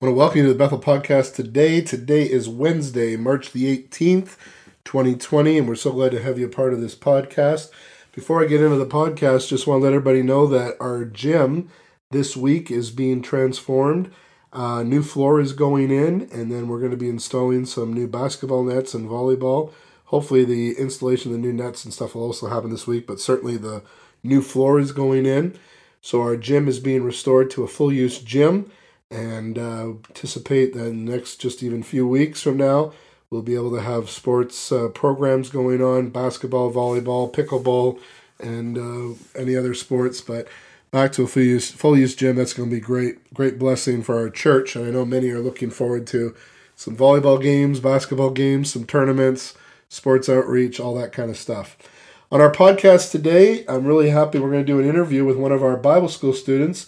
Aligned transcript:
I 0.00 0.06
want 0.06 0.14
to 0.14 0.18
welcome 0.18 0.38
you 0.38 0.42
to 0.44 0.52
the 0.52 0.58
Bethel 0.58 0.78
Podcast 0.78 1.34
today. 1.34 1.80
Today 1.80 2.22
is 2.22 2.48
Wednesday, 2.48 3.16
March 3.16 3.50
the 3.50 3.76
18th, 3.76 4.36
2020, 4.84 5.58
and 5.58 5.66
we're 5.66 5.74
so 5.74 5.90
glad 5.90 6.12
to 6.12 6.22
have 6.22 6.38
you 6.38 6.46
a 6.46 6.48
part 6.48 6.72
of 6.72 6.80
this 6.80 6.94
podcast. 6.94 7.72
Before 8.12 8.40
I 8.40 8.46
get 8.46 8.60
into 8.60 8.76
the 8.76 8.86
podcast, 8.86 9.48
just 9.48 9.66
want 9.66 9.80
to 9.80 9.82
let 9.82 9.92
everybody 9.92 10.22
know 10.22 10.46
that 10.46 10.76
our 10.78 11.04
gym 11.04 11.68
this 12.12 12.36
week 12.36 12.70
is 12.70 12.92
being 12.92 13.22
transformed. 13.22 14.12
Uh, 14.52 14.84
new 14.84 15.02
floor 15.02 15.40
is 15.40 15.52
going 15.52 15.90
in, 15.90 16.28
and 16.30 16.52
then 16.52 16.68
we're 16.68 16.78
going 16.78 16.92
to 16.92 16.96
be 16.96 17.08
installing 17.08 17.66
some 17.66 17.92
new 17.92 18.06
basketball 18.06 18.62
nets 18.62 18.94
and 18.94 19.10
volleyball. 19.10 19.72
Hopefully, 20.04 20.44
the 20.44 20.78
installation 20.78 21.32
of 21.32 21.42
the 21.42 21.44
new 21.44 21.52
nets 21.52 21.84
and 21.84 21.92
stuff 21.92 22.14
will 22.14 22.22
also 22.22 22.46
happen 22.46 22.70
this 22.70 22.86
week, 22.86 23.04
but 23.04 23.18
certainly 23.18 23.56
the 23.56 23.82
new 24.22 24.42
floor 24.42 24.78
is 24.78 24.92
going 24.92 25.26
in. 25.26 25.58
So, 26.00 26.22
our 26.22 26.36
gym 26.36 26.68
is 26.68 26.78
being 26.78 27.02
restored 27.02 27.50
to 27.50 27.64
a 27.64 27.68
full 27.68 27.92
use 27.92 28.20
gym 28.20 28.70
and 29.10 29.58
uh, 29.58 29.92
anticipate 30.08 30.74
that 30.74 30.86
in 30.86 31.06
the 31.06 31.12
next 31.12 31.36
just 31.36 31.62
even 31.62 31.82
few 31.82 32.06
weeks 32.06 32.42
from 32.42 32.56
now, 32.56 32.92
we'll 33.30 33.42
be 33.42 33.54
able 33.54 33.70
to 33.70 33.80
have 33.80 34.10
sports 34.10 34.70
uh, 34.70 34.88
programs 34.88 35.50
going 35.50 35.82
on 35.82 36.10
basketball, 36.10 36.72
volleyball, 36.72 37.32
pickleball, 37.32 38.00
and 38.38 38.78
uh, 38.78 39.14
any 39.34 39.56
other 39.56 39.74
sports. 39.74 40.20
But 40.20 40.48
back 40.90 41.12
to 41.12 41.24
a 41.24 41.26
full 41.26 41.42
use, 41.42 41.70
full 41.70 41.96
use 41.98 42.14
gym, 42.14 42.36
that's 42.36 42.52
going 42.52 42.68
to 42.70 42.76
be 42.76 42.80
great, 42.80 43.32
great 43.34 43.58
blessing 43.58 44.02
for 44.02 44.18
our 44.18 44.30
church. 44.30 44.76
And 44.76 44.86
I 44.86 44.90
know 44.90 45.04
many 45.04 45.30
are 45.30 45.40
looking 45.40 45.70
forward 45.70 46.06
to 46.08 46.34
some 46.76 46.96
volleyball 46.96 47.42
games, 47.42 47.80
basketball 47.80 48.30
games, 48.30 48.72
some 48.72 48.84
tournaments, 48.84 49.54
sports 49.88 50.28
outreach, 50.28 50.78
all 50.78 50.94
that 50.94 51.12
kind 51.12 51.30
of 51.30 51.36
stuff. 51.36 51.76
On 52.30 52.40
our 52.40 52.52
podcast 52.52 53.10
today, 53.10 53.64
I'm 53.66 53.86
really 53.86 54.10
happy 54.10 54.38
we're 54.38 54.50
going 54.50 54.64
to 54.64 54.72
do 54.72 54.78
an 54.78 54.88
interview 54.88 55.24
with 55.24 55.38
one 55.38 55.50
of 55.50 55.62
our 55.62 55.76
Bible 55.78 56.08
school 56.08 56.34
students. 56.34 56.86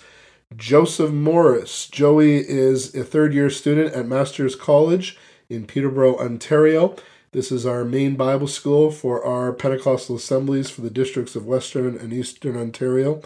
Joseph 0.56 1.12
Morris. 1.12 1.86
Joey 1.86 2.38
is 2.38 2.92
a 2.92 3.04
third 3.04 3.32
year 3.32 3.50
student 3.50 3.94
at 3.94 4.08
Masters 4.08 4.56
College 4.56 5.16
in 5.48 5.64
Peterborough, 5.64 6.18
Ontario. 6.18 6.96
This 7.30 7.52
is 7.52 7.64
our 7.64 7.84
main 7.84 8.16
Bible 8.16 8.48
school 8.48 8.90
for 8.90 9.24
our 9.24 9.52
Pentecostal 9.52 10.16
assemblies 10.16 10.68
for 10.68 10.80
the 10.80 10.90
districts 10.90 11.36
of 11.36 11.46
Western 11.46 11.96
and 11.96 12.12
Eastern 12.12 12.56
Ontario. 12.56 13.22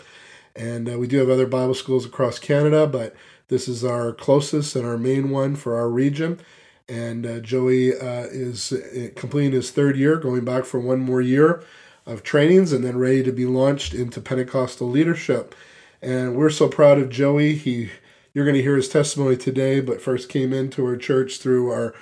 And 0.55 0.87
uh, 0.87 0.99
we 0.99 1.07
do 1.07 1.17
have 1.19 1.31
other 1.31 1.47
Bible 1.47 1.73
schools 1.73 2.05
across 2.05 2.39
Canada, 2.39 2.87
but 2.87 3.17
this 3.49 3.69
is 3.69 3.87
our 3.87 4.13
closest 4.13 4.77
and 4.77 4.85
our 4.85 4.99
main 4.99 5.31
one 5.31 5.57
for 5.57 5.77
our 5.77 5.89
region. 5.89 6.41
And 6.91 7.25
uh, 7.25 7.41
Joey 7.41 7.95
uh, 7.95 8.27
is 8.31 8.71
uh, 8.71 9.09
completing 9.17 9.53
his 9.53 9.71
third 9.71 9.97
year, 9.97 10.19
going 10.19 10.45
back 10.45 10.67
for 10.67 10.79
one 10.79 11.01
more 11.01 11.23
year 11.23 11.65
of 12.05 12.23
trainings, 12.23 12.71
and 12.71 12.85
then 12.85 12.99
ready 12.99 13.23
to 13.23 13.33
be 13.33 13.47
launched 13.47 13.95
into 13.95 14.21
Pentecostal 14.21 14.91
leadership. 14.91 15.55
And 16.05 16.37
we're 16.37 16.51
so 16.51 16.69
proud 16.69 16.99
of 16.99 17.09
Joey. 17.09 17.55
He 17.55 17.89
you're 18.35 18.45
going 18.45 18.57
to 18.57 18.63
hear 18.63 18.77
his 18.77 18.91
testimony 18.91 19.39
today, 19.39 19.81
but 19.81 20.03
first 20.03 20.29
came 20.29 20.53
into 20.53 20.85
our 20.85 20.97
church 20.97 21.39
through 21.39 21.71
our 21.71 21.95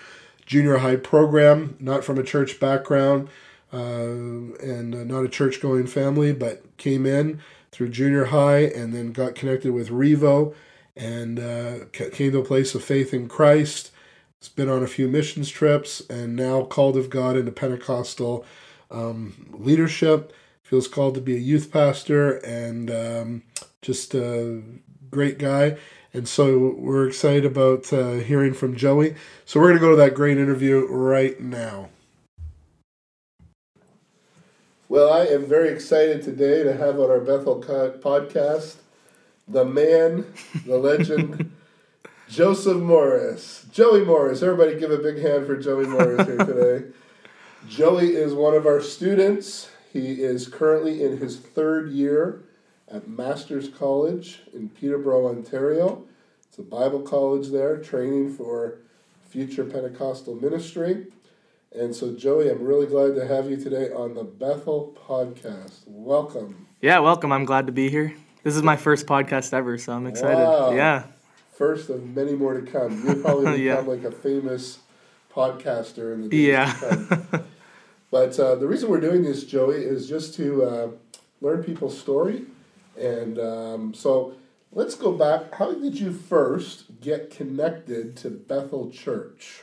junior 0.44 0.78
high 0.78 0.96
program, 0.96 1.76
not 1.78 2.02
from 2.02 2.18
a 2.18 2.24
church 2.24 2.58
background 2.58 3.28
uh, 3.72 3.78
and 3.78 4.92
uh, 4.92 5.04
not 5.04 5.24
a 5.24 5.28
church 5.28 5.60
going 5.60 5.86
family, 5.86 6.32
but 6.32 6.64
came 6.78 7.06
in 7.06 7.40
through 7.70 7.90
junior 7.90 8.24
high 8.26 8.62
and 8.62 8.92
then 8.92 9.12
got 9.12 9.36
connected 9.36 9.72
with 9.72 9.90
Revo 9.90 10.52
and 10.96 11.38
uh, 11.38 11.84
came 11.92 12.32
to 12.32 12.40
a 12.40 12.44
place 12.44 12.74
of 12.74 12.82
faith 12.82 13.14
in 13.14 13.28
Christ. 13.28 13.92
It's 14.38 14.48
been 14.48 14.68
on 14.68 14.82
a 14.82 14.88
few 14.88 15.06
missions 15.06 15.48
trips 15.48 16.02
and 16.10 16.34
now 16.34 16.64
called 16.64 16.96
of 16.96 17.08
God 17.08 17.36
into 17.36 17.52
Pentecostal 17.52 18.44
um, 18.90 19.46
leadership. 19.52 20.32
Feels 20.72 20.88
called 20.88 21.14
to 21.16 21.20
be 21.20 21.36
a 21.36 21.38
youth 21.38 21.70
pastor 21.70 22.36
and 22.38 22.90
um, 22.90 23.42
just 23.82 24.14
a 24.14 24.62
great 25.10 25.36
guy. 25.38 25.76
And 26.14 26.26
so 26.26 26.74
we're 26.78 27.06
excited 27.06 27.44
about 27.44 27.92
uh, 27.92 28.12
hearing 28.12 28.54
from 28.54 28.74
Joey. 28.74 29.14
So 29.44 29.60
we're 29.60 29.66
going 29.66 29.80
to 29.80 29.84
go 29.84 29.90
to 29.90 29.96
that 29.96 30.14
great 30.14 30.38
interview 30.38 30.86
right 30.86 31.38
now. 31.38 31.90
Well, 34.88 35.12
I 35.12 35.26
am 35.26 35.44
very 35.44 35.68
excited 35.68 36.22
today 36.22 36.62
to 36.62 36.74
have 36.74 36.98
on 36.98 37.10
our 37.10 37.20
Bethel 37.20 37.62
podcast 37.62 38.76
the 39.46 39.66
man, 39.66 40.32
the 40.64 40.78
legend, 40.78 41.52
Joseph 42.30 42.78
Morris. 42.78 43.66
Joey 43.70 44.06
Morris. 44.06 44.42
Everybody 44.42 44.80
give 44.80 44.90
a 44.90 44.96
big 44.96 45.20
hand 45.20 45.46
for 45.46 45.58
Joey 45.58 45.84
Morris 45.84 46.26
here 46.26 46.38
today. 46.38 46.86
Joey 47.68 48.14
is 48.14 48.32
one 48.32 48.54
of 48.54 48.64
our 48.64 48.80
students. 48.80 49.68
He 49.92 50.22
is 50.22 50.48
currently 50.48 51.02
in 51.02 51.18
his 51.18 51.36
third 51.38 51.90
year 51.90 52.42
at 52.90 53.08
Masters 53.08 53.68
College 53.68 54.40
in 54.54 54.68
Peterborough, 54.70 55.28
Ontario. 55.28 56.04
It's 56.48 56.58
a 56.58 56.62
Bible 56.62 57.00
college 57.00 57.48
there, 57.48 57.76
training 57.78 58.32
for 58.34 58.78
future 59.28 59.64
Pentecostal 59.64 60.34
ministry. 60.34 61.06
And 61.74 61.94
so, 61.94 62.14
Joey, 62.14 62.50
I'm 62.50 62.62
really 62.62 62.86
glad 62.86 63.14
to 63.16 63.26
have 63.26 63.50
you 63.50 63.56
today 63.56 63.90
on 63.92 64.14
the 64.14 64.24
Bethel 64.24 64.94
podcast. 65.08 65.80
Welcome. 65.86 66.66
Yeah, 66.80 66.98
welcome. 66.98 67.32
I'm 67.32 67.44
glad 67.44 67.66
to 67.66 67.72
be 67.72 67.88
here. 67.88 68.14
This 68.42 68.56
is 68.56 68.62
my 68.62 68.76
first 68.76 69.06
podcast 69.06 69.52
ever, 69.54 69.78
so 69.78 69.92
I'm 69.92 70.06
excited. 70.06 70.36
Wow. 70.42 70.72
Yeah. 70.72 71.04
First 71.52 71.88
of 71.90 72.04
many 72.04 72.34
more 72.34 72.58
to 72.60 72.70
come. 72.70 73.02
You'll 73.06 73.22
probably 73.22 73.44
become 73.58 73.60
Yeah. 73.62 73.78
like 73.80 74.04
a 74.04 74.10
famous 74.10 74.78
podcaster 75.34 76.12
in 76.14 76.22
the 76.22 76.28
days 76.28 76.46
Yeah. 76.48 76.72
to 76.72 77.26
come. 77.30 77.44
But 78.12 78.38
uh, 78.38 78.54
the 78.56 78.68
reason 78.68 78.90
we're 78.90 79.00
doing 79.00 79.22
this, 79.24 79.42
Joey, 79.42 79.78
is 79.78 80.06
just 80.08 80.34
to 80.34 80.62
uh, 80.64 80.88
learn 81.40 81.64
people's 81.64 81.98
story. 81.98 82.44
And 82.96 83.38
um, 83.38 83.94
so 83.94 84.34
let's 84.70 84.94
go 84.94 85.12
back. 85.12 85.54
How 85.54 85.72
did 85.72 85.98
you 85.98 86.12
first 86.12 87.00
get 87.00 87.30
connected 87.30 88.14
to 88.18 88.30
Bethel 88.30 88.90
Church? 88.90 89.62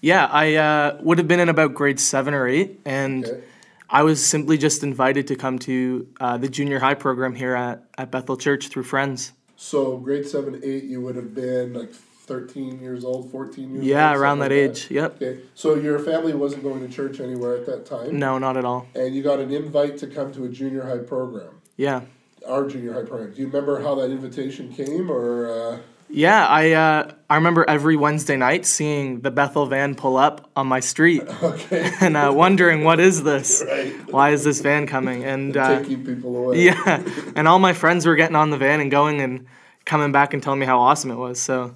yeah, 0.00 0.26
I 0.26 0.54
uh, 0.56 0.98
would 1.02 1.18
have 1.18 1.28
been 1.28 1.38
in 1.38 1.48
about 1.48 1.74
grade 1.74 2.00
seven 2.00 2.34
or 2.34 2.48
eight, 2.48 2.80
and 2.84 3.24
Okay. 3.26 3.44
I 3.88 4.02
was 4.02 4.24
simply 4.24 4.56
just 4.56 4.82
invited 4.82 5.26
to 5.28 5.36
come 5.36 5.58
to 5.60 6.08
uh, 6.18 6.38
the 6.38 6.48
junior 6.48 6.78
high 6.80 6.94
program 6.94 7.34
here 7.34 7.54
at, 7.54 7.84
at 7.98 8.10
Bethel 8.10 8.38
Church 8.38 8.68
through 8.68 8.84
friends. 8.84 9.32
So 9.56 9.98
grade 9.98 10.26
seven, 10.26 10.60
eight, 10.64 10.84
you 10.84 11.02
would 11.02 11.14
have 11.14 11.34
been 11.34 11.74
like 11.74 11.92
13 12.26 12.80
years 12.80 13.04
old, 13.04 13.30
14 13.30 13.64
years 13.70 13.78
old? 13.78 13.84
Yeah, 13.84 14.14
around 14.14 14.38
like 14.38 14.50
that 14.50 14.54
age. 14.54 14.90
Yep. 14.90 15.16
Okay, 15.22 15.40
so 15.54 15.74
your 15.74 15.98
family 15.98 16.32
wasn't 16.34 16.62
going 16.62 16.80
to 16.86 16.92
church 16.94 17.20
anywhere 17.20 17.56
at 17.56 17.66
that 17.66 17.84
time? 17.86 18.18
No, 18.18 18.38
not 18.38 18.56
at 18.56 18.64
all. 18.64 18.86
And 18.94 19.14
you 19.14 19.22
got 19.22 19.40
an 19.40 19.50
invite 19.52 19.98
to 19.98 20.06
come 20.06 20.32
to 20.32 20.44
a 20.44 20.48
junior 20.48 20.82
high 20.86 20.98
program, 20.98 21.60
Yeah. 21.76 22.02
our 22.46 22.66
junior 22.68 22.92
high 22.94 23.02
program. 23.02 23.32
Do 23.32 23.40
you 23.40 23.46
remember 23.48 23.82
how 23.82 23.94
that 23.96 24.10
invitation 24.10 24.72
came 24.72 25.10
or? 25.10 25.48
Uh, 25.74 25.78
Yeah, 26.08 26.46
I 26.46 26.72
uh, 26.72 27.12
I 27.30 27.36
remember 27.36 27.64
every 27.68 27.96
Wednesday 27.96 28.36
night 28.36 28.66
seeing 28.66 29.20
the 29.22 29.30
Bethel 29.30 29.64
van 29.66 29.94
pull 29.94 30.16
up 30.18 30.50
on 30.54 30.66
my 30.66 30.80
street 30.80 31.22
okay. 31.42 31.90
and 32.00 32.16
uh, 32.16 32.30
wondering 32.34 32.84
what 32.84 33.00
is 33.00 33.22
this? 33.22 33.64
right. 33.68 33.92
Why 34.12 34.30
is 34.30 34.44
this 34.44 34.60
van 34.60 34.86
coming? 34.86 35.24
And 35.24 35.56
uh, 35.56 35.78
Taking 35.80 36.04
people 36.04 36.36
away. 36.36 36.64
Yeah, 36.66 37.02
and 37.34 37.48
all 37.48 37.58
my 37.58 37.72
friends 37.72 38.04
were 38.06 38.14
getting 38.16 38.36
on 38.36 38.50
the 38.50 38.58
van 38.58 38.80
and 38.80 38.90
going 38.90 39.20
and 39.22 39.46
coming 39.86 40.12
back 40.12 40.34
and 40.34 40.42
telling 40.42 40.60
me 40.60 40.66
how 40.66 40.78
awesome 40.80 41.10
it 41.10 41.16
was. 41.16 41.40
So 41.40 41.74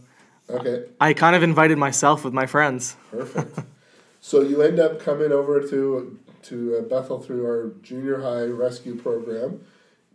Okay, 0.48 0.84
I 1.00 1.12
kind 1.12 1.34
of 1.34 1.42
invited 1.42 1.76
myself 1.78 2.24
with 2.24 2.32
my 2.32 2.46
friends. 2.46 2.96
perfect. 3.10 3.58
so 4.20 4.40
you 4.42 4.62
end 4.62 4.78
up 4.78 5.00
coming 5.00 5.32
over 5.32 5.60
to 5.68 6.18
to 6.44 6.76
uh, 6.78 6.80
Bethel 6.82 7.20
through 7.20 7.44
our 7.44 7.72
junior 7.82 8.20
high 8.20 8.44
rescue 8.44 8.94
program, 8.94 9.60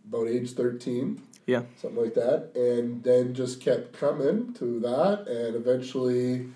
about 0.08 0.28
age 0.28 0.52
thirteen. 0.52 1.22
Yeah. 1.44 1.62
Something 1.76 2.02
like 2.04 2.14
that, 2.14 2.50
and 2.54 3.02
then 3.02 3.34
just 3.34 3.60
kept 3.60 3.92
coming 3.92 4.54
to 4.54 4.78
that, 4.80 5.26
and 5.28 5.56
eventually 5.56 6.46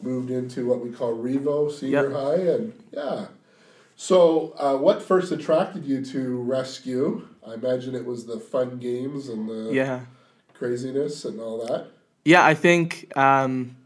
moved 0.00 0.30
into 0.30 0.66
what 0.66 0.80
we 0.84 0.90
call 0.90 1.16
Revo 1.16 1.72
Senior 1.72 2.10
Yep. 2.10 2.12
High, 2.12 2.52
and 2.52 2.72
yeah. 2.92 3.26
So, 3.96 4.54
uh, 4.58 4.76
what 4.76 5.00
first 5.02 5.32
attracted 5.32 5.84
you 5.86 6.04
to 6.06 6.36
rescue? 6.42 7.26
I 7.46 7.54
imagine 7.54 7.94
it 7.94 8.04
was 8.04 8.26
the 8.26 8.38
fun 8.38 8.78
games 8.78 9.28
and 9.28 9.48
the 9.48 9.72
Yeah. 9.72 10.00
craziness 10.52 11.24
and 11.24 11.40
all 11.40 11.64
that. 11.66 11.88
Yeah, 12.24 12.44
I 12.44 12.54
think, 12.54 13.12
um, 13.16 13.76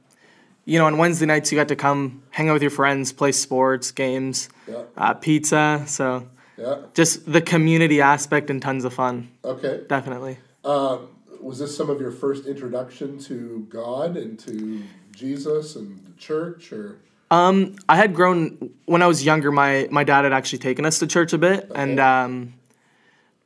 you 0.64 0.78
know, 0.78 0.86
on 0.86 0.98
Wednesday 0.98 1.26
nights 1.26 1.50
you 1.50 1.58
got 1.58 1.68
to 1.68 1.76
come 1.76 2.22
hang 2.30 2.48
out 2.48 2.52
with 2.52 2.62
your 2.62 2.70
friends, 2.70 3.12
play 3.12 3.32
sports, 3.32 3.90
games, 3.90 4.48
Yeah, 4.68 4.82
uh, 4.96 5.14
pizza. 5.14 5.82
So 5.86 6.28
yeah. 6.56 6.82
just 6.94 7.30
the 7.30 7.40
community 7.40 8.00
aspect 8.00 8.50
and 8.50 8.62
tons 8.62 8.84
of 8.84 8.94
fun. 8.94 9.28
Okay. 9.44 9.82
Definitely. 9.88 10.38
Um, 10.64 11.08
was 11.40 11.58
this 11.58 11.76
some 11.76 11.88
of 11.90 12.00
your 12.00 12.10
first 12.10 12.46
introduction 12.46 13.18
to 13.20 13.66
God 13.70 14.16
and 14.16 14.38
to 14.40 14.82
Jesus 15.12 15.76
and 15.76 16.04
the 16.04 16.12
church, 16.18 16.72
or 16.72 16.98
Um, 17.30 17.76
I 17.88 17.96
had 17.96 18.14
grown 18.14 18.70
when 18.86 19.02
I 19.02 19.06
was 19.06 19.24
younger. 19.24 19.50
My 19.52 19.88
my 19.90 20.04
dad 20.04 20.24
had 20.24 20.32
actually 20.32 20.58
taken 20.58 20.84
us 20.84 20.98
to 20.98 21.06
church 21.06 21.32
a 21.32 21.38
bit, 21.38 21.70
and 21.74 22.00
um, 22.00 22.54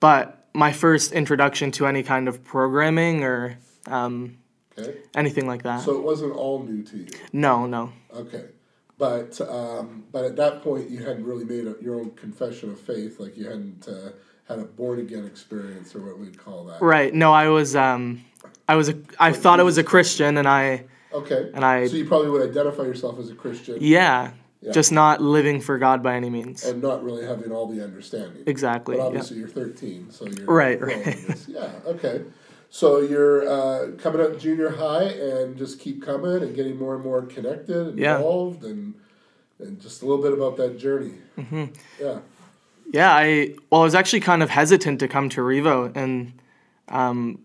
but 0.01 0.47
my 0.55 0.73
first 0.73 1.13
introduction 1.13 1.71
to 1.73 1.87
any 1.87 2.03
kind 2.03 2.29
of 2.29 2.45
programming 2.45 3.25
or 3.25 3.59
um, 3.87 4.39
okay? 4.79 4.99
anything 5.15 5.47
like 5.47 5.63
that. 5.63 5.81
So 5.81 5.97
it 5.97 6.03
wasn't 6.03 6.35
all 6.35 6.63
new 6.63 6.83
to 6.83 6.97
you. 6.99 7.07
no, 7.33 7.67
no. 7.67 7.93
Okay, 8.15 8.47
but 8.99 9.41
um, 9.41 10.05
but 10.13 10.25
at 10.25 10.37
that 10.37 10.63
point 10.63 10.91
you 10.91 10.99
hadn't 10.99 11.25
really 11.25 11.45
made 11.45 11.67
a, 11.67 11.75
your 11.83 11.97
own 12.01 12.11
confession 12.13 12.71
of 12.71 12.81
faith, 12.81 13.19
like 13.21 13.37
you 13.37 13.45
hadn't 13.47 13.87
uh, 13.89 14.11
had 14.49 14.59
a 14.59 14.65
born 14.65 14.99
again 15.01 15.25
experience 15.25 15.95
or 15.95 16.01
what 16.01 16.19
we'd 16.19 16.39
call 16.39 16.65
that. 16.65 16.81
Right. 16.83 17.13
No, 17.15 17.33
I 17.33 17.49
was 17.49 17.75
um, 17.77 18.25
I 18.69 18.77
was 18.77 18.89
a 18.89 18.97
I 19.19 19.33
thought 19.33 19.61
I 19.61 19.63
was 19.63 19.79
a 19.79 19.85
Christian, 19.85 20.37
and 20.37 20.49
I 20.49 20.85
Okay. 21.15 21.51
And 21.55 21.63
I- 21.65 21.87
So 21.89 21.97
you 21.97 22.07
probably 22.07 22.31
would 22.31 22.49
identify 22.49 22.85
yourself 22.85 23.19
as 23.19 23.31
a 23.31 23.35
Christian 23.35 23.77
Yeah, 23.81 24.31
Yeah. 24.63 24.73
just 24.73 24.93
not 24.93 25.21
living 25.21 25.61
for 25.61 25.77
God 25.79 26.03
by 26.03 26.15
any 26.17 26.31
means. 26.31 26.65
and 26.65 26.81
not 26.83 27.05
really 27.05 27.27
having 27.27 27.53
all 27.53 27.67
the 27.67 27.85
understanding. 27.85 28.45
Exactly. 28.47 28.97
But 28.97 29.03
Yeah. 29.03 29.07
obviously 29.09 29.37
you're 29.37 29.49
13, 29.49 30.11
so 30.11 30.27
you're 30.27 30.47
Right, 30.47 30.81
right. 30.81 31.37
Yeah. 31.47 31.71
Okay. 31.87 32.23
So 32.75 33.01
you're 33.01 33.47
uh, 33.47 33.91
coming 33.99 34.23
up 34.23 34.39
junior 34.39 34.71
high 34.71 35.03
and 35.05 35.59
just 35.59 35.79
keep 35.79 36.03
coming 36.03 36.43
and 36.43 36.57
getting 36.57 36.79
more 36.79 36.95
and 36.95 37.05
more 37.05 37.21
connected 37.21 37.77
and 37.89 37.99
Yeah. 37.99 38.17
involved 38.17 38.65
and 38.65 38.95
and 39.59 39.79
just 39.79 40.01
a 40.03 40.07
little 40.07 40.23
bit 40.25 40.33
about 40.33 40.57
that 40.57 40.79
journey. 40.79 41.13
Mm-hmm. 41.39 41.65
Yeah. 42.01 42.21
Yeah, 42.91 43.13
I 43.15 43.55
well, 43.71 43.83
I 43.83 43.85
was 43.85 43.95
actually 43.95 44.21
kind 44.21 44.43
of 44.43 44.49
hesitant 44.49 45.01
to 45.01 45.07
come 45.09 45.29
to 45.31 45.43
Revo, 45.43 45.95
and 45.95 46.33
um, 46.89 47.41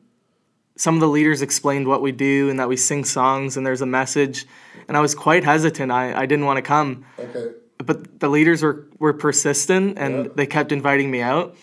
some 0.77 0.95
of 0.95 1.01
the 1.01 1.09
leaders 1.09 1.41
explained 1.41 1.88
what 1.89 2.01
we 2.01 2.13
do 2.13 2.50
and 2.50 2.57
that 2.59 2.69
we 2.69 2.77
sing 2.77 3.03
songs 3.03 3.57
and 3.57 3.65
there's 3.68 3.81
a 3.81 3.85
message, 3.85 4.45
and 4.88 4.95
I 4.95 5.01
was 5.01 5.13
quite 5.13 5.44
hesitant. 5.44 5.91
I, 5.91 6.18
I 6.21 6.25
didn't 6.25 6.45
want 6.45 6.56
to 6.57 6.62
come, 6.63 7.03
Okay. 7.19 7.51
but 7.85 8.21
the 8.21 8.29
leaders 8.29 8.63
were 8.63 8.88
were 8.97 9.13
persistent 9.13 9.97
and 10.00 10.13
Yeah. 10.25 10.31
they 10.35 10.45
kept 10.47 10.71
inviting 10.71 11.12
me 11.12 11.21
out. 11.21 11.57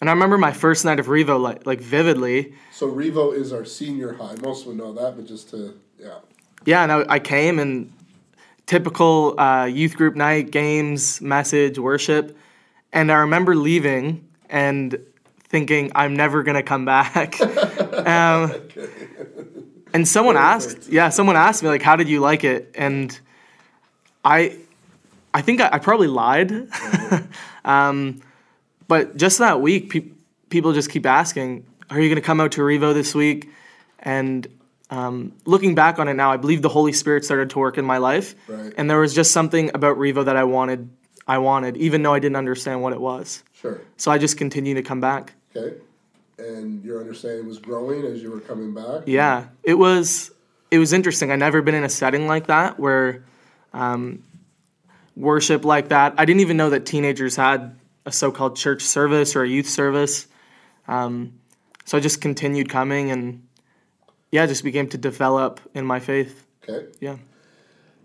And 0.00 0.08
I 0.08 0.12
remember 0.12 0.38
my 0.38 0.52
first 0.52 0.84
night 0.84 1.00
of 1.00 1.06
Revo 1.06 1.40
like 1.40 1.66
like 1.66 1.80
vividly. 1.80 2.54
So 2.70 2.90
Revo 2.90 3.34
is 3.34 3.52
our 3.52 3.64
senior 3.64 4.12
high. 4.12 4.36
Most 4.40 4.66
would 4.66 4.76
know 4.76 4.92
that, 4.92 5.16
but 5.16 5.26
just 5.26 5.50
to 5.50 5.78
yeah. 5.98 6.18
Yeah, 6.64 6.82
and 6.82 6.92
I, 6.92 7.04
I 7.08 7.18
came 7.18 7.58
and 7.58 7.92
typical 8.66 9.38
uh, 9.40 9.64
youth 9.64 9.96
group 9.96 10.14
night, 10.14 10.50
games, 10.50 11.20
message, 11.20 11.78
worship, 11.78 12.36
and 12.92 13.10
I 13.10 13.18
remember 13.18 13.56
leaving 13.56 14.28
and 14.50 14.98
thinking 15.48 15.90
I'm 15.94 16.14
never 16.14 16.42
gonna 16.42 16.62
come 16.62 16.84
back. 16.84 17.40
um, 18.06 18.52
and 19.92 20.06
someone 20.06 20.36
asked, 20.36 20.88
yeah, 20.88 21.08
someone 21.08 21.36
asked 21.36 21.62
me 21.62 21.68
like, 21.68 21.82
"How 21.82 21.96
did 21.96 22.08
you 22.08 22.20
like 22.20 22.44
it?" 22.44 22.70
And 22.74 23.18
I, 24.24 24.58
I 25.34 25.42
think 25.42 25.60
I, 25.60 25.70
I 25.72 25.78
probably 25.78 26.08
lied. 26.08 26.68
um, 27.64 28.20
but 28.88 29.16
just 29.16 29.38
that 29.38 29.60
week, 29.60 29.90
pe- 29.90 30.10
people 30.50 30.72
just 30.72 30.90
keep 30.90 31.06
asking, 31.06 31.64
"Are 31.90 32.00
you 32.00 32.08
gonna 32.08 32.20
come 32.20 32.40
out 32.40 32.52
to 32.52 32.62
Revo 32.62 32.92
this 32.94 33.14
week?" 33.14 33.50
And 34.00 34.46
um, 34.90 35.32
looking 35.44 35.74
back 35.74 35.98
on 35.98 36.08
it 36.08 36.14
now, 36.14 36.32
I 36.32 36.36
believe 36.38 36.62
the 36.62 36.68
Holy 36.70 36.92
Spirit 36.92 37.24
started 37.24 37.50
to 37.50 37.58
work 37.58 37.76
in 37.78 37.84
my 37.84 37.98
life, 37.98 38.34
Right. 38.48 38.72
and 38.76 38.88
there 38.90 38.98
was 38.98 39.14
just 39.14 39.32
something 39.32 39.70
about 39.74 39.98
Revo 39.98 40.24
that 40.24 40.36
I 40.36 40.44
wanted. 40.44 40.88
I 41.26 41.36
wanted, 41.38 41.76
even 41.76 42.02
though 42.02 42.14
I 42.14 42.20
didn't 42.20 42.36
understand 42.36 42.80
what 42.82 42.94
it 42.94 43.00
was. 43.00 43.44
Sure. 43.52 43.80
So 43.98 44.10
I 44.10 44.16
just 44.16 44.38
continued 44.38 44.76
to 44.76 44.82
come 44.82 45.00
back. 45.00 45.34
Okay. 45.54 45.76
And 46.38 46.82
your 46.82 47.00
understanding 47.00 47.46
was 47.46 47.58
growing 47.58 48.04
as 48.06 48.22
you 48.22 48.30
were 48.30 48.40
coming 48.40 48.72
back. 48.72 49.02
Yeah, 49.06 49.48
it 49.62 49.74
was. 49.74 50.30
It 50.70 50.78
was 50.78 50.92
interesting. 50.94 51.30
I'd 51.30 51.38
never 51.38 51.60
been 51.62 51.74
in 51.74 51.84
a 51.84 51.88
setting 51.88 52.26
like 52.26 52.46
that 52.46 52.78
where 52.80 53.24
um, 53.74 54.22
worship 55.16 55.64
like 55.64 55.88
that. 55.88 56.14
I 56.16 56.24
didn't 56.24 56.40
even 56.40 56.56
know 56.56 56.70
that 56.70 56.86
teenagers 56.86 57.36
had 57.36 57.77
a 58.08 58.12
so-called 58.12 58.56
church 58.56 58.82
service 58.82 59.36
or 59.36 59.42
a 59.42 59.48
youth 59.48 59.68
service. 59.68 60.26
Um, 60.88 61.34
so 61.84 61.98
I 61.98 62.00
just 62.00 62.22
continued 62.22 62.70
coming, 62.70 63.10
and 63.10 63.46
yeah, 64.32 64.46
just 64.46 64.64
began 64.64 64.88
to 64.88 64.98
develop 64.98 65.60
in 65.74 65.84
my 65.84 66.00
faith. 66.00 66.46
Okay. 66.66 66.86
Yeah. 67.00 67.16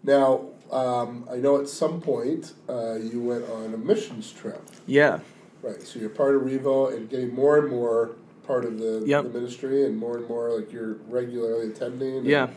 Now, 0.03 0.47
um, 0.71 1.25
I 1.31 1.38
know 1.38 1.59
at 1.61 1.69
some 1.69 2.01
point 2.01 2.51
uh, 2.67 2.95
you 2.95 3.21
went 3.21 3.50
on 3.50 3.73
a 3.73 3.77
missions 3.77 4.31
trip. 4.31 4.61
Yeah. 4.85 5.19
Right. 5.61 5.81
So 5.81 6.00
you're 6.00 6.09
part 6.09 6.35
of 6.35 6.41
Revo 6.41 6.94
and 6.94 7.09
getting 7.09 7.33
more 7.33 7.57
and 7.59 7.69
more 7.69 8.15
part 8.45 8.65
of 8.65 8.79
the, 8.79 9.03
Yep. 9.05 9.23
the 9.23 9.29
ministry 9.29 9.85
and 9.85 9.97
more 9.97 10.17
and 10.17 10.27
more 10.27 10.51
like 10.51 10.73
you're 10.73 10.95
regularly 11.07 11.69
attending. 11.69 12.17
and 12.17 12.25
Yeah. 12.25 12.50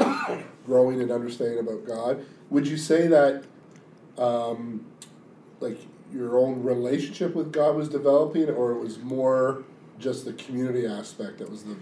growing 0.66 1.00
and 1.00 1.12
understanding 1.12 1.60
about 1.60 1.86
God. 1.86 2.24
Would 2.50 2.66
you 2.66 2.76
say 2.76 3.06
that, 3.06 3.44
um, 4.18 4.84
like, 5.60 5.78
your 6.12 6.38
own 6.38 6.62
relationship 6.62 7.34
with 7.34 7.52
God 7.52 7.76
was 7.76 7.88
developing, 7.88 8.48
or 8.50 8.72
it 8.72 8.78
was 8.80 8.98
more 8.98 9.62
just 9.98 10.24
the 10.24 10.32
community 10.34 10.86
aspect 10.86 11.38
that 11.38 11.50
was 11.50 11.64
the 11.64 11.76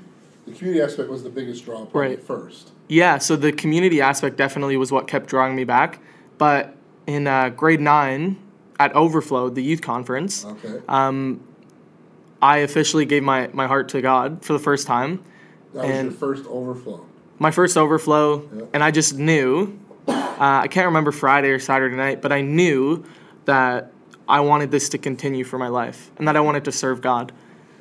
the 0.47 0.53
community 0.53 0.83
aspect 0.83 1.09
was 1.09 1.23
the 1.23 1.31
biggest 1.31 1.65
draw 1.65 1.79
probably 1.87 2.01
Right. 2.01 2.19
at 2.19 2.23
first. 2.23 2.73
Yeah, 2.89 3.17
so 3.17 3.35
the 3.35 3.51
community 3.51 4.03
aspect 4.03 4.37
definitely 4.37 4.77
was 4.77 4.93
what 4.93 5.09
kept 5.09 5.27
drawing 5.27 5.57
me 5.57 5.65
back. 5.65 6.01
But 6.37 6.77
in 7.07 7.27
uh, 7.27 7.49
grade 7.49 7.81
nine 7.81 8.37
at 8.79 8.95
Overflow, 8.95 9.49
the 9.49 9.63
youth 9.63 9.81
conference, 9.81 10.45
Okay. 10.45 10.83
um, 10.87 11.41
I 12.43 12.59
officially 12.59 13.07
gave 13.07 13.23
my, 13.23 13.49
my 13.55 13.67
heart 13.67 13.89
to 13.91 14.03
God 14.03 14.45
for 14.45 14.53
the 14.53 14.59
first 14.59 14.87
time. 14.87 15.25
that 15.73 15.81
was 15.81 15.89
your 15.89 15.99
and- 15.99 16.15
first 16.15 16.45
overflow. 16.47 17.07
My 17.39 17.51
first 17.51 17.79
Overflow, 17.79 18.43
Yeah. 18.55 18.65
and 18.75 18.85
I 18.85 18.91
just 18.91 19.17
knew. 19.19 19.79
Uh, 20.07 20.13
I 20.39 20.69
can't 20.69 20.87
remember 20.87 21.11
Friday 21.11 21.49
or 21.53 21.59
Saturday 21.59 21.97
night, 21.97 22.21
but 22.21 22.33
I 22.33 22.43
knew 22.43 23.03
that 23.47 23.93
I 24.29 24.41
wanted 24.41 24.71
this 24.71 24.89
to 24.91 24.99
continue 24.99 25.45
for 25.45 25.59
my 25.59 25.69
life 25.69 26.11
and 26.17 26.27
that 26.27 26.37
I 26.37 26.41
wanted 26.41 26.65
to 26.65 26.73
serve 26.73 27.01
God. 27.01 27.33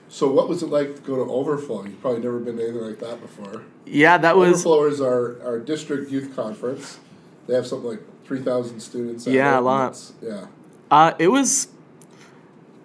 So 0.10 0.32
what 0.32 0.48
was 0.48 0.62
it 0.62 0.68
like 0.68 0.96
to 0.96 1.02
go 1.02 1.16
to 1.16 1.32
Overflow? 1.32 1.86
You've 1.86 2.02
probably 2.02 2.22
never 2.22 2.40
been 2.40 2.58
to 2.58 2.64
anything 2.64 2.82
like 2.82 3.00
that 3.00 3.20
before. 3.22 3.64
Yeah, 3.86 4.18
that 4.20 4.38
was 4.38 4.66
Overflow 4.66 4.86
is 4.86 5.02
our, 5.02 5.42
our 5.44 5.60
district 5.60 6.12
youth 6.12 6.36
conference. 6.36 7.00
They 7.48 7.56
have 7.56 7.66
something 7.66 7.90
like 7.90 8.02
three 8.26 8.42
thousand 8.42 8.80
students. 8.80 9.28
at 9.28 9.34
Yeah, 9.34 9.60
a 9.60 9.62
lot. 9.62 10.00
Yeah. 10.22 10.48
Uh, 10.92 11.14
it 11.18 11.30
was 11.30 11.68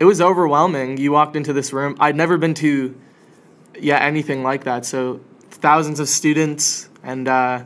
it 0.00 0.04
was 0.04 0.20
overwhelming. 0.20 0.96
You 0.96 1.12
walked 1.12 1.36
into 1.36 1.52
this 1.52 1.72
room. 1.72 1.96
I'd 2.00 2.16
never 2.16 2.38
been 2.38 2.54
to 2.54 2.98
yeah 3.78 3.98
anything 3.98 4.42
like 4.42 4.64
that. 4.64 4.86
So 4.86 5.20
thousands 5.50 6.00
of 6.00 6.08
students 6.08 6.88
and 7.02 7.28
uh, 7.28 7.64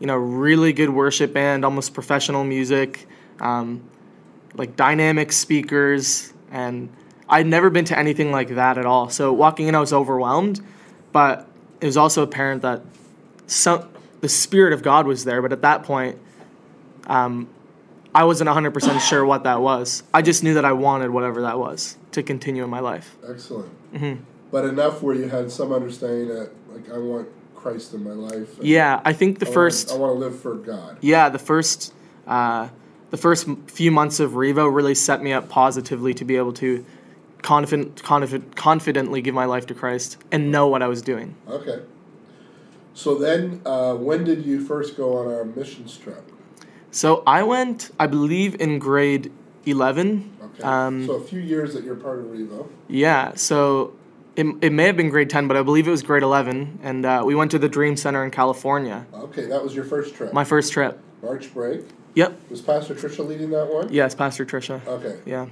you 0.00 0.06
know 0.06 0.16
really 0.16 0.72
good 0.72 0.90
worship 0.90 1.32
band, 1.32 1.64
almost 1.64 1.94
professional 1.94 2.44
music, 2.44 3.06
um, 3.40 3.88
like 4.54 4.76
dynamic 4.76 5.32
speakers, 5.32 6.32
and 6.50 6.88
I'd 7.28 7.46
never 7.46 7.70
been 7.70 7.84
to 7.86 7.98
anything 7.98 8.32
like 8.32 8.48
that 8.50 8.78
at 8.78 8.86
all. 8.86 9.08
So 9.08 9.32
walking 9.32 9.68
in, 9.68 9.74
I 9.74 9.80
was 9.80 9.92
overwhelmed, 9.92 10.60
but 11.12 11.46
it 11.80 11.86
was 11.86 11.96
also 11.96 12.22
apparent 12.22 12.62
that 12.62 12.82
some 13.46 13.88
the 14.20 14.28
spirit 14.28 14.72
of 14.72 14.82
God 14.82 15.06
was 15.06 15.24
there. 15.24 15.42
But 15.42 15.52
at 15.52 15.62
that 15.62 15.82
point. 15.82 16.18
Um, 17.06 17.48
I 18.14 18.24
wasn't 18.24 18.48
100% 18.48 19.00
sure 19.00 19.26
what 19.26 19.42
that 19.42 19.60
was. 19.60 20.04
I 20.14 20.22
just 20.22 20.44
knew 20.44 20.54
that 20.54 20.64
I 20.64 20.72
wanted 20.72 21.10
whatever 21.10 21.40
that 21.42 21.58
was 21.58 21.96
to 22.12 22.22
continue 22.22 22.62
in 22.62 22.70
my 22.70 22.78
life. 22.78 23.16
Excellent. 23.28 23.92
Mm-hmm. 23.92 24.22
But 24.52 24.66
enough 24.66 25.02
where 25.02 25.16
you 25.16 25.28
had 25.28 25.50
some 25.50 25.72
understanding 25.72 26.28
that, 26.28 26.52
like, 26.72 26.88
I 26.90 26.98
want 26.98 27.28
Christ 27.56 27.92
in 27.92 28.04
my 28.04 28.12
life. 28.12 28.50
Yeah, 28.60 29.00
I 29.04 29.12
think 29.12 29.40
the 29.40 29.48
I 29.48 29.52
first 29.52 29.90
I 29.90 29.96
want 29.96 30.14
to 30.14 30.18
live 30.18 30.38
for 30.38 30.54
God. 30.54 30.98
yeah, 31.00 31.28
the 31.28 31.40
first 31.40 31.92
uh, 32.26 32.68
the 33.14 33.18
first 33.18 33.46
few 33.68 33.92
months 33.92 34.18
of 34.18 34.32
Revo 34.32 34.74
really 34.74 34.96
set 34.96 35.22
me 35.22 35.32
up 35.32 35.48
positively 35.48 36.12
to 36.14 36.24
be 36.24 36.36
able 36.36 36.52
to 36.54 36.84
confident, 37.42 38.02
confident 38.02 38.56
confidently 38.56 39.22
give 39.22 39.36
my 39.36 39.44
life 39.44 39.66
to 39.66 39.74
Christ 39.74 40.16
and 40.32 40.50
know 40.50 40.66
what 40.66 40.82
I 40.82 40.88
was 40.88 41.00
doing. 41.00 41.36
Okay. 41.48 41.78
So 42.92 43.14
then, 43.14 43.62
uh, 43.64 43.94
when 43.94 44.24
did 44.24 44.44
you 44.44 44.58
first 44.58 44.96
go 44.96 45.16
on 45.18 45.32
our 45.32 45.44
missions 45.44 45.96
trip? 45.96 46.28
So 46.90 47.22
I 47.24 47.44
went, 47.44 47.92
I 48.00 48.08
believe, 48.08 48.60
in 48.60 48.80
grade 48.80 49.30
11. 49.64 50.36
Okay. 50.42 50.62
Um, 50.64 51.06
so 51.06 51.12
a 51.12 51.22
few 51.22 51.38
years 51.38 51.72
that 51.74 51.84
you're 51.84 51.94
part 51.94 52.18
of 52.18 52.24
Revo. 52.24 52.68
Yeah, 52.88 53.34
so 53.36 53.94
it, 54.34 54.44
it 54.60 54.72
may 54.72 54.86
have 54.86 54.96
been 54.96 55.08
grade 55.08 55.30
10, 55.30 55.46
but 55.46 55.56
I 55.56 55.62
believe 55.62 55.86
it 55.86 55.92
was 55.92 56.02
grade 56.02 56.24
11. 56.24 56.80
And 56.82 57.06
uh, 57.06 57.22
we 57.24 57.36
went 57.36 57.52
to 57.52 57.60
the 57.60 57.68
Dream 57.68 57.96
Center 57.96 58.24
in 58.24 58.32
California. 58.32 59.06
Okay, 59.14 59.46
that 59.46 59.62
was 59.62 59.72
your 59.72 59.84
first 59.84 60.16
trip. 60.16 60.32
My 60.32 60.42
first 60.42 60.72
trip. 60.72 60.98
March 61.22 61.54
break. 61.54 61.82
Yep. 62.14 62.50
Was 62.50 62.60
Pastor 62.60 62.94
Trisha 62.94 63.26
leading 63.26 63.50
that 63.50 63.72
one? 63.72 63.92
Yes, 63.92 64.14
Pastor 64.14 64.44
Trisha. 64.44 64.84
Okay. 64.86 65.18
Yeah. 65.26 65.46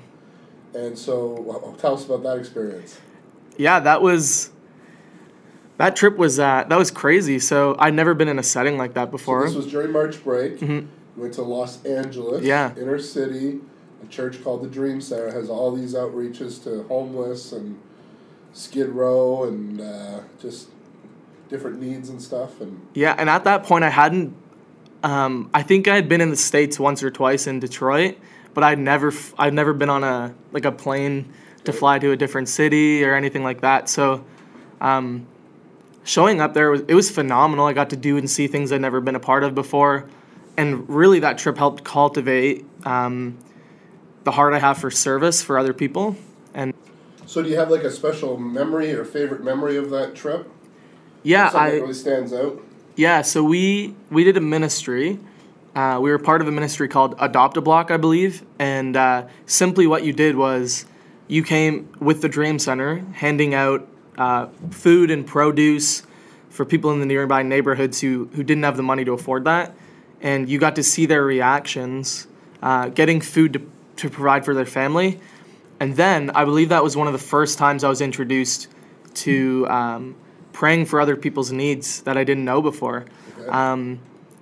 And 0.74 0.96
so, 0.98 1.74
tell 1.78 1.94
us 1.94 2.04
about 2.06 2.22
that 2.22 2.38
experience. 2.38 2.98
Yeah, 3.56 3.80
that 3.80 4.00
was 4.00 4.50
that 5.78 5.96
trip 5.96 6.16
was 6.16 6.38
uh, 6.38 6.64
that 6.68 6.78
was 6.78 6.90
crazy. 6.90 7.38
So 7.38 7.76
I'd 7.78 7.94
never 7.94 8.14
been 8.14 8.28
in 8.28 8.38
a 8.38 8.42
setting 8.42 8.78
like 8.78 8.94
that 8.94 9.08
So 9.08 9.10
before. 9.10 9.44
this 9.46 9.54
was 9.54 9.66
during 9.66 9.90
March 9.92 10.22
break. 10.24 10.58
Mhm. 10.60 10.86
You 11.16 11.22
went 11.22 11.34
to 11.34 11.42
Los 11.42 11.84
Angeles, 11.84 12.42
Yeah. 12.44 12.72
inner 12.78 12.98
city. 12.98 13.60
A 14.02 14.06
church 14.06 14.42
called 14.42 14.62
the 14.64 14.68
Dream 14.68 15.00
Center 15.00 15.30
has 15.30 15.48
all 15.50 15.70
these 15.72 15.94
outreaches 15.94 16.62
to 16.64 16.84
homeless 16.88 17.52
and 17.52 17.78
Skid 18.52 18.88
Row 18.88 19.44
and 19.44 19.80
uh, 19.80 20.20
just 20.40 20.68
different 21.48 21.80
needs 21.80 22.08
and 22.08 22.20
stuff. 22.22 22.60
And 22.60 22.80
yeah, 22.94 23.14
and 23.18 23.28
at 23.28 23.44
that 23.44 23.62
point 23.64 23.84
I 23.84 23.90
hadn't. 23.90 24.34
Um, 25.02 25.50
I 25.52 25.62
think 25.62 25.88
I 25.88 25.94
had 25.94 26.08
been 26.08 26.20
in 26.20 26.30
the 26.30 26.36
states 26.36 26.78
once 26.78 27.02
or 27.02 27.10
twice 27.10 27.46
in 27.46 27.60
Detroit, 27.60 28.18
but 28.54 28.62
I'd 28.62 28.78
never 28.78 29.08
f- 29.08 29.34
I'd 29.38 29.54
never 29.54 29.72
been 29.72 29.90
on 29.90 30.04
a 30.04 30.34
like 30.52 30.64
a 30.64 30.72
plane 30.72 31.32
to 31.64 31.72
fly 31.72 31.98
to 31.98 32.12
a 32.12 32.16
different 32.16 32.48
city 32.48 33.04
or 33.04 33.14
anything 33.14 33.42
like 33.42 33.60
that. 33.62 33.88
So. 33.88 34.24
Um, 34.80 35.28
showing 36.04 36.40
up 36.40 36.54
there 36.54 36.70
was 36.70 36.82
it 36.88 36.94
was 36.94 37.10
phenomenal. 37.10 37.66
I 37.66 37.72
got 37.72 37.90
to 37.90 37.96
do 37.96 38.16
and 38.16 38.28
see 38.28 38.46
things 38.46 38.72
I'd 38.72 38.80
never 38.80 39.00
been 39.00 39.14
a 39.14 39.20
part 39.20 39.44
of 39.44 39.54
before, 39.54 40.08
and 40.56 40.88
really 40.88 41.20
that 41.20 41.38
trip 41.38 41.56
helped 41.56 41.84
cultivate 41.84 42.64
um, 42.84 43.38
the 44.24 44.32
heart 44.32 44.54
I 44.54 44.58
have 44.58 44.78
for 44.78 44.90
service 44.90 45.42
for 45.42 45.58
other 45.58 45.72
people. 45.72 46.16
And 46.54 46.74
so, 47.26 47.42
do 47.42 47.48
you 47.48 47.56
have 47.56 47.70
like 47.70 47.84
a 47.84 47.90
special 47.90 48.36
memory 48.36 48.92
or 48.92 49.04
favorite 49.04 49.42
memory 49.42 49.76
of 49.76 49.90
that 49.90 50.14
trip? 50.14 50.50
yeah, 51.22 51.50
Something 51.50 51.60
I 51.60 51.70
that 51.70 51.80
really 51.82 51.94
stands 51.94 52.32
out. 52.32 52.60
Yeah, 52.94 53.22
so 53.22 53.42
we 53.42 53.94
we 54.10 54.22
did 54.22 54.36
a 54.36 54.40
ministry. 54.40 55.18
Uh, 55.74 55.98
we 56.02 56.10
were 56.10 56.18
part 56.18 56.42
of 56.42 56.48
a 56.48 56.50
ministry 56.50 56.88
called 56.88 57.14
Adopt 57.18 57.56
a 57.56 57.62
Block, 57.62 57.90
I 57.90 57.96
believe, 57.96 58.44
and 58.58 58.94
uh, 58.94 59.28
simply 59.46 59.86
what 59.86 60.04
you 60.04 60.12
did 60.12 60.36
was 60.36 60.84
you 61.26 61.42
came 61.42 61.90
with 61.98 62.20
the 62.20 62.28
Dream 62.28 62.58
Center, 62.58 62.98
handing 63.14 63.54
out 63.54 63.88
uh, 64.18 64.48
food 64.70 65.10
and 65.10 65.26
produce 65.26 66.02
for 66.50 66.66
people 66.66 66.90
in 66.90 67.00
the 67.00 67.06
nearby 67.06 67.42
neighborhoods 67.42 68.02
who 68.02 68.28
who 68.34 68.42
didn't 68.42 68.64
have 68.64 68.76
the 68.76 68.82
money 68.82 69.06
to 69.06 69.12
afford 69.12 69.44
that, 69.44 69.74
and 70.20 70.46
you 70.46 70.58
got 70.58 70.76
to 70.76 70.82
see 70.82 71.06
their 71.06 71.24
reactions, 71.24 72.26
uh, 72.62 72.90
getting 72.90 73.22
food 73.22 73.54
to 73.54 73.70
to 73.96 74.10
provide 74.10 74.44
for 74.44 74.52
their 74.52 74.66
family, 74.66 75.18
and 75.80 75.96
then 75.96 76.28
I 76.34 76.44
believe 76.44 76.68
that 76.68 76.84
was 76.84 76.94
one 76.94 77.06
of 77.06 77.14
the 77.14 77.18
first 77.18 77.56
times 77.56 77.84
I 77.84 77.88
was 77.88 78.02
introduced 78.02 78.68
to 79.14 79.66
um, 79.70 80.14
praying 80.52 80.86
for 80.86 81.00
other 81.00 81.16
people's 81.16 81.50
needs 81.52 82.02
that 82.02 82.16
I 82.16 82.24
didn't 82.24 82.44
know 82.44 82.60
before. 82.62 83.04
Um, 83.48 83.98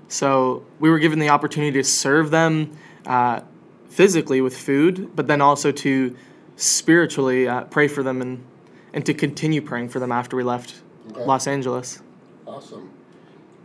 so 0.09 0.65
we 0.79 0.91
were 0.91 0.99
given 0.99 1.19
the 1.19 1.29
opportunity 1.29 1.73
to 1.81 1.85
serve 1.85 2.31
them 2.31 2.77
uh, 3.07 3.41
physically 3.89 4.41
with 4.41 4.57
food, 4.57 5.11
but 5.15 5.27
then 5.27 5.41
also 5.41 5.71
to 5.73 6.17
spiritually 6.57 7.49
uh, 7.49 7.63
pray 7.65 7.89
for 7.89 8.03
them 8.03 8.21
and, 8.21 8.45
and 8.93 9.07
to 9.07 9.15
continue 9.15 9.63
praying 9.63 9.89
for 9.89 9.99
them 10.01 10.13
after 10.13 10.37
we 10.37 10.43
left 10.43 10.83
Okay. 11.13 11.25
Los 11.25 11.47
Angeles. 11.49 12.01
Awesome. 12.47 12.91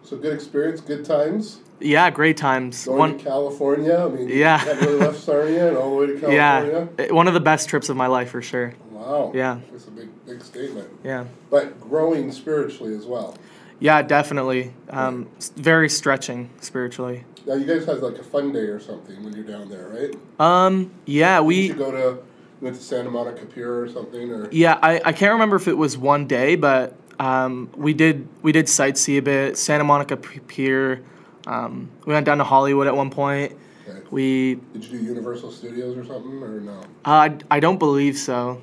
So 0.04 0.18
good 0.18 0.34
experience, 0.34 0.82
good 0.82 1.06
times. 1.06 1.60
Yeah, 1.80 2.10
great 2.10 2.38
times. 2.38 2.86
Going 2.86 2.98
One, 2.98 3.18
to 3.20 3.24
California. 3.24 3.96
I 3.98 4.08
mean, 4.08 4.30
Yeah. 4.30 4.64
really 4.80 4.96
left 4.96 5.20
Sarnia 5.20 5.68
and 5.68 5.78
all 5.78 5.92
the 5.92 5.96
way 5.96 6.06
to 6.08 6.14
California. 6.20 6.90
yeah, 6.98 7.12
one 7.12 7.28
of 7.28 7.34
the 7.36 7.40
best 7.40 7.70
trips 7.70 7.90
of 7.90 7.98
my 7.98 8.08
life 8.08 8.30
for 8.32 8.42
sure. 8.42 8.74
Wow. 9.06 9.32
Yeah. 9.36 9.60
That's 9.72 9.88
a 9.88 9.92
big, 9.92 10.10
big 10.26 10.42
statement. 10.44 10.90
Yeah. 11.04 11.26
But 11.50 11.80
growing 11.80 12.32
spiritually 12.32 12.96
as 12.96 13.06
well. 13.06 13.38
Yeah, 13.80 14.02
definitely. 14.02 14.74
Um, 14.90 15.30
very 15.56 15.90
stretching 15.90 16.50
spiritually. 16.62 17.26
Now 17.46 17.56
you 17.56 17.66
guys 17.66 17.86
had 17.86 18.00
like 18.00 18.18
a 18.18 18.24
fun 18.24 18.52
day 18.52 18.60
or 18.62 18.80
something 18.80 19.24
when 19.24 19.34
you're 19.34 19.44
down 19.46 19.70
there, 19.70 19.88
right? 19.90 20.16
Um, 20.40 20.92
yeah, 21.06 21.38
Did 21.40 21.46
we. 21.46 21.56
you 21.68 21.74
go 21.76 21.92
to 21.92 22.18
went 22.62 22.76
to 22.78 22.82
Santa 22.82 23.12
Monica 23.12 23.46
Pier 23.46 23.82
or 23.82 23.90
something 23.90 24.32
or 24.32 24.50
Yeah, 24.50 24.80
I, 24.82 25.02
I 25.06 25.12
can't 25.12 25.34
remember 25.34 25.58
if 25.58 25.68
it 25.68 25.78
was 25.78 25.98
one 25.98 26.26
day, 26.26 26.56
but 26.56 26.96
um, 27.20 27.70
we 27.76 27.94
did 27.94 28.28
we 28.42 28.52
did 28.54 28.66
sightsee 28.66 29.18
a 29.18 29.22
bit. 29.22 29.58
Santa 29.58 29.84
Monica 29.84 30.18
Pier. 30.18 31.04
Um, 31.46 31.90
we 32.06 32.14
went 32.14 32.26
down 32.26 32.40
to 32.40 32.44
Hollywood 32.44 32.88
at 32.88 32.96
one 32.96 33.12
point. 33.12 33.54
okay. 33.88 34.00
We 34.10 34.56
Did 34.74 34.86
you 34.86 35.00
do 35.00 35.06
Universal 35.06 35.52
Studios 35.52 35.96
or 35.98 36.06
something 36.06 36.42
or 36.42 36.60
no? 36.62 36.80
uh, 36.80 36.84
I, 37.06 37.38
I 37.52 37.60
don't 37.60 37.78
believe 37.78 38.18
so. 38.18 38.62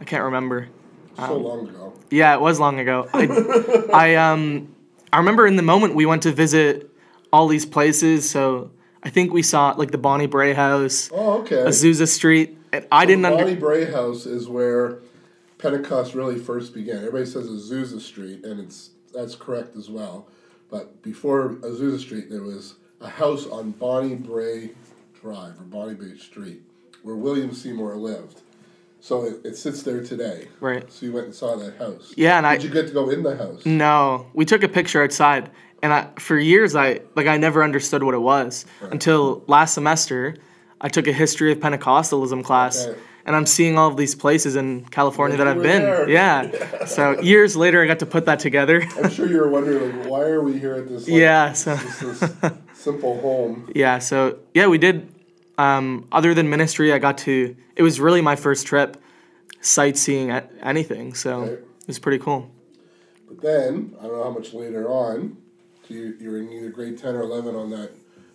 I 0.00 0.04
can't 0.04 0.24
remember. 0.24 0.68
So 1.16 1.36
long 1.36 1.68
ago. 1.68 1.92
Yeah, 2.10 2.34
it 2.34 2.40
was 2.40 2.58
long 2.58 2.78
ago. 2.80 3.08
I, 3.12 3.86
I 3.92 4.14
um 4.16 4.74
I 5.12 5.18
remember 5.18 5.46
in 5.46 5.56
the 5.56 5.62
moment 5.62 5.94
we 5.94 6.06
went 6.06 6.22
to 6.22 6.32
visit 6.32 6.90
all 7.32 7.48
these 7.48 7.66
places. 7.66 8.28
So 8.28 8.70
I 9.02 9.10
think 9.10 9.32
we 9.32 9.42
saw 9.42 9.70
like 9.72 9.90
the 9.90 9.98
Bonnie 9.98 10.26
Brae 10.26 10.54
House, 10.54 11.10
Oh, 11.12 11.40
okay. 11.40 11.56
Azusa 11.56 12.08
Street. 12.08 12.56
And 12.72 12.86
I 12.90 13.04
didn't 13.04 13.22
Bonnie 13.22 13.42
under. 13.42 13.56
Brae 13.56 13.84
House 13.90 14.24
is 14.24 14.48
where 14.48 14.98
Pentecost 15.58 16.14
really 16.14 16.38
first 16.38 16.72
began. 16.74 16.96
Everybody 16.98 17.26
says 17.26 17.46
Azusa 17.48 18.00
Street, 18.00 18.44
and 18.44 18.58
it's 18.60 18.90
that's 19.12 19.34
correct 19.34 19.76
as 19.76 19.90
well. 19.90 20.28
But 20.70 21.02
before 21.02 21.50
Azusa 21.56 21.98
Street, 21.98 22.30
there 22.30 22.42
was 22.42 22.76
a 23.00 23.08
house 23.08 23.46
on 23.46 23.72
Bonnie 23.72 24.14
Brae 24.14 24.70
Drive 25.20 25.60
or 25.60 25.64
Bonnie 25.64 25.94
Bay 25.94 26.16
Street 26.16 26.62
where 27.02 27.16
William 27.16 27.52
Seymour 27.52 27.96
lived. 27.96 28.40
So 29.04 29.24
it, 29.24 29.40
it 29.44 29.56
sits 29.56 29.82
there 29.82 30.00
today. 30.00 30.46
Right. 30.60 30.90
So 30.92 31.06
you 31.06 31.12
went 31.12 31.26
and 31.26 31.34
saw 31.34 31.56
that 31.56 31.76
house. 31.76 32.14
Yeah, 32.16 32.38
and 32.38 32.46
I- 32.46 32.54
Did 32.56 32.64
you 32.66 32.70
get 32.70 32.86
to 32.86 32.92
go 32.92 33.10
in 33.10 33.24
the 33.24 33.36
house? 33.36 33.66
No, 33.66 34.28
we 34.32 34.44
took 34.44 34.62
a 34.62 34.68
picture 34.68 35.02
outside, 35.02 35.50
and 35.82 35.92
I 35.92 36.08
for 36.20 36.38
years 36.38 36.76
I 36.76 37.00
like 37.16 37.26
I 37.26 37.36
never 37.36 37.64
understood 37.64 38.04
what 38.04 38.14
it 38.14 38.20
was 38.22 38.64
until 38.80 39.42
last 39.48 39.74
semester. 39.74 40.36
I 40.80 40.88
took 40.88 41.08
a 41.08 41.12
history 41.12 41.50
of 41.50 41.58
Pentecostalism 41.58 42.44
class, 42.44 42.86
Okay. 42.86 42.98
and 43.26 43.34
I'm 43.34 43.46
seeing 43.46 43.76
all 43.76 43.88
of 43.88 43.96
these 43.96 44.14
places 44.14 44.54
in 44.54 44.84
California 44.86 45.36
that 45.36 45.48
I've 45.48 45.62
been. 45.62 45.82
there. 45.82 46.08
Yeah. 46.18 46.84
So 46.86 47.20
years 47.20 47.56
later, 47.56 47.82
I 47.82 47.86
got 47.88 47.98
to 48.00 48.06
put 48.06 48.26
that 48.26 48.38
together. 48.38 48.82
I'm 49.02 49.10
sure 49.10 49.28
you 49.28 49.38
were 49.38 49.48
wondering, 49.50 49.98
like, 49.98 50.08
why 50.08 50.20
are 50.22 50.40
we 50.42 50.58
here 50.60 50.74
at 50.74 50.88
this? 50.88 51.08
Like, 51.08 51.16
yeah. 51.20 51.52
So 51.54 51.74
This, 51.74 51.98
this 52.00 52.32
simple 52.74 53.20
home. 53.20 53.68
yeah. 53.74 53.98
So 53.98 54.38
yeah, 54.54 54.68
we 54.68 54.78
did. 54.78 55.08
Um, 55.58 56.08
other 56.12 56.34
than 56.34 56.48
ministry, 56.50 56.92
I 56.92 56.98
got 56.98 57.18
to. 57.18 57.54
It 57.76 57.82
was 57.82 58.00
really 58.00 58.20
my 58.20 58.36
first 58.36 58.66
trip 58.66 58.96
sightseeing 59.60 60.30
at 60.30 60.50
anything. 60.62 61.14
So 61.14 61.40
Okay. 61.42 61.52
it 61.52 61.86
was 61.86 61.98
pretty 61.98 62.18
cool. 62.18 62.50
But 63.28 63.40
then, 63.42 63.94
I 64.00 64.04
don't 64.04 64.12
know 64.16 64.24
how 64.24 64.30
much 64.30 64.52
later 64.54 64.88
on, 64.88 65.36
so 65.86 65.94
you, 65.94 66.16
you 66.20 66.30
were 66.30 66.38
in 66.38 66.52
either 66.52 66.68
grade 66.70 66.98
10 66.98 67.14
or 67.14 67.22
11 67.22 67.54
on 67.54 67.70
that 67.70 67.90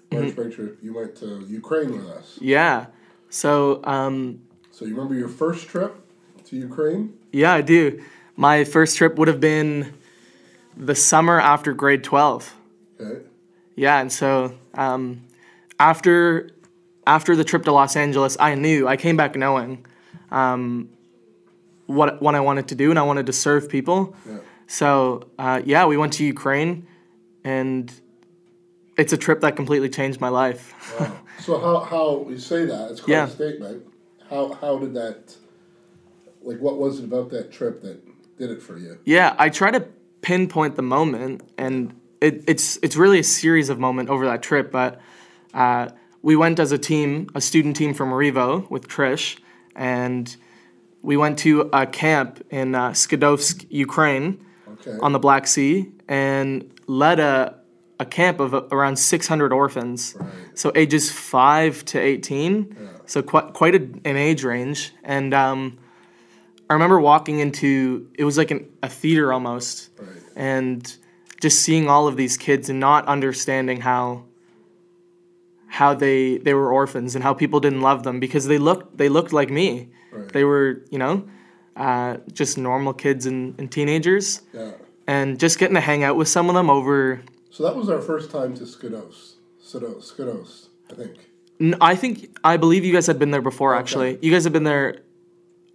Mm-hmm. 0.09 0.23
March 0.23 0.35
break 0.37 0.55
trip, 0.55 0.79
you 0.81 0.93
went 0.93 1.17
to 1.17 1.43
Ukraine 1.49 1.91
with 1.91 2.07
us. 2.07 2.37
Yeah. 2.39 2.85
So 3.29 3.81
um, 3.83 4.39
So 4.71 4.85
you 4.85 4.95
remember 4.95 5.15
your 5.15 5.27
first 5.27 5.67
trip 5.67 5.93
to 6.45 6.55
Ukraine? 6.55 7.13
Yeah, 7.33 7.51
I 7.53 7.59
do. 7.59 8.01
My 8.37 8.63
first 8.63 8.95
trip 8.97 9.17
would 9.17 9.27
have 9.27 9.41
been 9.41 9.93
the 10.77 10.95
summer 10.95 11.41
after 11.41 11.73
grade 11.73 12.05
12. 12.05 12.55
Okay. 13.01 13.25
Yeah, 13.75 13.99
and 13.99 14.09
so 14.09 14.57
um, 14.75 15.23
after 15.77 16.51
after 17.07 17.35
the 17.35 17.43
trip 17.43 17.63
to 17.63 17.71
Los 17.71 17.95
Angeles, 17.95 18.37
I 18.39 18.53
knew 18.55 18.87
I 18.87 18.97
came 18.97 19.17
back 19.17 19.35
knowing 19.35 19.85
um, 20.29 20.89
what 21.87 22.21
what 22.21 22.35
I 22.35 22.41
wanted 22.41 22.67
to 22.67 22.75
do, 22.75 22.89
and 22.89 22.99
I 22.99 23.03
wanted 23.03 23.25
to 23.27 23.33
serve 23.33 23.69
people. 23.69 24.15
Yeah. 24.29 24.37
So 24.67 25.29
uh, 25.39 25.61
yeah, 25.65 25.85
we 25.85 25.97
went 25.97 26.13
to 26.13 26.25
Ukraine, 26.25 26.85
and 27.43 27.91
it's 28.97 29.13
a 29.13 29.17
trip 29.17 29.39
that 29.41 29.55
completely 29.55 29.89
changed 29.89 30.19
my 30.19 30.29
life. 30.29 30.63
Wow. 30.99 31.17
so 31.39 31.59
how, 31.59 31.79
how 31.79 32.29
you 32.29 32.37
say 32.37 32.65
that, 32.65 32.91
it's 32.91 33.01
quite 33.01 33.13
Yeah. 33.13 33.27
a 33.27 33.29
statement. 33.29 33.83
How, 34.29 34.53
how 34.61 34.77
did 34.77 34.93
that, 34.95 35.35
like 36.41 36.59
what 36.59 36.77
was 36.77 36.99
it 36.99 37.05
about 37.05 37.29
that 37.29 37.51
trip 37.51 37.81
that 37.83 37.97
did 38.37 38.51
it 38.51 38.61
for 38.61 38.77
you? 38.77 38.97
Yeah, 39.05 39.33
I 39.37 39.47
try 39.49 39.71
to 39.71 39.87
pinpoint 40.21 40.75
the 40.75 40.81
moment, 40.81 41.41
and 41.57 41.95
it, 42.19 42.43
it's 42.47 42.77
it's 42.83 42.97
really 42.97 43.19
a 43.19 43.23
series 43.23 43.69
of 43.69 43.79
moment 43.79 44.09
over 44.09 44.25
that 44.25 44.41
trip. 44.43 44.71
But 44.71 44.99
uh, 45.53 45.89
we 46.21 46.35
went 46.35 46.59
as 46.59 46.71
a 46.71 46.77
team, 46.77 47.29
a 47.35 47.41
student 47.41 47.75
team 47.75 47.93
from 47.93 48.09
Revo 48.11 48.69
with 48.69 48.87
Trish, 48.87 49.37
and 49.75 50.35
we 51.01 51.15
went 51.17 51.37
to 51.39 51.69
a 51.73 51.85
camp 51.85 52.43
in 52.49 52.75
uh, 52.75 52.91
Skadovsk, 52.91 53.65
Ukraine, 53.69 54.43
Okay. 54.79 54.97
on 55.01 55.11
the 55.11 55.19
Black 55.19 55.47
Sea, 55.47 55.91
and 56.07 56.69
led 56.87 57.19
a 57.19 57.55
a 57.99 58.05
camp 58.05 58.39
of 58.39 58.53
around 58.71 58.95
600 58.99 59.51
orphans, 59.51 60.15
Right. 60.19 60.29
so 60.53 60.71
ages 60.75 61.09
five 61.11 61.83
to 61.85 61.99
18. 61.99 62.75
Yeah. 62.79 62.87
So 63.07 63.23
quite 63.23 63.53
quite 63.53 63.73
a, 63.73 63.81
an 64.07 64.17
age 64.17 64.43
range, 64.43 64.93
and 65.03 65.33
um, 65.33 65.79
I 66.69 66.73
remember 66.73 66.99
walking 66.99 67.39
into 67.39 68.07
it 68.13 68.23
was 68.23 68.37
like 68.37 68.51
an, 68.51 68.67
a 68.83 68.89
theater 68.89 69.33
almost, 69.33 69.89
Right. 69.97 70.09
and 70.35 70.95
just 71.41 71.63
seeing 71.63 71.87
all 71.89 72.07
of 72.07 72.17
these 72.17 72.37
kids 72.37 72.69
and 72.69 72.79
not 72.79 73.07
understanding 73.07 73.81
how 73.81 74.25
how 75.67 75.93
they 75.93 76.37
they 76.37 76.53
were 76.53 76.71
orphans 76.71 77.15
and 77.15 77.23
how 77.23 77.33
people 77.33 77.59
didn't 77.59 77.81
love 77.81 78.03
them 78.03 78.19
because 78.19 78.47
they 78.47 78.57
looked 78.57 78.97
they 78.97 79.09
looked 79.09 79.33
like 79.33 79.49
me. 79.49 79.89
Right. 80.11 80.31
They 80.31 80.43
were 80.43 80.83
you 80.89 80.97
know 80.97 81.27
uh, 81.75 82.17
just 82.33 82.57
normal 82.57 82.93
kids 82.93 83.25
and, 83.25 83.53
and 83.59 83.71
teenagers, 83.71 84.41
Yeah. 84.53 84.71
and 85.05 85.39
just 85.39 85.59
getting 85.59 85.75
to 85.75 85.81
hang 85.81 86.03
out 86.03 86.15
with 86.15 86.27
some 86.27 86.49
of 86.49 86.55
them 86.55 86.69
over. 86.69 87.21
So 87.51 87.63
that 87.63 87.75
was 87.75 87.89
our 87.89 88.01
first 88.01 88.31
time 88.31 88.55
to 88.55 88.63
Skidos. 88.63 89.35
Skidos, 89.63 90.11
Skidos, 90.13 90.67
I 90.91 90.95
think. 90.95 91.15
I 91.81 91.95
think 91.95 92.37
I 92.43 92.57
believe 92.57 92.85
you 92.85 92.93
guys 92.93 93.07
had 93.07 93.19
been 93.19 93.31
there 93.31 93.41
before. 93.41 93.75
Actually, 93.75 94.17
you 94.21 94.31
guys 94.31 94.43
have 94.43 94.53
been 94.53 94.63
there 94.63 95.01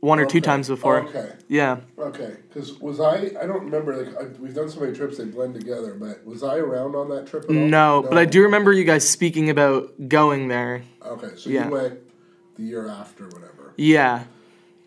one 0.02 0.18
or 0.18 0.26
two 0.26 0.40
times 0.40 0.66
before. 0.66 1.04
Okay. 1.04 1.32
Yeah. 1.46 1.78
Okay, 1.96 2.34
because 2.48 2.78
was 2.80 2.98
I? 2.98 3.30
I 3.40 3.46
don't 3.46 3.64
remember. 3.64 3.96
Like 4.04 4.16
I, 4.20 4.24
we've 4.40 4.52
done 4.54 4.68
so 4.68 4.80
many 4.80 4.92
trips, 4.92 5.16
they 5.16 5.24
blend 5.24 5.54
together. 5.54 5.94
But 5.94 6.26
was 6.26 6.42
I 6.42 6.56
around 6.56 6.96
on 6.96 7.08
that 7.10 7.28
trip 7.28 7.44
at 7.44 7.50
all? 7.50 7.54
No, 7.54 8.04
but 8.08 8.18
I 8.18 8.24
do 8.24 8.42
remember 8.42 8.72
you 8.72 8.82
guys 8.84 9.08
speaking 9.08 9.48
about 9.48 10.08
going 10.08 10.48
there. 10.48 10.82
Okay, 11.06 11.28
so 11.36 11.48
Yeah. 11.50 11.66
you 11.66 11.70
went 11.70 12.00
the 12.56 12.64
year 12.64 12.88
after, 12.88 13.26
whatever. 13.28 13.74
Yeah. 13.76 14.24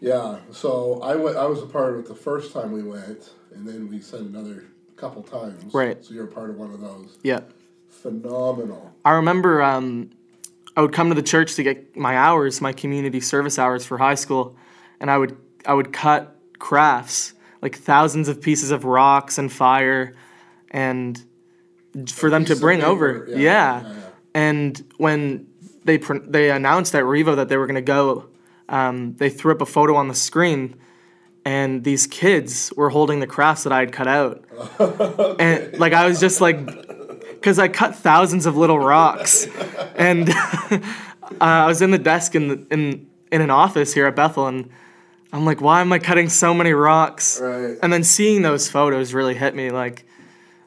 Yeah. 0.02 0.40
So 0.52 1.00
I 1.02 1.16
went. 1.16 1.38
I 1.38 1.46
was 1.46 1.64
a 1.64 1.66
part 1.66 1.94
of 1.94 2.00
it 2.00 2.08
the 2.08 2.14
first 2.16 2.52
time 2.52 2.74
we 2.74 2.84
went, 2.84 3.32
and 3.54 3.66
then 3.66 3.90
we 3.90 4.02
sent 4.02 4.24
another 4.24 4.66
couple 4.98 5.24
times. 5.24 5.74
Right. 5.74 6.04
So 6.04 6.14
you're 6.14 6.26
a 6.26 6.28
part 6.28 6.50
of 6.50 6.58
one 6.58 6.72
of 6.72 6.82
those. 6.82 7.18
Yeah. 7.24 7.40
Phenomenal. 7.88 8.94
I 9.06 9.12
remember 9.14 9.64
um, 9.64 10.10
I 10.76 10.82
would 10.82 10.92
come 10.92 11.08
to 11.08 11.16
the 11.16 11.24
church 11.24 11.56
to 11.56 11.64
get 11.64 11.96
my 11.96 12.18
hours, 12.18 12.60
my 12.60 12.74
community 12.74 13.22
service 13.22 13.58
hours 13.58 13.86
for 13.86 13.98
high 13.98 14.16
school, 14.16 14.58
and 15.00 15.10
I 15.12 15.18
would 15.18 15.38
I 15.66 15.74
would 15.74 15.92
cut 15.94 16.36
crafts 16.60 17.34
like 17.62 17.76
thousands 17.78 18.28
of 18.28 18.42
pieces 18.42 18.72
of 18.72 18.84
rocks 18.86 19.38
and 19.38 19.52
fire, 19.52 20.14
and 20.72 21.24
for 22.10 22.30
them 22.30 22.46
to 22.46 22.56
bring 22.56 22.84
over. 22.84 23.26
yeah, 23.30 23.36
Yeah. 23.36 23.42
yeah, 23.42 23.82
yeah. 23.94 24.02
And 24.34 24.84
when 24.98 25.48
they 25.86 25.98
pr- 25.98 26.18
they 26.28 26.52
announced 26.52 26.94
at 26.96 27.04
Revo 27.04 27.36
that 27.38 27.48
they 27.50 27.58
were 27.58 27.68
gonna 27.68 27.82
go, 27.82 28.26
um, 28.70 29.16
they 29.16 29.30
threw 29.30 29.52
up 29.54 29.62
a 29.62 29.66
photo 29.66 29.96
on 29.96 30.08
the 30.10 30.14
screen, 30.16 30.76
and 31.46 31.84
these 31.84 32.06
kids 32.08 32.74
were 32.76 32.90
holding 32.90 33.20
the 33.22 33.28
crafts 33.28 33.64
that 33.64 33.72
I 33.74 33.80
had 33.80 33.92
cut 33.92 34.08
out. 34.08 34.44
And 35.40 35.78
like 35.80 35.94
I 35.94 36.08
was 36.08 36.20
just 36.20 36.42
like 36.42 36.60
cuz 37.42 37.60
I 37.60 37.68
cut 37.68 37.96
thousands 37.96 38.46
of 38.46 38.58
little 38.58 38.80
rocks. 38.80 39.48
And 39.96 40.30
uh, 40.72 40.80
I 41.40 41.68
was 41.68 41.82
in 41.82 41.92
the 41.92 41.98
desk 42.00 42.36
in 42.36 42.48
the, 42.50 42.66
in 42.72 43.08
in 43.32 43.42
an 43.42 43.50
office 43.50 43.94
here 43.94 44.06
at 44.08 44.16
Bethel 44.16 44.48
and 44.48 44.70
I'm 45.36 45.46
like, 45.46 45.60
why 45.62 45.82
am 45.82 45.92
I 45.92 46.00
cutting 46.00 46.30
so 46.30 46.54
many 46.54 46.72
rocks? 46.74 47.40
Right. 47.42 47.78
And 47.84 47.92
then 47.92 48.04
seeing 48.04 48.42
those 48.42 48.70
photos 48.70 49.14
really 49.14 49.36
hit 49.36 49.54
me 49.56 49.70
like 49.72 50.06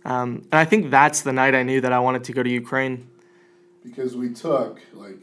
um, 0.04 0.46
and 0.50 0.54
I 0.54 0.64
think 0.64 0.90
that's 0.90 1.22
the 1.22 1.32
night 1.32 1.54
I 1.54 1.62
knew 1.62 1.80
that 1.80 1.92
I 1.92 1.98
wanted 1.98 2.24
to 2.24 2.32
go 2.32 2.42
to 2.42 2.48
Ukraine. 2.50 3.08
because 3.84 4.16
we 4.16 4.32
took 4.32 4.80
like 4.94 5.18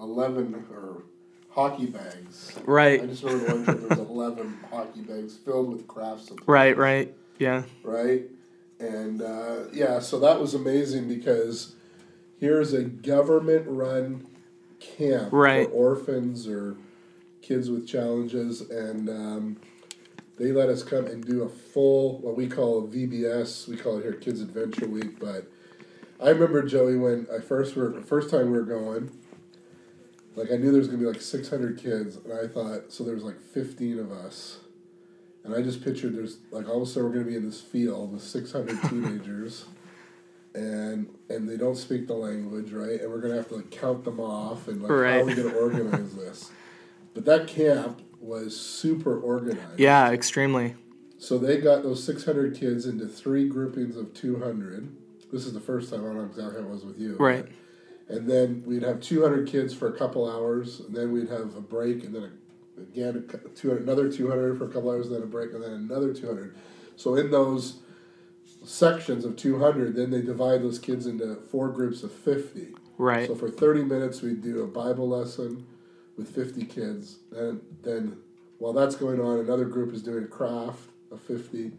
11 0.00 0.64
or 0.72 1.02
hockey 1.50 1.86
bags. 1.86 2.52
Right. 2.64 3.02
I 3.02 3.06
just 3.06 3.22
remember 3.24 3.46
one 3.54 3.64
trip 3.64 3.88
there 3.88 3.98
was 3.98 4.08
11 4.08 4.58
hockey 4.70 5.00
bags 5.00 5.36
filled 5.36 5.72
with 5.72 5.86
craft 5.88 6.22
supplies. 6.26 6.46
Right, 6.46 6.76
right. 6.76 7.14
Yeah. 7.38 7.62
Right? 7.82 8.22
And 8.78 9.22
uh, 9.22 9.64
yeah, 9.72 9.98
so 9.98 10.20
that 10.20 10.38
was 10.40 10.54
amazing 10.54 11.08
because 11.08 11.74
here's 12.38 12.72
a 12.72 12.82
government 12.84 13.64
run 13.66 14.26
camp 14.78 15.32
Right. 15.32 15.66
for 15.66 15.72
orphans 15.72 16.46
or 16.46 16.76
kids 17.48 17.70
with 17.70 17.88
challenges. 17.88 18.60
And 18.60 19.08
um, 19.08 19.56
they 20.36 20.52
let 20.52 20.68
us 20.68 20.82
come 20.82 21.06
and 21.06 21.24
do 21.24 21.42
a 21.42 21.48
full, 21.48 22.18
what 22.18 22.36
we 22.36 22.46
call 22.46 22.84
a 22.84 22.86
VBS. 22.86 23.66
We 23.66 23.76
call 23.76 23.98
it 23.98 24.02
here 24.02 24.12
Kids 24.12 24.42
Adventure 24.42 24.86
Week. 24.86 25.18
But 25.18 25.50
I 26.22 26.28
remember, 26.28 26.62
Joey, 26.62 26.96
when 26.96 27.26
I 27.34 27.40
first 27.40 27.74
were, 27.74 27.88
the 27.88 28.02
first 28.02 28.30
time 28.30 28.52
we 28.52 28.58
were 28.58 28.64
going, 28.64 29.10
like 30.36 30.52
I 30.52 30.56
knew 30.56 30.70
there 30.70 30.78
was 30.78 30.86
gonna 30.86 31.00
be 31.00 31.06
like 31.06 31.20
six 31.20 31.48
hundred 31.48 31.78
kids, 31.78 32.16
and 32.16 32.32
I 32.32 32.46
thought 32.46 32.92
so. 32.92 33.02
There 33.02 33.14
was 33.14 33.24
like 33.24 33.40
fifteen 33.40 33.98
of 33.98 34.12
us, 34.12 34.58
and 35.42 35.52
I 35.52 35.62
just 35.62 35.82
pictured 35.82 36.14
there's 36.14 36.36
like 36.52 36.68
all 36.68 36.76
of 36.76 36.82
a 36.82 36.86
sudden 36.86 37.08
we're 37.08 37.14
gonna 37.16 37.24
be 37.24 37.34
in 37.34 37.44
this 37.44 37.60
field 37.60 38.12
with 38.12 38.22
six 38.22 38.52
hundred 38.52 38.80
teenagers, 38.88 39.64
and 40.54 41.12
and 41.28 41.48
they 41.48 41.56
don't 41.56 41.74
speak 41.74 42.06
the 42.06 42.14
language, 42.14 42.70
right? 42.70 43.00
And 43.00 43.10
we're 43.10 43.20
gonna 43.20 43.34
have 43.34 43.48
to 43.48 43.56
like 43.56 43.72
count 43.72 44.04
them 44.04 44.20
off, 44.20 44.68
and 44.68 44.80
like 44.80 44.90
how 44.90 45.22
are 45.22 45.24
we 45.24 45.34
gonna 45.34 45.56
organize 45.56 46.14
this? 46.14 46.52
But 47.14 47.24
that 47.24 47.46
camp 47.48 48.02
was 48.20 48.58
super 48.58 49.18
organized. 49.18 49.78
Yeah, 49.78 50.10
extremely. 50.10 50.74
So 51.18 51.38
they 51.38 51.58
got 51.58 51.82
those 51.82 52.02
six 52.02 52.24
hundred 52.24 52.56
kids 52.56 52.86
into 52.86 53.06
three 53.06 53.48
groupings 53.48 53.96
of 53.96 54.14
two 54.14 54.38
hundred. 54.38 54.96
This 55.32 55.46
is 55.46 55.52
the 55.52 55.60
first 55.60 55.90
time 55.90 56.00
I 56.00 56.04
don't 56.04 56.16
know 56.16 56.24
exactly 56.24 56.62
how 56.62 56.68
it 56.68 56.70
was 56.70 56.84
with 56.84 56.98
you. 56.98 57.16
Right. 57.16 57.46
And 58.08 58.28
then 58.28 58.62
we'd 58.64 58.82
have 58.82 59.00
200 59.00 59.46
kids 59.46 59.74
for 59.74 59.88
a 59.88 59.92
couple 59.92 60.30
hours, 60.30 60.80
and 60.80 60.96
then 60.96 61.12
we'd 61.12 61.28
have 61.28 61.54
a 61.56 61.60
break, 61.60 62.04
and 62.04 62.14
then 62.14 62.22
a, 62.78 62.80
again 62.80 63.28
a, 63.28 63.48
200, 63.50 63.82
another 63.82 64.10
200 64.10 64.56
for 64.56 64.64
a 64.64 64.68
couple 64.68 64.90
hours, 64.90 65.08
and 65.08 65.16
then 65.16 65.22
a 65.22 65.26
break, 65.26 65.52
and 65.52 65.62
then 65.62 65.72
another 65.72 66.14
200. 66.14 66.56
So 66.96 67.16
in 67.16 67.30
those 67.30 67.80
sections 68.64 69.26
of 69.26 69.36
200, 69.36 69.94
then 69.94 70.10
they 70.10 70.22
divide 70.22 70.62
those 70.62 70.78
kids 70.78 71.06
into 71.06 71.34
four 71.34 71.68
groups 71.68 72.02
of 72.02 72.12
50. 72.12 72.68
Right. 72.96 73.26
So 73.26 73.34
for 73.34 73.50
30 73.50 73.84
minutes, 73.84 74.22
we'd 74.22 74.42
do 74.42 74.62
a 74.62 74.66
Bible 74.66 75.08
lesson 75.08 75.66
with 76.18 76.28
50 76.34 76.64
kids. 76.66 77.18
And 77.34 77.60
then 77.82 78.18
while 78.58 78.72
that's 78.74 78.96
going 78.96 79.20
on, 79.20 79.38
another 79.38 79.64
group 79.64 79.94
is 79.94 80.02
doing 80.02 80.24
a 80.24 80.26
craft 80.26 80.80
of 81.10 81.22
50. 81.22 81.70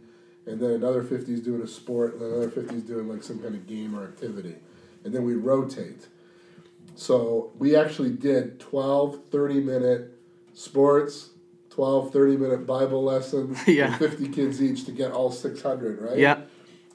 And 0.48 0.60
then 0.60 0.72
another 0.72 1.04
50 1.04 1.32
is 1.32 1.42
doing 1.42 1.62
a 1.62 1.68
sport, 1.68 2.14
and 2.16 2.24
another 2.24 2.50
50 2.50 2.76
is 2.78 2.84
doing 2.84 3.08
like 3.08 3.22
some 3.22 3.38
kind 3.40 3.54
of 3.54 3.68
game 3.68 3.96
or 3.96 4.04
activity. 4.06 4.56
And 5.04 5.14
then 5.14 5.24
we 5.24 5.36
rotate. 5.36 6.08
So 6.96 7.52
we 7.60 7.76
actually 7.76 8.12
did 8.12 8.60
12 8.60 9.20
30 9.30 9.60
minute 9.62 10.18
sports, 10.54 11.30
12 11.70 12.12
30 12.12 12.38
minute 12.38 12.66
Bible 12.66 13.04
lessons, 13.04 13.60
Yeah. 13.68 13.98
with 14.00 14.12
50 14.12 14.30
kids 14.30 14.62
each 14.64 14.86
to 14.86 14.92
get 14.92 15.12
all 15.12 15.32
600, 15.32 16.02
right? 16.02 16.18
Yeah. 16.18 16.42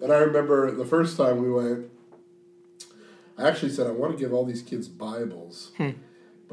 And 0.03 0.13
I 0.13 0.17
remember 0.17 0.71
the 0.73 0.85
first 0.85 1.17
time 1.17 1.41
we 1.41 1.51
went, 1.51 1.91
I 3.39 3.49
actually 3.49 3.71
said 3.71 3.87
I 3.87 3.91
want 3.91 4.13
to 4.13 4.19
give 4.19 4.33
all 4.33 4.45
these 4.45 4.63
kids 4.63 4.89
Bibles, 4.89 5.71
hmm. 5.77 5.91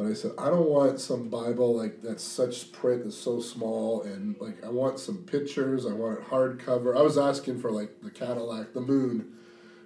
But 0.01 0.09
I 0.09 0.13
said 0.13 0.31
I 0.37 0.49
don't 0.49 0.67
want 0.67 0.99
some 0.99 1.29
Bible 1.29 1.77
like 1.77 2.01
that's 2.01 2.23
such 2.23 2.71
print 2.71 3.03
that's 3.03 3.15
so 3.15 3.39
small, 3.39 4.01
and 4.01 4.35
like 4.39 4.63
I 4.63 4.69
want 4.69 4.97
some 4.99 5.19
pictures. 5.19 5.85
I 5.85 5.93
want 5.93 6.19
it 6.19 6.25
hardcover. 6.25 6.97
I 6.97 7.01
was 7.01 7.19
asking 7.19 7.59
for 7.59 7.71
like 7.71 8.01
the 8.01 8.09
Cadillac, 8.09 8.73
the 8.73 8.81
Moon, 8.81 9.33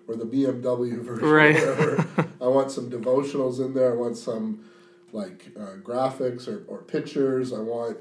or 0.08 0.16
the 0.16 0.24
BMW 0.26 1.02
version. 1.04 1.28
Right. 1.28 1.62
Or 1.62 1.76
whatever. 1.76 2.30
I 2.42 2.48
want 2.48 2.72
some 2.72 2.90
devotionals 2.90 3.60
in 3.60 3.74
there. 3.74 3.92
I 3.92 3.96
want 3.96 4.16
some 4.16 4.64
like 5.12 5.52
uh, 5.60 5.76
graphics 5.84 6.48
or, 6.48 6.64
or 6.68 6.84
pictures. 6.84 7.52
I 7.52 7.60
want 7.60 7.98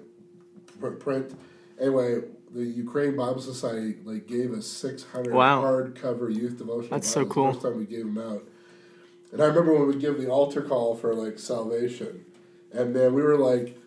print. 1.01 1.37
Anyway, 1.81 2.21
the 2.55 2.65
Ukraine 2.65 3.17
Bible 3.17 3.41
Society 3.41 3.97
like 4.05 4.29
gave 4.29 4.53
us 4.53 4.67
six 4.69 5.03
hundred 5.03 5.35
Wow. 5.35 5.63
hardcover 5.63 6.33
youth 6.33 6.59
devotional. 6.59 6.91
That's 6.91 7.11
so 7.11 7.27
cool. 7.27 7.47
The 7.47 7.53
first 7.55 7.65
time 7.67 7.79
we 7.79 7.87
gave 7.87 8.05
them 8.05 8.19
out, 8.19 8.45
and 9.35 9.43
I 9.43 9.47
remember 9.47 9.75
when 9.75 9.89
we 9.89 9.97
give 9.97 10.19
the 10.19 10.29
altar 10.29 10.63
call 10.63 10.95
for 10.95 11.13
like 11.13 11.41
salvation, 11.41 12.25
and 12.73 12.95
man, 12.95 13.13
we 13.15 13.23
were 13.23 13.37
like. 13.37 13.79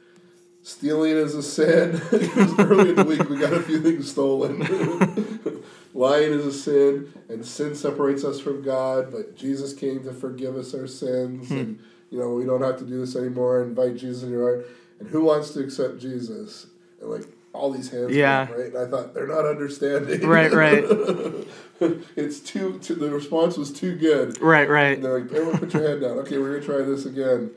Stealing 0.63 1.13
is 1.13 1.33
a 1.33 1.41
sin. 1.41 2.01
Early 2.59 2.89
in 2.89 2.95
the 2.95 3.05
week 3.07 3.29
we 3.29 3.37
got 3.37 3.53
a 3.53 3.61
few 3.61 3.79
things 3.79 4.11
stolen. 4.11 4.59
Lying 5.93 6.33
is 6.33 6.45
a 6.45 6.51
sin, 6.51 7.13
and 7.29 7.45
sin 7.45 7.73
separates 7.73 8.25
us 8.25 8.41
from 8.41 8.63
God. 8.63 9.09
But 9.09 9.37
Jesus 9.37 9.73
came 9.73 10.03
to 10.03 10.11
forgive 10.11 10.57
us 10.57 10.73
our 10.73 10.85
sins, 10.85 11.47
hmm. 11.47 11.55
and 11.55 11.79
you 12.09 12.19
know 12.19 12.33
we 12.33 12.43
don't 12.43 12.61
have 12.61 12.77
to 12.79 12.85
do 12.85 12.99
this 12.99 13.15
anymore. 13.15 13.63
Invite 13.63 13.95
Jesus 13.95 14.23
in 14.23 14.31
your 14.31 14.41
heart. 14.41 14.67
And 14.99 15.07
who 15.07 15.23
wants 15.23 15.51
to 15.51 15.61
accept 15.61 15.99
Jesus? 15.99 16.67
And 16.99 17.11
like 17.11 17.27
all 17.53 17.71
these 17.71 17.89
hands, 17.89 18.15
Yeah. 18.15 18.51
right? 18.51 18.73
And 18.73 18.77
I 18.77 18.85
thought 18.89 19.13
they're 19.13 19.27
not 19.27 19.45
understanding. 19.45 20.21
Right, 20.27 20.51
right. 20.51 20.83
it's 22.15 22.39
too, 22.39 22.79
too. 22.79 22.95
The 22.95 23.09
response 23.09 23.57
was 23.57 23.71
too 23.71 23.95
good. 23.95 24.39
Right, 24.41 24.69
right. 24.69 24.95
And 24.95 25.03
they're 25.05 25.19
like, 25.19 25.31
everyone 25.31 25.57
put 25.59 25.73
your 25.73 25.87
hand 25.87 26.01
down. 26.01 26.17
Okay, 26.19 26.37
we're 26.37 26.59
gonna 26.59 26.65
try 26.79 26.85
this 26.85 27.05
again. 27.05 27.51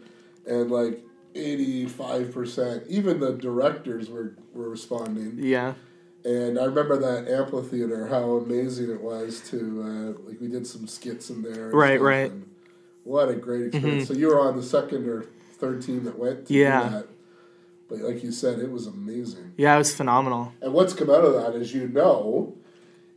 And 0.47 0.71
like 0.71 1.03
eighty-five 1.35 2.33
percent, 2.33 2.85
even 2.89 3.21
the 3.21 3.33
directors 3.33 4.09
were 4.09 4.35
were 4.55 4.69
responding. 4.71 5.35
Yeah. 5.39 5.75
And 6.25 6.59
I 6.59 6.65
remember 6.65 6.99
that 6.99 7.31
amphitheater, 7.33 8.07
how 8.09 8.33
amazing 8.37 8.91
it 8.91 9.01
was 9.01 9.41
to 9.51 10.17
uh, 10.17 10.29
like 10.29 10.41
we 10.41 10.49
did 10.49 10.67
some 10.67 10.87
skits 10.87 11.31
in 11.31 11.43
there. 11.43 11.71
Right, 11.71 11.97
stuff, 11.99 12.07
right. 12.07 12.31
Mm-hmm. 12.31 12.43
what 13.05 13.29
a 13.29 13.35
great 13.35 13.67
experience! 13.67 14.09
So 14.09 14.15
you 14.15 14.29
were 14.29 14.41
on 14.41 14.57
the 14.57 14.63
second 14.63 15.09
or 15.09 15.25
third 15.59 15.83
team 15.83 16.05
that 16.05 16.19
went. 16.19 16.47
To 16.47 16.55
Yeah. 16.55 16.89
that. 16.89 17.07
But 17.91 17.99
like 17.99 18.23
you 18.23 18.31
said, 18.31 18.61
it 18.61 18.71
was 18.71 18.87
amazing. 18.87 19.53
Yeah, 19.57 19.75
it 19.75 19.79
was 19.79 19.93
phenomenal. 19.93 20.53
And 20.63 20.73
what's 20.73 20.95
come 20.95 21.11
out 21.11 21.25
of 21.25 21.35
that, 21.35 21.61
as 21.61 21.75
you 21.75 21.89
know, 21.89 22.55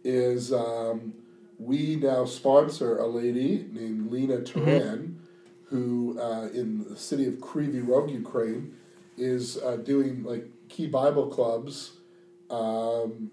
is 0.03 0.51
um, 0.51 1.13
we 1.59 1.97
now 1.97 2.25
sponsor 2.25 2.97
a 2.97 3.05
lady 3.05 3.67
named 3.71 4.12
Lena 4.12 4.41
Turan, 4.41 5.21
who 5.65 6.19
uh, 6.19 6.47
in 6.47 6.86
the 6.89 6.97
city 6.97 7.27
of 7.27 7.36
Kryvyi 7.36 7.88
Rog, 7.88 8.09
Ukraine, 8.09 8.73
is 9.15 9.57
uh, 9.57 9.75
doing 9.75 10.23
like 10.23 10.47
key 10.69 10.88
Bible 10.88 11.27
clubs 11.27 11.91
um, 12.49 13.29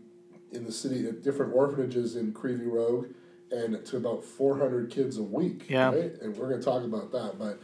in 0.53 0.67
the 0.67 0.73
city 0.73 1.09
at 1.09 1.23
different 1.23 1.55
orphanages 1.55 2.17
in 2.17 2.35
Kryvyi 2.35 2.71
Rog, 2.71 3.09
and 3.51 3.83
to 3.87 3.97
about 3.97 4.23
four 4.23 4.59
hundred 4.59 4.91
kids 4.91 5.17
a 5.17 5.23
week. 5.23 5.71
Yeah. 5.71 5.89
Right? 5.89 6.13
And 6.21 6.37
we're 6.37 6.51
going 6.51 6.61
to 6.61 6.65
talk 6.65 6.85
about 6.85 7.13
that, 7.13 7.39
but 7.39 7.59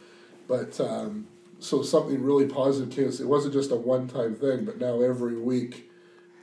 but. 0.48 0.80
Um, 0.80 1.28
so 1.58 1.82
something 1.82 2.22
really 2.22 2.46
positive 2.46 2.90
came. 2.94 3.06
It 3.08 3.26
wasn't 3.28 3.54
just 3.54 3.70
a 3.70 3.76
one-time 3.76 4.34
thing, 4.34 4.64
but 4.64 4.78
now 4.78 5.00
every 5.00 5.36
week 5.38 5.90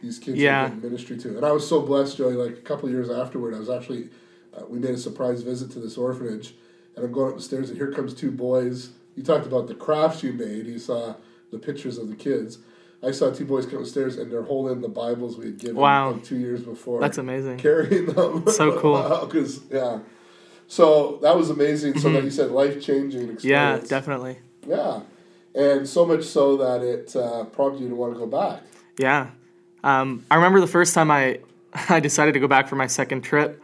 these 0.02 0.20
kids 0.20 0.38
Yeah. 0.40 0.66
are 0.66 0.70
getting 0.70 0.82
ministry 0.84 1.18
to. 1.18 1.38
And 1.38 1.46
I 1.46 1.52
was 1.52 1.68
so 1.68 1.82
blessed, 1.82 2.18
Joey. 2.18 2.34
Like 2.34 2.52
a 2.58 2.62
couple 2.62 2.88
of 2.88 2.92
years 2.94 3.10
afterward, 3.10 3.54
I 3.54 3.60
was 3.60 3.70
actually 3.70 4.10
uh, 4.56 4.64
we 4.68 4.78
made 4.80 4.92
a 4.92 4.98
surprise 4.98 5.42
visit 5.42 5.72
to 5.72 5.80
this 5.80 5.98
orphanage, 5.98 6.54
and 6.96 7.04
I'm 7.06 7.12
going 7.12 7.32
up 7.32 7.38
the 7.38 7.44
stairs, 7.44 7.70
and 7.70 7.78
here 7.78 7.92
comes 7.92 8.14
two 8.14 8.32
boys. 8.32 8.90
You 9.16 9.24
talked 9.24 9.46
about 9.48 9.68
the 9.68 9.76
crafts 9.76 10.22
you 10.24 10.34
made. 10.34 10.68
You 10.68 10.78
saw 10.80 11.16
the 11.52 11.58
pictures 11.60 11.98
of 11.98 12.08
the 12.10 12.16
kids. 12.16 12.60
I 13.02 13.12
saw 13.12 13.32
two 13.32 13.46
boys 13.46 13.66
come 13.66 13.80
upstairs, 13.80 14.18
and 14.18 14.32
they're 14.32 14.44
holding 14.44 14.82
the 14.82 14.88
Bibles 14.90 15.38
we 15.38 15.46
had 15.46 15.58
given 15.58 15.76
Wow. 15.76 16.12
like 16.12 16.24
two 16.24 16.38
years 16.38 16.62
before. 16.62 17.00
That's 17.02 17.18
amazing. 17.18 17.58
Carrying 17.58 18.08
them. 18.08 18.46
So 18.52 18.80
cool. 18.80 18.98
Because 19.26 19.62
yeah, 19.72 20.00
so 20.68 21.20
that 21.22 21.36
was 21.36 21.50
amazing. 21.50 22.00
So 22.00 22.12
that 22.12 22.24
you 22.24 22.32
said 22.32 22.52
life 22.52 22.82
changing 22.82 23.30
experience. 23.30 23.44
Yeah, 23.44 23.80
definitely. 23.88 24.38
Yeah, 24.68 25.02
and 25.56 25.88
so 25.88 26.06
much 26.06 26.24
so 26.24 26.58
that 26.58 26.82
it 26.82 27.16
uh, 27.16 27.46
prompted 27.46 27.82
you 27.84 27.90
to 27.90 27.96
want 27.96 28.14
to 28.14 28.20
go 28.20 28.28
back. 28.28 28.62
Yeah. 28.98 29.30
Um, 29.84 30.26
I 30.32 30.36
remember 30.36 30.60
the 30.62 30.68
first 30.68 30.94
time 30.94 31.12
I, 31.12 31.40
I 31.90 32.00
decided 32.00 32.34
to 32.34 32.40
go 32.40 32.48
back 32.48 32.68
for 32.68 32.76
my 32.76 32.88
second 32.88 33.22
trip. 33.22 33.62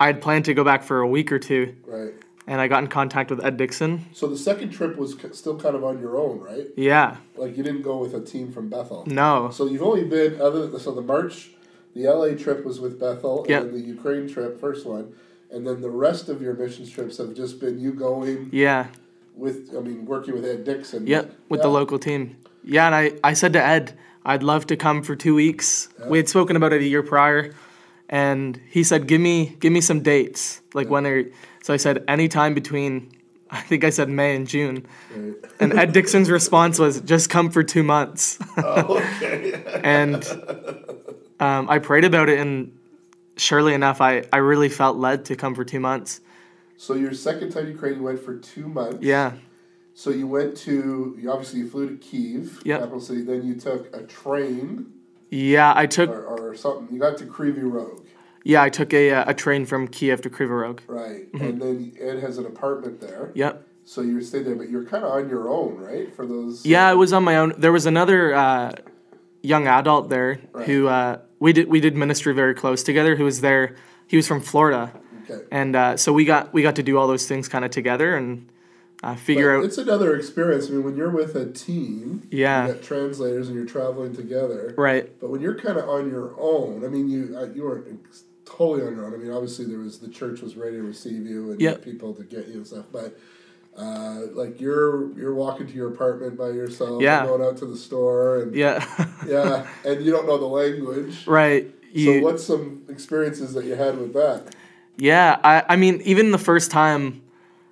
I 0.00 0.06
had 0.06 0.20
planned 0.20 0.46
to 0.46 0.54
go 0.54 0.64
back 0.64 0.82
for 0.82 1.00
a 1.00 1.06
week 1.06 1.30
or 1.30 1.38
two, 1.38 1.76
Right. 1.86 2.12
and 2.48 2.60
I 2.60 2.66
got 2.66 2.82
in 2.82 2.88
contact 2.88 3.30
with 3.30 3.44
Ed 3.44 3.56
Dixon. 3.56 4.06
So 4.12 4.26
the 4.26 4.36
second 4.36 4.70
trip 4.70 4.96
was 4.96 5.16
still 5.32 5.56
kind 5.58 5.76
of 5.76 5.84
on 5.84 6.00
your 6.00 6.16
own, 6.18 6.40
right? 6.40 6.66
Yeah. 6.76 7.18
Like 7.36 7.56
you 7.56 7.62
didn't 7.62 7.82
go 7.82 7.98
with 7.98 8.14
a 8.14 8.20
team 8.20 8.50
from 8.50 8.68
Bethel. 8.68 9.04
No. 9.06 9.50
So 9.52 9.66
you've 9.66 9.82
only 9.82 10.04
been 10.04 10.40
other. 10.40 10.76
So 10.80 10.90
the 10.92 11.02
March, 11.02 11.50
the 11.94 12.08
LA 12.08 12.34
trip 12.34 12.64
was 12.64 12.80
with 12.80 12.98
Bethel, 12.98 13.42
and 13.42 13.50
Yep. 13.50 13.62
then 13.62 13.72
the 13.74 13.80
Ukraine 13.86 14.28
trip, 14.28 14.58
first 14.58 14.84
one, 14.86 15.14
and 15.52 15.64
then 15.64 15.80
the 15.80 15.90
rest 15.90 16.28
of 16.28 16.42
your 16.42 16.54
missions 16.54 16.90
trips 16.90 17.18
have 17.18 17.32
just 17.34 17.60
been 17.60 17.78
you 17.78 17.92
going 17.92 18.48
Yeah. 18.52 18.88
With. 19.34 19.74
I 19.76 19.80
mean, 19.80 20.06
working 20.06 20.34
with 20.34 20.44
Ed 20.44 20.64
Dixon. 20.64 21.06
Yep. 21.06 21.34
With 21.48 21.62
the 21.62 21.68
local 21.68 21.98
team. 21.98 22.36
Yeah, 22.64 22.86
and 22.86 22.94
I, 22.94 23.12
I 23.24 23.32
said 23.32 23.52
to 23.54 23.62
Ed, 23.64 23.98
I'd 24.24 24.42
love 24.42 24.66
to 24.68 24.76
come 24.76 25.02
for 25.02 25.16
two 25.16 25.34
weeks. 25.34 25.88
We 26.06 26.18
had 26.18 26.28
spoken 26.28 26.54
about 26.56 26.72
it 26.72 26.80
a 26.80 26.84
year 26.84 27.02
prior, 27.02 27.54
and 28.08 28.60
he 28.70 28.84
said, 28.84 29.06
"Give 29.06 29.20
me, 29.20 29.56
give 29.60 29.72
me 29.72 29.80
some 29.80 30.00
dates. 30.00 30.60
Like 30.74 30.88
when 30.88 31.06
are?" 31.06 31.24
So 31.62 31.74
I 31.74 31.76
said, 31.76 32.04
"Anytime 32.08 32.54
between." 32.54 33.12
I 33.52 33.60
think 33.60 33.84
I 33.84 33.90
said 33.90 34.08
May 34.08 34.34
and 34.34 34.46
June, 34.48 34.86
Right. 35.14 35.34
and 35.60 35.74
Ed 35.74 35.92
Dixon's 35.92 36.30
response 36.38 36.78
was, 36.78 37.02
"Just 37.02 37.28
come 37.28 37.50
for 37.50 37.62
two 37.62 37.82
months." 37.82 38.38
Oh, 38.56 38.96
okay. 38.98 39.62
and 39.84 40.24
um, 41.38 41.68
I 41.68 41.78
prayed 41.78 42.04
about 42.04 42.30
it, 42.30 42.38
and 42.38 42.72
surely 43.36 43.74
enough, 43.74 44.00
I, 44.00 44.24
I 44.32 44.38
really 44.38 44.70
felt 44.70 44.96
led 44.96 45.26
to 45.26 45.36
come 45.36 45.54
for 45.54 45.64
two 45.66 45.80
months. 45.80 46.20
So 46.82 46.94
your 46.94 47.14
second 47.14 47.50
time 47.52 47.68
Ukraine, 47.68 47.96
you 47.98 48.02
went 48.02 48.20
for 48.26 48.34
two 48.38 48.66
months. 48.66 48.98
Yeah, 49.14 49.32
So 49.94 50.10
you 50.10 50.26
went 50.26 50.56
to 50.66 51.16
you 51.20 51.30
obviously 51.30 51.60
you 51.60 51.68
flew 51.68 51.88
to 51.88 51.96
Kiev, 51.96 52.60
Yep. 52.64 52.80
capital 52.80 53.00
city. 53.00 53.22
Then 53.22 53.46
you 53.46 53.54
took 53.54 53.82
a 53.96 54.02
train 54.02 54.66
yeah, 55.30 55.72
I 55.82 55.86
took 55.86 56.10
or, 56.10 56.24
or 56.26 56.54
something. 56.54 56.88
You 56.92 57.00
got 57.00 57.16
to 57.18 57.24
Kryvyi 57.24 57.66
Rog, 57.76 58.04
yeah 58.44 58.62
I 58.62 58.68
took 58.68 58.92
a 58.92 59.04
uh, 59.12 59.30
a 59.32 59.34
train 59.34 59.64
from 59.64 59.86
Kiev 59.86 60.20
to 60.22 60.30
Kryvyi 60.30 60.60
Rog. 60.62 60.82
right? 60.88 61.32
Mm-hmm. 61.32 61.44
And 61.46 61.62
then 61.62 61.76
Ed 62.00 62.18
has 62.26 62.38
an 62.38 62.46
apartment 62.46 63.00
there. 63.00 63.30
Yep. 63.34 63.64
So 63.84 64.00
you 64.00 64.20
stayed 64.20 64.44
there, 64.46 64.56
but 64.56 64.68
you're 64.68 64.84
kind 64.84 65.04
of 65.04 65.12
on 65.12 65.28
your 65.28 65.48
own, 65.48 65.76
right? 65.76 66.14
For 66.14 66.24
those. 66.26 66.66
Yeah, 66.66 66.86
I 66.88 66.94
was 66.94 67.12
on 67.12 67.22
my 67.24 67.36
own. 67.36 67.54
There 67.58 67.72
was 67.72 67.86
another 67.86 68.34
uh, 68.34 68.72
young 69.42 69.66
adult 69.68 70.08
there 70.08 70.40
who 70.66 70.88
uh, 70.88 71.18
we 71.38 71.52
did 71.52 71.68
we 71.68 71.80
did 71.80 71.96
ministry 71.96 72.34
very 72.34 72.54
close 72.54 72.82
together. 72.82 73.16
Who 73.16 73.24
was 73.24 73.40
there? 73.40 73.76
He 74.06 74.16
was 74.16 74.26
from 74.28 74.40
Florida, 74.40 74.92
Okay. 75.32 75.44
and 75.50 75.74
uh, 75.76 75.96
so 75.96 76.12
we 76.12 76.24
got 76.24 76.52
we 76.52 76.62
got 76.62 76.76
to 76.76 76.82
do 76.82 76.98
all 76.98 77.06
those 77.06 77.26
things 77.26 77.48
kind 77.48 77.64
of 77.64 77.70
together 77.70 78.16
and 78.16 78.48
uh, 79.02 79.16
figure 79.16 79.52
But 79.56 79.58
out. 79.58 79.64
it's 79.64 79.78
another 79.78 80.14
experience. 80.16 80.68
I 80.68 80.70
mean, 80.70 80.84
when 80.84 80.96
you're 80.96 81.10
with 81.10 81.34
a 81.34 81.50
team, 81.50 82.28
Yeah. 82.30 82.66
you 82.68 82.74
got 82.74 82.82
translators 82.82 83.48
and 83.48 83.56
you're 83.56 83.66
traveling 83.66 84.14
together. 84.14 84.74
Right. 84.78 85.10
But 85.20 85.30
when 85.30 85.40
you're 85.40 85.56
kind 85.58 85.76
of 85.78 85.88
on 85.88 86.08
your 86.08 86.34
own, 86.38 86.84
I 86.84 86.88
mean, 86.88 87.08
you 87.08 87.36
uh, 87.36 87.46
you 87.54 87.64
weren't 87.64 87.86
totally 88.44 88.86
on 88.86 88.94
your 88.94 89.06
own. 89.06 89.14
I 89.14 89.16
mean, 89.16 89.32
obviously 89.32 89.64
there 89.64 89.78
was 89.78 89.98
the 89.98 90.08
church 90.08 90.40
was 90.40 90.56
ready 90.56 90.76
to 90.76 90.82
receive 90.82 91.26
you 91.26 91.50
and 91.52 91.60
you 91.60 91.68
Yep. 91.68 91.82
people 91.82 92.14
to 92.14 92.22
get 92.22 92.46
you 92.48 92.54
and 92.54 92.66
stuff. 92.66 92.84
But 92.92 93.18
uh, 93.76 94.20
like 94.34 94.60
you're 94.60 95.10
you're 95.18 95.34
walking 95.34 95.66
to 95.66 95.72
your 95.72 95.88
apartment 95.88 96.36
by 96.38 96.50
yourself, 96.50 97.02
Yeah. 97.02 97.24
going 97.26 97.42
out 97.42 97.56
to 97.58 97.66
the 97.66 97.76
store, 97.76 98.42
and 98.42 98.54
Yeah. 98.54 98.84
yeah, 99.26 99.66
and 99.84 100.04
you 100.04 100.12
don't 100.12 100.26
know 100.26 100.38
the 100.38 100.44
language. 100.46 101.26
right. 101.26 101.68
So 101.94 102.20
what's 102.20 102.44
some 102.44 102.82
experiences 102.88 103.52
that 103.54 103.64
you 103.66 103.74
had 103.74 103.98
with 103.98 104.12
that? 104.14 104.54
Yeah, 104.96 105.38
I, 105.42 105.64
I 105.70 105.76
mean, 105.76 106.00
even 106.04 106.30
the 106.30 106.38
first 106.38 106.70
time, 106.70 107.22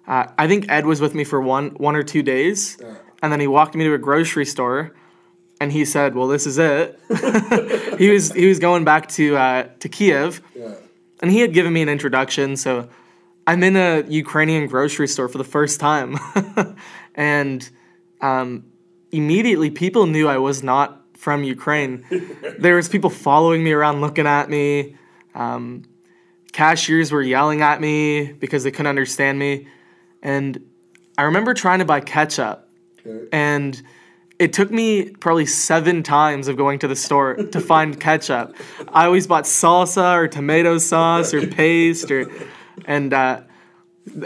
uh, 0.07 0.27
I 0.39 0.49
think 0.49 0.67
Ed 0.69 0.87
was 0.87 1.01
with 1.01 1.15
me 1.15 1.25
for 1.25 1.41
one 1.41 1.71
one 1.71 1.95
or 1.97 2.03
two 2.03 2.23
days, 2.23 2.79
Yeah. 2.81 2.95
and 3.23 3.33
then 3.33 3.41
he 3.41 3.47
walked 3.47 3.75
me 3.75 3.85
to 3.85 3.95
a 3.95 3.99
grocery 3.99 4.47
store, 4.47 4.95
and 5.61 5.71
he 5.73 5.85
said, 5.85 6.15
"Well, 6.15 6.29
this 6.29 6.47
is 6.47 6.59
it." 6.59 6.99
he 7.99 8.09
was 8.11 8.33
he 8.33 8.47
was 8.47 8.59
going 8.59 8.85
back 8.85 9.09
to 9.11 9.37
uh, 9.37 9.69
to 9.81 9.89
Kiev, 9.89 10.41
Yeah, 10.57 10.75
and 11.23 11.31
he 11.31 11.41
had 11.41 11.53
given 11.53 11.73
me 11.73 11.83
an 11.83 11.89
introduction. 11.89 12.57
So 12.57 12.89
I'm 13.47 13.63
in 13.63 13.77
a 13.77 14.03
Ukrainian 14.09 14.67
grocery 14.67 15.07
store 15.09 15.29
for 15.29 15.39
the 15.39 15.45
first 15.45 15.79
time, 15.79 16.17
and 17.15 17.69
um, 18.21 18.65
immediately 19.13 19.71
people 19.71 20.07
knew 20.07 20.27
I 20.27 20.39
was 20.39 20.63
not 20.63 21.03
from 21.17 21.45
Ukraine. 21.45 22.05
there 22.59 22.77
was 22.77 22.89
people 22.89 23.11
following 23.11 23.63
me 23.63 23.73
around, 23.73 24.01
looking 24.01 24.27
at 24.27 24.49
me. 24.49 24.97
Um, 25.35 25.83
cashiers 26.53 27.13
were 27.13 27.23
yelling 27.23 27.63
at 27.63 27.81
me 27.81 28.33
because 28.33 28.65
they 28.65 28.71
couldn't 28.71 28.89
understand 28.89 29.39
me, 29.39 29.69
and 30.23 30.65
I 31.17 31.23
remember 31.23 31.55
trying 31.55 31.81
to 31.81 31.85
buy 31.85 32.01
ketchup, 32.01 32.69
okay. 33.07 33.29
and 33.33 33.81
it 34.39 34.55
took 34.55 34.71
me 34.71 35.11
probably 35.11 35.45
seven 35.45 36.03
times 36.03 36.49
of 36.49 36.57
going 36.57 36.79
to 36.79 36.89
the 36.89 36.97
store 36.97 37.35
to 37.35 37.61
find 37.73 38.01
ketchup. 38.01 38.57
I 38.89 39.05
always 39.05 39.27
bought 39.27 39.45
salsa 39.45 40.17
or 40.17 40.29
tomato 40.29 40.79
sauce 40.79 41.35
or 41.35 41.47
paste 41.47 42.11
or, 42.11 42.31
and 42.87 43.13
uh, 43.13 43.43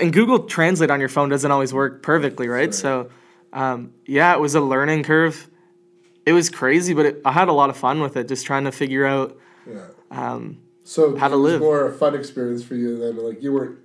and 0.00 0.12
Google 0.12 0.44
Translate 0.44 0.90
on 0.90 1.00
your 1.00 1.08
phone 1.08 1.28
doesn't 1.28 1.50
always 1.50 1.74
work 1.74 2.02
perfectly, 2.02 2.48
right? 2.48 2.72
So, 2.72 3.10
um, 3.52 3.92
yeah, 4.06 4.32
it 4.34 4.40
was 4.40 4.54
a 4.54 4.60
learning 4.60 5.02
curve. 5.02 5.50
It 6.24 6.32
was 6.32 6.48
crazy, 6.48 6.94
but 6.94 7.06
it, 7.06 7.20
I 7.24 7.32
had 7.32 7.48
a 7.48 7.52
lot 7.52 7.70
of 7.70 7.76
fun 7.76 8.00
with 8.00 8.16
it, 8.16 8.28
just 8.28 8.46
trying 8.46 8.64
to 8.64 8.72
figure 8.72 9.04
out. 9.04 9.36
yeah. 9.68 9.86
Um, 10.10 10.58
So 10.84 11.16
How 11.16 11.28
to 11.28 11.34
it 11.34 11.38
was 11.38 11.52
live. 11.52 11.60
more 11.60 11.86
a 11.88 11.92
fun 11.92 12.14
experience 12.14 12.62
for 12.62 12.74
you 12.74 12.98
than 12.98 13.16
like 13.16 13.42
you 13.42 13.52
weren't 13.52 13.78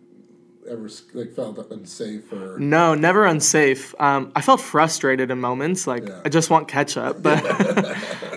ever 0.69 0.89
like 1.13 1.33
felt 1.33 1.57
unsafe 1.71 2.31
or 2.31 2.59
no, 2.59 2.93
never 2.93 3.25
unsafe. 3.25 3.95
Um, 3.99 4.31
I 4.35 4.41
felt 4.41 4.59
frustrated 4.61 5.31
in 5.31 5.39
moments, 5.39 5.87
like 5.87 6.05
Yeah. 6.07 6.21
I 6.25 6.29
just 6.29 6.49
want 6.49 6.67
ketchup, 6.67 7.21
but 7.23 7.41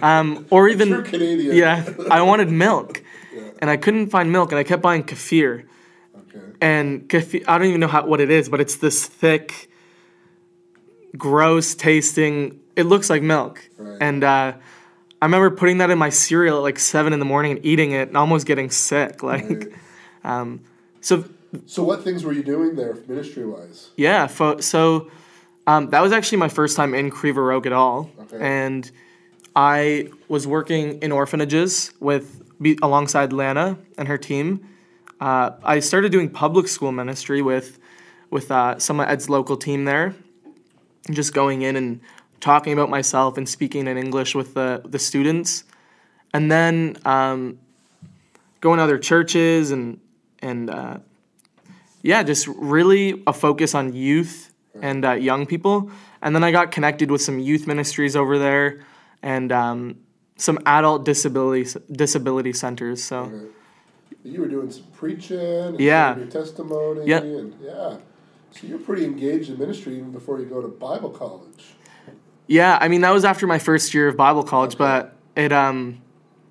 um, 0.02 0.46
or 0.50 0.68
even 0.68 1.02
Canadian. 1.02 1.56
Yeah, 1.56 1.84
I 2.10 2.22
wanted 2.22 2.50
milk, 2.50 3.02
and 3.60 3.68
I 3.68 3.76
couldn't 3.76 4.08
find 4.10 4.30
milk, 4.30 4.52
and 4.52 4.58
I 4.60 4.62
kept 4.64 4.80
buying 4.80 5.02
kefir. 5.02 5.64
Okay. 6.16 6.46
And 6.60 7.08
kefir, 7.08 7.42
I 7.48 7.58
don't 7.58 7.66
even 7.66 7.80
know 7.80 7.88
how, 7.88 8.06
what 8.06 8.20
it 8.20 8.30
is, 8.30 8.48
but 8.48 8.60
it's 8.60 8.76
this 8.76 9.04
thick, 9.06 9.68
gross 11.18 11.74
tasting. 11.74 12.60
It 12.76 12.84
looks 12.84 13.10
like 13.10 13.22
milk, 13.22 13.68
Right. 13.76 13.98
and 14.00 14.22
uh, 14.24 14.52
I 15.22 15.24
remember 15.26 15.50
putting 15.52 15.78
that 15.78 15.88
in 15.88 15.98
my 15.98 16.08
cereal 16.10 16.56
at 16.56 16.62
like 16.62 16.80
seven 16.80 17.12
in 17.12 17.20
the 17.20 17.24
morning 17.24 17.52
and 17.52 17.64
eating 17.64 17.92
it, 17.92 18.08
and 18.08 18.16
almost 18.16 18.44
getting 18.44 18.70
sick. 18.70 19.22
Like, 19.32 19.44
Right. 19.48 19.68
um, 20.24 20.60
so 21.00 21.24
So 21.66 21.84
what 21.84 22.02
things 22.02 22.24
were 22.24 22.32
you 22.32 22.42
doing 22.42 22.74
there 22.74 22.96
ministry 23.06 23.46
wise? 23.46 23.90
Yeah, 23.96 24.26
fo- 24.26 24.58
so 24.60 25.10
um, 25.68 25.90
that 25.90 26.02
was 26.02 26.10
actually 26.10 26.38
my 26.38 26.48
first 26.48 26.76
time 26.76 26.92
in 26.92 27.08
Kryvyi 27.12 27.36
Rog 27.48 27.66
at 27.66 27.72
all, 27.72 28.10
Okay. 28.22 28.38
and 28.40 28.90
I 29.54 30.08
was 30.28 30.44
working 30.44 30.98
in 31.02 31.12
orphanages 31.12 31.92
with 32.00 32.42
be, 32.60 32.76
alongside 32.82 33.32
Lana 33.32 33.78
and 33.96 34.08
her 34.08 34.18
team. 34.18 34.66
Uh, 35.20 35.50
I 35.62 35.78
started 35.78 36.10
doing 36.10 36.30
public 36.30 36.66
school 36.66 36.90
ministry 36.90 37.42
with 37.42 37.78
with 38.30 38.50
uh, 38.50 38.76
some 38.80 38.98
of 38.98 39.08
Ed's 39.08 39.28
local 39.30 39.56
team 39.56 39.84
there, 39.84 40.16
just 41.12 41.32
going 41.32 41.62
in 41.62 41.76
and 41.76 42.00
talking 42.42 42.74
about 42.74 42.90
myself 42.90 43.38
and 43.38 43.48
speaking 43.48 43.86
in 43.86 43.96
English 43.96 44.34
with 44.34 44.52
the 44.52 44.82
the 44.84 44.98
students, 44.98 45.64
and 46.34 46.52
then 46.52 46.98
um, 47.06 47.58
going 48.60 48.76
to 48.76 48.82
other 48.84 48.98
churches 48.98 49.70
and 49.70 49.98
and 50.40 50.68
uh, 50.68 50.98
yeah, 52.02 52.22
just 52.22 52.46
really 52.48 53.22
a 53.26 53.32
focus 53.32 53.74
on 53.74 53.94
youth 53.94 54.52
and 54.82 55.04
uh, 55.04 55.12
young 55.12 55.46
people. 55.46 55.90
And 56.20 56.34
then 56.34 56.44
I 56.44 56.50
got 56.50 56.70
connected 56.72 57.10
with 57.10 57.22
some 57.22 57.38
youth 57.38 57.66
ministries 57.66 58.14
over 58.16 58.38
there 58.38 58.80
and 59.22 59.50
um, 59.52 59.98
some 60.36 60.58
adult 60.66 61.04
disability 61.04 61.78
disability 61.90 62.52
centers. 62.52 63.02
So 63.02 63.16
Okay. 63.22 63.46
You 64.24 64.40
were 64.40 64.48
doing 64.48 64.70
some 64.70 64.84
preaching, 64.92 65.38
and 65.40 65.80
Yeah. 65.80 66.16
your 66.16 66.26
testimony, 66.26 67.06
Yep. 67.06 67.22
and 67.22 67.54
yeah. 67.60 67.96
So 68.52 68.66
you're 68.68 68.78
pretty 68.78 69.04
engaged 69.04 69.50
in 69.50 69.58
ministry 69.58 69.96
even 69.96 70.12
before 70.12 70.38
you 70.38 70.46
go 70.46 70.60
to 70.60 70.68
Bible 70.68 71.10
college. 71.10 71.74
Yeah, 72.46 72.78
I 72.80 72.88
mean 72.88 73.00
that 73.02 73.10
was 73.12 73.24
after 73.24 73.46
my 73.46 73.58
first 73.58 73.94
year 73.94 74.08
of 74.08 74.16
Bible 74.16 74.42
college, 74.42 74.76
but 74.76 75.14
it 75.36 75.52
um 75.52 76.00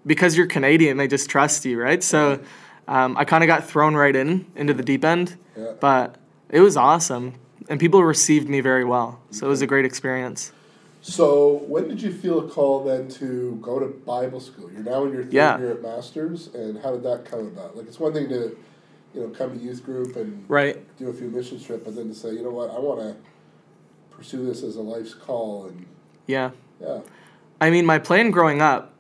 because 0.06 0.36
you're 0.36 0.48
Canadian, 0.48 0.98
they 0.98 1.08
just 1.08 1.30
trust 1.30 1.64
you, 1.66 1.80
right? 1.80 2.02
So 2.04 2.40
um, 2.88 3.16
I 3.18 3.24
kind 3.24 3.44
of 3.44 3.48
got 3.48 3.68
thrown 3.68 3.96
right 3.96 4.16
in 4.16 4.46
into 4.56 4.74
the 4.74 4.84
deep 4.84 5.06
end, 5.06 5.38
Yeah. 5.56 5.74
but 5.80 6.16
it 6.50 6.60
was 6.62 6.76
awesome, 6.76 7.36
and 7.70 7.80
people 7.80 8.04
received 8.04 8.50
me 8.50 8.62
very 8.62 8.84
well. 8.84 9.20
So 9.30 9.46
it 9.46 9.50
was 9.50 9.62
a 9.62 9.68
great 9.68 9.86
experience. 9.86 10.52
So 11.04 11.64
when 11.68 11.88
did 11.88 12.02
you 12.02 12.12
feel 12.12 12.40
a 12.40 12.48
call 12.48 12.84
then 12.84 13.08
to 13.10 13.58
go 13.62 13.80
to 13.80 13.86
Bible 13.88 14.40
school? 14.40 14.72
You're 14.72 14.84
now 14.84 15.04
in 15.06 15.14
your 15.14 15.24
third 15.24 15.34
Yeah. 15.34 15.58
year 15.60 15.72
at 15.72 15.82
Masters, 15.82 16.50
and 16.54 16.80
how 16.80 16.92
did 16.92 17.04
that 17.04 17.26
come 17.26 17.40
about? 17.42 17.78
Like 17.78 17.88
it's 17.88 18.00
one 18.00 18.14
thing 18.14 18.30
to, 18.30 18.56
you 19.14 19.22
know, 19.22 19.30
come 19.30 19.58
to 19.58 19.64
youth 19.64 19.84
group 19.86 20.16
and 20.16 20.46
Right. 20.48 20.78
do 20.98 21.10
a 21.10 21.14
few 21.14 21.28
mission 21.30 21.60
trip, 21.60 21.84
but 21.86 21.96
then 21.96 22.10
to 22.10 22.16
say, 22.16 22.32
you 22.34 22.44
know 22.44 22.52
what, 22.52 22.70
I 22.72 22.80
want 22.80 23.00
to 23.02 23.16
pursue 24.22 24.46
this 24.46 24.62
as 24.62 24.76
a 24.76 24.82
life's 24.82 25.16
call, 25.16 25.66
and 25.66 25.88
Yeah. 26.28 26.52
yeah, 26.80 27.00
I 27.60 27.72
mean, 27.72 27.88
my 27.88 27.98
plan 27.98 28.30
growing 28.30 28.62
up 28.62 28.94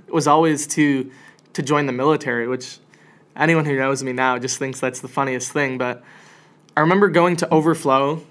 was 0.08 0.28
always 0.28 0.68
to 0.68 1.10
to 1.54 1.62
join 1.62 1.86
the 1.86 1.92
military, 1.92 2.46
which 2.46 2.78
anyone 3.34 3.64
who 3.64 3.74
knows 3.74 4.04
me 4.04 4.12
now 4.12 4.38
just 4.38 4.56
thinks 4.56 4.78
that's 4.78 5.00
the 5.00 5.08
funniest 5.08 5.50
thing. 5.50 5.78
But 5.78 6.04
I 6.76 6.80
remember 6.80 7.08
going 7.08 7.34
to 7.36 7.52
Overflow, 7.52 8.22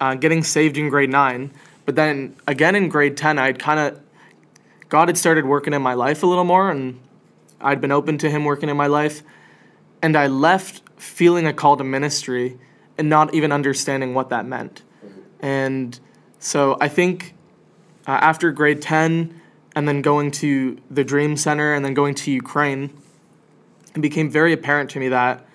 uh, 0.00 0.14
getting 0.14 0.44
saved 0.44 0.76
in 0.76 0.88
grade 0.90 1.10
nine, 1.10 1.50
but 1.86 1.96
then 1.96 2.36
again 2.46 2.76
in 2.76 2.88
grade 2.88 3.16
ten, 3.16 3.40
I'd 3.40 3.58
kind 3.58 3.80
of 3.80 4.00
God 4.88 5.08
had 5.08 5.18
started 5.18 5.44
working 5.44 5.72
in 5.72 5.82
my 5.82 5.94
life 5.94 6.22
a 6.22 6.26
little 6.26 6.44
more, 6.44 6.70
and 6.70 7.00
I'd 7.60 7.80
been 7.80 7.90
open 7.90 8.16
to 8.18 8.30
Him 8.30 8.44
working 8.44 8.68
in 8.68 8.76
my 8.76 8.86
life, 8.86 9.24
and 10.02 10.16
I 10.16 10.28
left 10.28 10.82
feeling 11.00 11.48
a 11.48 11.52
call 11.52 11.76
to 11.78 11.82
ministry 11.82 12.60
and 12.96 13.08
not 13.10 13.34
even 13.34 13.50
understanding 13.50 14.14
what 14.14 14.28
that 14.28 14.46
meant. 14.46 14.82
And 15.44 16.00
so 16.38 16.78
I 16.80 16.88
think 16.88 17.34
uh, 18.06 18.12
after 18.12 18.50
grade 18.50 18.80
10 18.80 19.42
and 19.76 19.86
then 19.86 20.00
going 20.00 20.30
to 20.30 20.78
the 20.90 21.04
Dream 21.04 21.36
Center 21.36 21.74
and 21.74 21.84
then 21.84 21.92
going 21.92 22.14
to 22.14 22.30
Ukraine, 22.30 22.96
it 23.94 24.00
became 24.00 24.30
very 24.30 24.54
apparent 24.54 24.88
to 24.92 25.00
me 25.00 25.08
that 25.08 25.46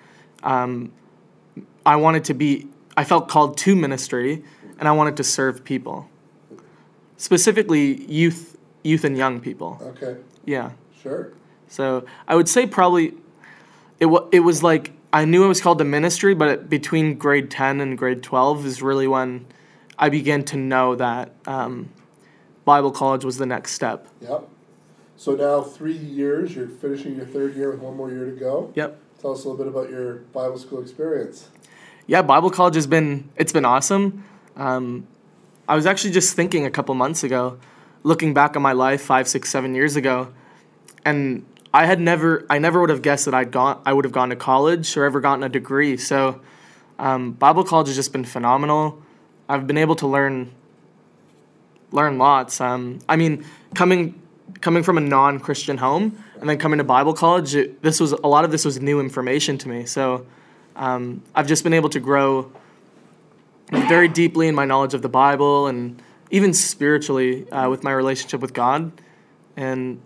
um, 0.44 0.92
I 1.84 1.96
wanted 1.96 2.22
to 2.26 2.34
be, 2.34 2.68
I 2.96 3.02
felt 3.02 3.26
called 3.26 3.58
to 3.58 3.74
ministry 3.74 4.44
and 4.78 4.86
I 4.86 4.92
wanted 4.92 5.16
to 5.16 5.24
serve 5.24 5.64
people. 5.64 6.08
Specifically, 7.16 8.04
youth 8.04 8.56
youth 8.82 9.04
and 9.04 9.16
young 9.16 9.40
people. 9.40 9.78
Okay. 9.82 10.16
Yeah. 10.46 10.70
Sure. 11.02 11.32
So 11.68 12.06
I 12.28 12.36
would 12.36 12.48
say 12.48 12.64
probably 12.64 13.12
it 13.98 14.06
wa- 14.06 14.26
it 14.32 14.40
was 14.40 14.62
like 14.62 14.92
I 15.12 15.26
knew 15.26 15.44
I 15.44 15.48
was 15.48 15.60
called 15.60 15.78
to 15.78 15.84
ministry, 15.84 16.32
but 16.32 16.48
it, 16.48 16.70
between 16.70 17.16
grade 17.18 17.50
ten 17.50 17.82
and 17.82 17.98
grade 17.98 18.22
twelve 18.22 18.64
is 18.64 18.80
really 18.80 19.06
when 19.06 19.44
I 20.00 20.08
began 20.08 20.42
to 20.44 20.56
know 20.56 20.96
that 20.96 21.32
um, 21.46 21.90
Bible 22.64 22.90
college 22.90 23.22
was 23.22 23.36
the 23.36 23.44
next 23.44 23.72
step. 23.72 24.08
Yep. 24.22 24.48
So 25.16 25.34
now 25.34 25.60
three 25.60 25.96
years, 25.96 26.56
you're 26.56 26.66
finishing 26.66 27.14
your 27.14 27.26
third 27.26 27.54
year 27.54 27.70
with 27.70 27.80
one 27.80 27.94
more 27.94 28.10
year 28.10 28.24
to 28.24 28.32
go. 28.32 28.72
Yep. 28.74 28.98
Tell 29.20 29.32
us 29.32 29.44
a 29.44 29.48
little 29.48 29.62
bit 29.62 29.66
about 29.66 29.90
your 29.90 30.14
Bible 30.32 30.58
school 30.58 30.80
experience. 30.80 31.50
Yeah, 32.06 32.22
Bible 32.22 32.50
college 32.50 32.74
has 32.74 32.86
been 32.86 33.28
it's 33.36 33.52
been 33.52 33.66
awesome. 33.66 34.24
Um, 34.56 35.06
I 35.68 35.76
was 35.76 35.84
actually 35.84 36.12
just 36.12 36.34
thinking 36.34 36.64
a 36.64 36.70
couple 36.70 36.94
months 36.94 37.22
ago, 37.22 37.58
looking 38.02 38.32
back 38.32 38.56
on 38.56 38.62
my 38.62 38.72
life 38.72 39.02
five, 39.02 39.28
six, 39.28 39.50
seven 39.50 39.74
years 39.74 39.94
ago, 39.94 40.32
and 41.04 41.44
I 41.74 41.84
had 41.84 42.00
never 42.00 42.46
I 42.48 42.58
never 42.58 42.80
would 42.80 42.88
have 42.88 43.02
guessed 43.02 43.26
that 43.26 43.34
I'd 43.34 43.50
gone 43.52 43.82
I 43.84 43.92
would 43.92 44.06
have 44.06 44.12
gone 44.12 44.30
to 44.30 44.36
college 44.36 44.96
or 44.96 45.04
ever 45.04 45.20
gotten 45.20 45.44
a 45.44 45.50
degree. 45.50 45.98
So 45.98 46.40
um, 46.98 47.32
Bible 47.32 47.64
college 47.64 47.88
has 47.88 47.96
just 47.96 48.12
been 48.12 48.24
phenomenal. 48.24 49.02
I've 49.50 49.66
been 49.66 49.78
able 49.78 49.96
to 49.96 50.06
learn 50.06 50.52
learn 51.90 52.18
lots. 52.18 52.60
Um, 52.60 53.00
I 53.08 53.16
mean, 53.16 53.44
coming 53.74 54.20
coming 54.60 54.82
from 54.84 54.96
a 54.96 55.00
non 55.00 55.40
Christian 55.40 55.76
home 55.78 56.22
and 56.40 56.48
then 56.48 56.56
coming 56.56 56.78
to 56.78 56.84
Bible 56.84 57.14
college, 57.14 57.54
it, 57.56 57.82
this 57.82 57.98
was 57.98 58.12
a 58.12 58.26
lot 58.26 58.44
of 58.44 58.52
this 58.52 58.64
was 58.64 58.80
new 58.80 59.00
information 59.00 59.58
to 59.58 59.68
me. 59.68 59.86
So 59.86 60.24
um, 60.76 61.22
I've 61.34 61.48
just 61.48 61.64
been 61.64 61.74
able 61.74 61.88
to 61.90 62.00
grow 62.00 62.52
very 63.72 64.08
deeply 64.08 64.46
in 64.46 64.54
my 64.54 64.64
knowledge 64.64 64.94
of 64.94 65.02
the 65.02 65.08
Bible 65.08 65.66
and 65.66 66.00
even 66.30 66.54
spiritually 66.54 67.50
uh, 67.50 67.68
with 67.68 67.82
my 67.82 67.92
relationship 67.92 68.40
with 68.40 68.54
God. 68.54 68.92
And 69.56 70.00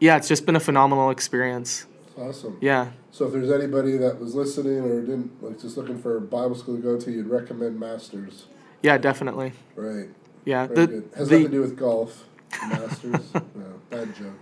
yeah, 0.00 0.16
it's 0.16 0.26
just 0.26 0.46
been 0.46 0.56
a 0.56 0.60
phenomenal 0.60 1.10
experience. 1.10 1.86
Awesome. 2.18 2.58
Yeah. 2.60 2.90
So 3.12 3.26
if 3.26 3.32
there's 3.32 3.50
anybody 3.50 3.96
that 3.98 4.18
was 4.18 4.34
listening 4.34 4.80
or 4.80 5.00
didn't 5.00 5.42
like 5.42 5.60
just 5.60 5.76
looking 5.76 6.00
for 6.00 6.16
a 6.16 6.20
Bible 6.20 6.56
school 6.56 6.76
to 6.76 6.82
go 6.82 6.98
to, 6.98 7.12
you'd 7.12 7.28
recommend 7.28 7.78
Masters. 7.78 8.46
Yeah, 8.84 8.98
definitely. 8.98 9.54
Right. 9.76 10.08
Yeah. 10.44 10.66
Very 10.66 10.76
The- 10.80 10.86
good. 10.92 11.10
Has 11.16 11.28
the- 11.30 11.36
nothing 11.36 11.50
to 11.50 11.56
do 11.56 11.60
with 11.62 11.76
golf. 11.78 12.24
Masters. 12.68 13.32
no, 13.34 13.80
bad 13.88 14.14
joke. 14.14 14.40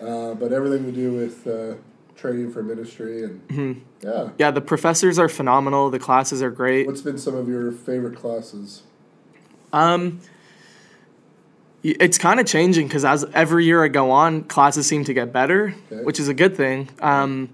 Uh, 0.00 0.34
but 0.34 0.52
everything 0.52 0.84
to 0.84 0.92
do 0.92 1.12
with 1.12 1.46
uh, 1.46 1.74
training 2.14 2.52
for 2.52 2.62
ministry 2.62 3.24
and 3.24 3.48
Mhm. 3.48 3.80
yeah. 4.02 4.28
yeah, 4.38 4.50
the 4.50 4.60
professors 4.60 5.18
are 5.18 5.30
phenomenal. 5.30 5.88
The 5.88 5.98
classes 5.98 6.42
are 6.42 6.50
great. 6.50 6.86
What's 6.86 7.00
been 7.00 7.16
some 7.18 7.34
of 7.34 7.48
your 7.48 7.72
favorite 7.72 8.16
classes? 8.16 8.82
Um, 9.72 10.20
it's 11.82 12.18
kind 12.18 12.38
of 12.38 12.44
changing 12.46 12.86
because 12.88 13.04
as 13.04 13.24
every 13.34 13.64
year 13.64 13.82
I 13.82 13.88
go 13.88 14.10
on, 14.10 14.44
classes 14.44 14.86
seem 14.86 15.04
to 15.04 15.14
get 15.14 15.32
better, 15.32 15.74
Okay. 15.90 16.04
which 16.04 16.20
is 16.20 16.28
a 16.28 16.34
good 16.34 16.54
thing. 16.54 16.88
Um, 17.00 17.48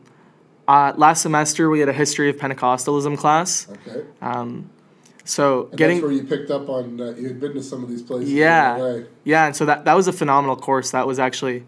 uh, 0.67 0.93
last 0.97 1.23
semester 1.23 1.71
we 1.71 1.79
had 1.81 1.89
a 1.89 1.93
history 1.93 2.29
of 2.31 2.37
Pentecostalism 2.37 3.17
class. 3.17 3.69
Okay. 3.87 4.03
Um, 4.21 4.71
so 5.25 5.69
And 5.71 5.79
getting 5.79 5.97
that's 5.97 6.05
where 6.05 6.13
you 6.13 6.25
picked 6.25 6.51
up 6.51 6.69
on. 6.69 7.01
Uh, 7.01 7.15
you 7.17 7.29
had 7.29 7.41
been 7.41 7.55
to 7.55 7.63
some 7.63 7.83
of 7.83 7.89
these 7.89 8.03
places. 8.03 8.33
Yeah. 8.33 9.01
Yeah, 9.25 9.47
and 9.47 9.57
so 9.57 9.65
that 9.67 9.85
that 9.87 9.95
was 9.95 10.07
a 10.07 10.13
phenomenal 10.13 10.57
course. 10.57 10.91
That 10.91 11.07
was 11.07 11.19
actually 11.19 11.65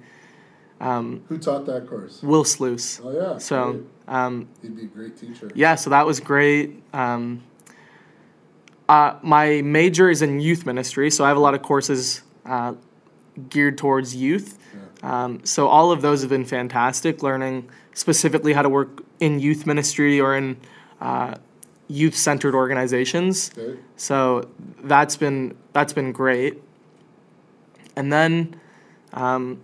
um, 0.80 1.24
Who 1.28 1.38
taught 1.38 1.66
that 1.66 1.88
course? 1.88 2.22
Will 2.22 2.44
Sluice. 2.44 3.00
Oh 3.02 3.10
yeah. 3.10 3.38
So 3.38 3.84
um, 4.08 4.48
he'd 4.62 4.76
be 4.76 4.82
a 4.82 4.86
great 4.86 5.16
teacher. 5.16 5.50
yeah, 5.54 5.74
so 5.74 5.90
that 5.90 6.06
was 6.06 6.20
great. 6.20 6.82
Um, 6.92 7.42
uh, 8.88 9.18
my 9.22 9.62
major 9.62 10.10
is 10.10 10.22
in 10.22 10.38
youth 10.38 10.64
ministry, 10.66 11.10
so 11.10 11.24
I 11.24 11.28
have 11.28 11.36
a 11.36 11.40
lot 11.40 11.54
of 11.54 11.62
courses 11.62 12.22
uh, 12.44 12.74
geared 13.48 13.78
towards 13.78 14.14
youth. 14.14 14.58
Um, 15.02 15.44
so 15.44 15.68
all 15.68 15.92
of 15.92 16.02
those 16.02 16.22
have 16.22 16.30
been 16.30 16.44
fantastic. 16.44 17.22
Learning 17.22 17.68
specifically 17.92 18.52
how 18.52 18.62
to 18.62 18.68
work 18.68 19.02
in 19.20 19.40
youth 19.40 19.66
ministry 19.66 20.20
or 20.20 20.34
in 20.36 20.56
uh, 21.00 21.34
youth-centered 21.88 22.54
organizations. 22.54 23.50
Okay. 23.56 23.78
So 23.96 24.48
that's 24.82 25.16
been 25.16 25.56
that's 25.72 25.92
been 25.92 26.12
great. 26.12 26.62
And 27.96 28.12
then, 28.12 28.56
um, 29.12 29.60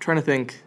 trying 0.00 0.16
to 0.16 0.22
think. 0.22 0.62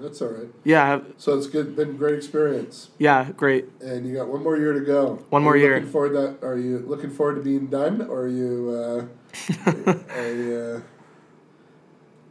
That's 0.00 0.22
all 0.22 0.28
right. 0.28 0.46
Yeah, 0.62 1.00
So 1.16 1.36
it's 1.36 1.48
good. 1.48 1.74
Been 1.74 1.96
great 1.96 2.14
experience, 2.14 2.90
yeah, 2.98 3.32
great. 3.36 3.64
and 3.80 4.06
you 4.06 4.14
got 4.14 4.28
one 4.28 4.44
more 4.44 4.56
year 4.56 4.72
to 4.72 4.78
go. 4.80 5.24
One 5.30 5.42
more 5.42 5.56
year. 5.56 5.74
Looking 5.74 5.90
forward 5.90 6.10
that? 6.10 6.46
Are 6.46 6.56
you 6.56 6.78
looking 6.86 7.10
forward 7.10 7.34
to 7.34 7.40
being 7.42 7.66
done, 7.66 8.02
or 8.02 8.20
are 8.22 8.28
you? 8.28 8.70
Uh, 8.70 9.92
are 10.14 10.32
you 10.34 10.54
uh, 10.54 10.80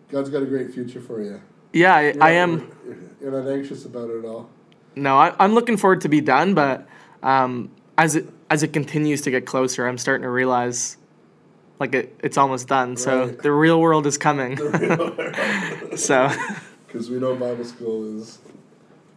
God's 0.10 0.30
got 0.30 0.44
a 0.44 0.46
great 0.46 0.74
future 0.74 1.02
for 1.02 1.22
you. 1.22 1.42
Yeah, 1.74 1.94
I, 1.96 2.02
You're 2.14 2.24
I 2.24 2.32
not- 2.32 2.32
am. 2.32 2.72
You're 3.22 3.32
not 3.44 3.52
anxious 3.52 3.84
about 3.84 4.10
it 4.12 4.20
at 4.20 4.26
all. 4.26 4.50
No, 4.98 5.18
I, 5.18 5.34
I'm 5.40 5.54
looking 5.54 5.78
forward 5.78 6.02
to 6.02 6.10
be 6.10 6.22
done, 6.22 6.54
but 6.54 6.88
um, 7.24 7.72
as 7.98 8.16
it 8.16 8.30
as 8.50 8.64
it 8.64 8.74
continues 8.74 9.22
to 9.22 9.32
get 9.32 9.46
closer, 9.46 9.88
I'm 9.88 9.98
starting 9.98 10.24
to 10.24 10.30
realize 10.30 10.98
like 11.80 11.94
it, 11.94 12.20
it's 12.24 12.38
almost 12.38 12.68
done. 12.68 12.98
So 12.98 13.28
the 13.28 13.52
real 13.52 13.80
world 13.80 14.08
is 14.08 14.18
coming. 14.18 14.58
so 15.96 16.32
Because 16.88 17.10
we 17.10 17.20
know 17.20 17.36
Bible 17.36 17.66
school 17.66 18.20
is 18.20 18.40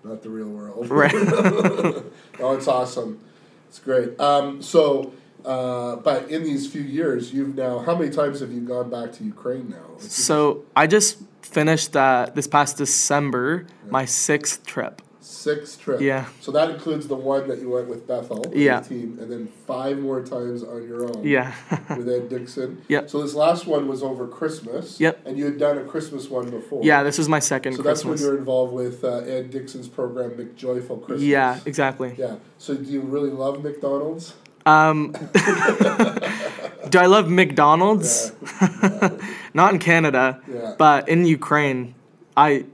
not 0.05 0.23
the 0.23 0.31
real 0.31 0.49
world. 0.49 0.89
right. 0.91 1.15
Oh, 2.43 2.55
it's 2.55 2.69
awesome. 2.69 3.21
It's 3.69 3.79
great. 3.79 4.19
Um, 4.19 4.63
so, 4.63 5.13
uh, 5.45 5.97
but 5.97 6.31
in 6.31 6.43
these 6.43 6.67
few 6.67 6.81
years, 6.81 7.35
you've 7.35 7.55
now, 7.55 7.81
how 7.81 7.95
many 7.95 8.11
times 8.11 8.41
have 8.41 8.51
you 8.51 8.63
gone 8.63 8.89
back 8.89 9.13
to 9.15 9.25
Ukraine 9.25 9.69
now? 9.69 9.99
So 9.99 10.65
I 10.75 10.87
just 10.87 11.19
finished 11.43 11.95
uh, 11.97 12.29
this 12.35 12.47
past 12.47 12.79
December 12.79 13.67
my 13.91 14.07
sixth 14.07 14.65
trip. 14.65 15.03
Six 15.41 15.77
trips. 15.77 16.03
Yeah. 16.03 16.27
So 16.41 16.53
that 16.53 16.69
includes 16.71 17.09
the 17.09 17.17
one 17.17 17.49
that 17.49 17.61
you 17.63 17.71
went 17.71 17.89
with 17.89 18.07
Bethel, 18.07 18.41
with 18.43 18.55
Yeah. 18.55 18.81
the 18.81 18.89
team, 18.91 19.19
and 19.21 19.33
then 19.33 19.49
five 19.67 19.99
more 19.99 20.21
times 20.23 20.63
on 20.63 20.87
your 20.87 21.05
own. 21.09 21.23
Yeah. 21.25 21.55
With 21.97 22.09
Ed 22.09 22.29
Dixon. 22.29 22.83
Yep. 22.89 23.09
So 23.09 23.23
this 23.23 23.35
last 23.35 23.67
one 23.67 23.89
was 23.89 24.03
over 24.03 24.27
Christmas. 24.29 25.01
Yep. 25.01 25.21
And 25.27 25.39
you 25.39 25.47
had 25.47 25.59
done 25.59 25.79
a 25.79 25.85
Christmas 25.85 26.29
one 26.29 26.51
before. 26.51 26.83
yeah, 26.85 27.03
this 27.03 27.17
was 27.17 27.29
my 27.29 27.39
second 27.39 27.73
So 27.77 27.83
that's 27.83 28.05
when 28.05 28.19
you're 28.19 28.37
involved 28.37 28.75
with 28.75 29.03
uh, 29.03 29.19
Ed 29.37 29.51
Dixon's 29.51 29.89
program, 29.89 30.33
McJoyful 30.33 30.99
Christmas. 31.05 31.23
Yeah, 31.23 31.59
exactly. 31.65 32.15
Yeah. 32.19 32.37
So 32.59 32.75
do 32.75 32.85
you 32.85 33.01
really 33.01 33.31
love 33.31 33.63
McDonald's? 33.65 34.35
Um, 34.67 35.13
do 36.91 36.99
I 36.99 37.07
love 37.07 37.29
McDonald's? 37.31 38.33
Yeah. 38.61 39.17
Not 39.55 39.73
in 39.73 39.79
Canada, 39.79 40.41
Yeah. 40.53 40.75
but 40.79 41.09
in 41.09 41.25
Ukraine, 41.25 41.95
I 42.37 42.67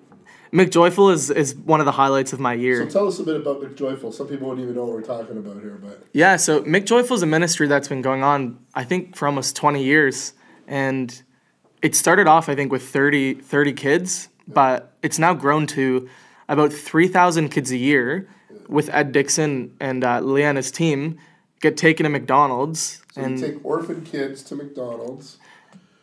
McJoyful 0.52 1.12
is 1.12 1.30
is 1.30 1.54
one 1.54 1.80
of 1.80 1.86
the 1.86 1.92
highlights 1.92 2.32
of 2.32 2.40
my 2.40 2.54
year. 2.54 2.84
So 2.84 2.98
tell 3.00 3.08
us 3.08 3.18
a 3.18 3.24
bit 3.24 3.36
about 3.36 3.60
McJoyful. 3.60 4.12
Some 4.12 4.28
people 4.28 4.48
won't 4.48 4.60
even 4.60 4.74
know 4.74 4.84
what 4.84 4.92
we're 4.92 5.02
talking 5.02 5.36
about 5.36 5.60
here, 5.60 5.78
but 5.82 6.04
Yeah, 6.12 6.36
so 6.36 6.62
McJoyful 6.62 7.12
is 7.12 7.22
a 7.22 7.26
ministry 7.26 7.66
that's 7.66 7.88
been 7.88 8.02
going 8.02 8.22
on, 8.22 8.58
I 8.74 8.84
think, 8.84 9.16
for 9.16 9.26
almost 9.26 9.56
20 9.56 9.82
years. 9.82 10.32
And 10.66 11.22
it 11.82 11.94
started 11.94 12.26
off, 12.26 12.48
I 12.48 12.54
think, 12.54 12.72
with 12.72 12.88
30, 12.88 13.34
30 13.34 13.72
kids, 13.72 14.28
but 14.48 14.92
it's 15.02 15.18
now 15.18 15.34
grown 15.34 15.66
to 15.68 16.08
about 16.48 16.72
3,000 16.72 17.48
kids 17.48 17.70
a 17.70 17.76
year 17.76 18.28
with 18.68 18.88
Ed 18.90 19.12
Dixon 19.12 19.76
and 19.80 20.04
uh, 20.04 20.20
Leanna's 20.20 20.70
team 20.70 21.18
get 21.60 21.76
taken 21.76 22.04
to 22.04 22.10
McDonald's. 22.10 23.02
so 23.12 23.22
and 23.22 23.38
take 23.38 23.64
orphan 23.64 24.02
kids 24.02 24.42
to 24.44 24.54
McDonald's 24.54 25.38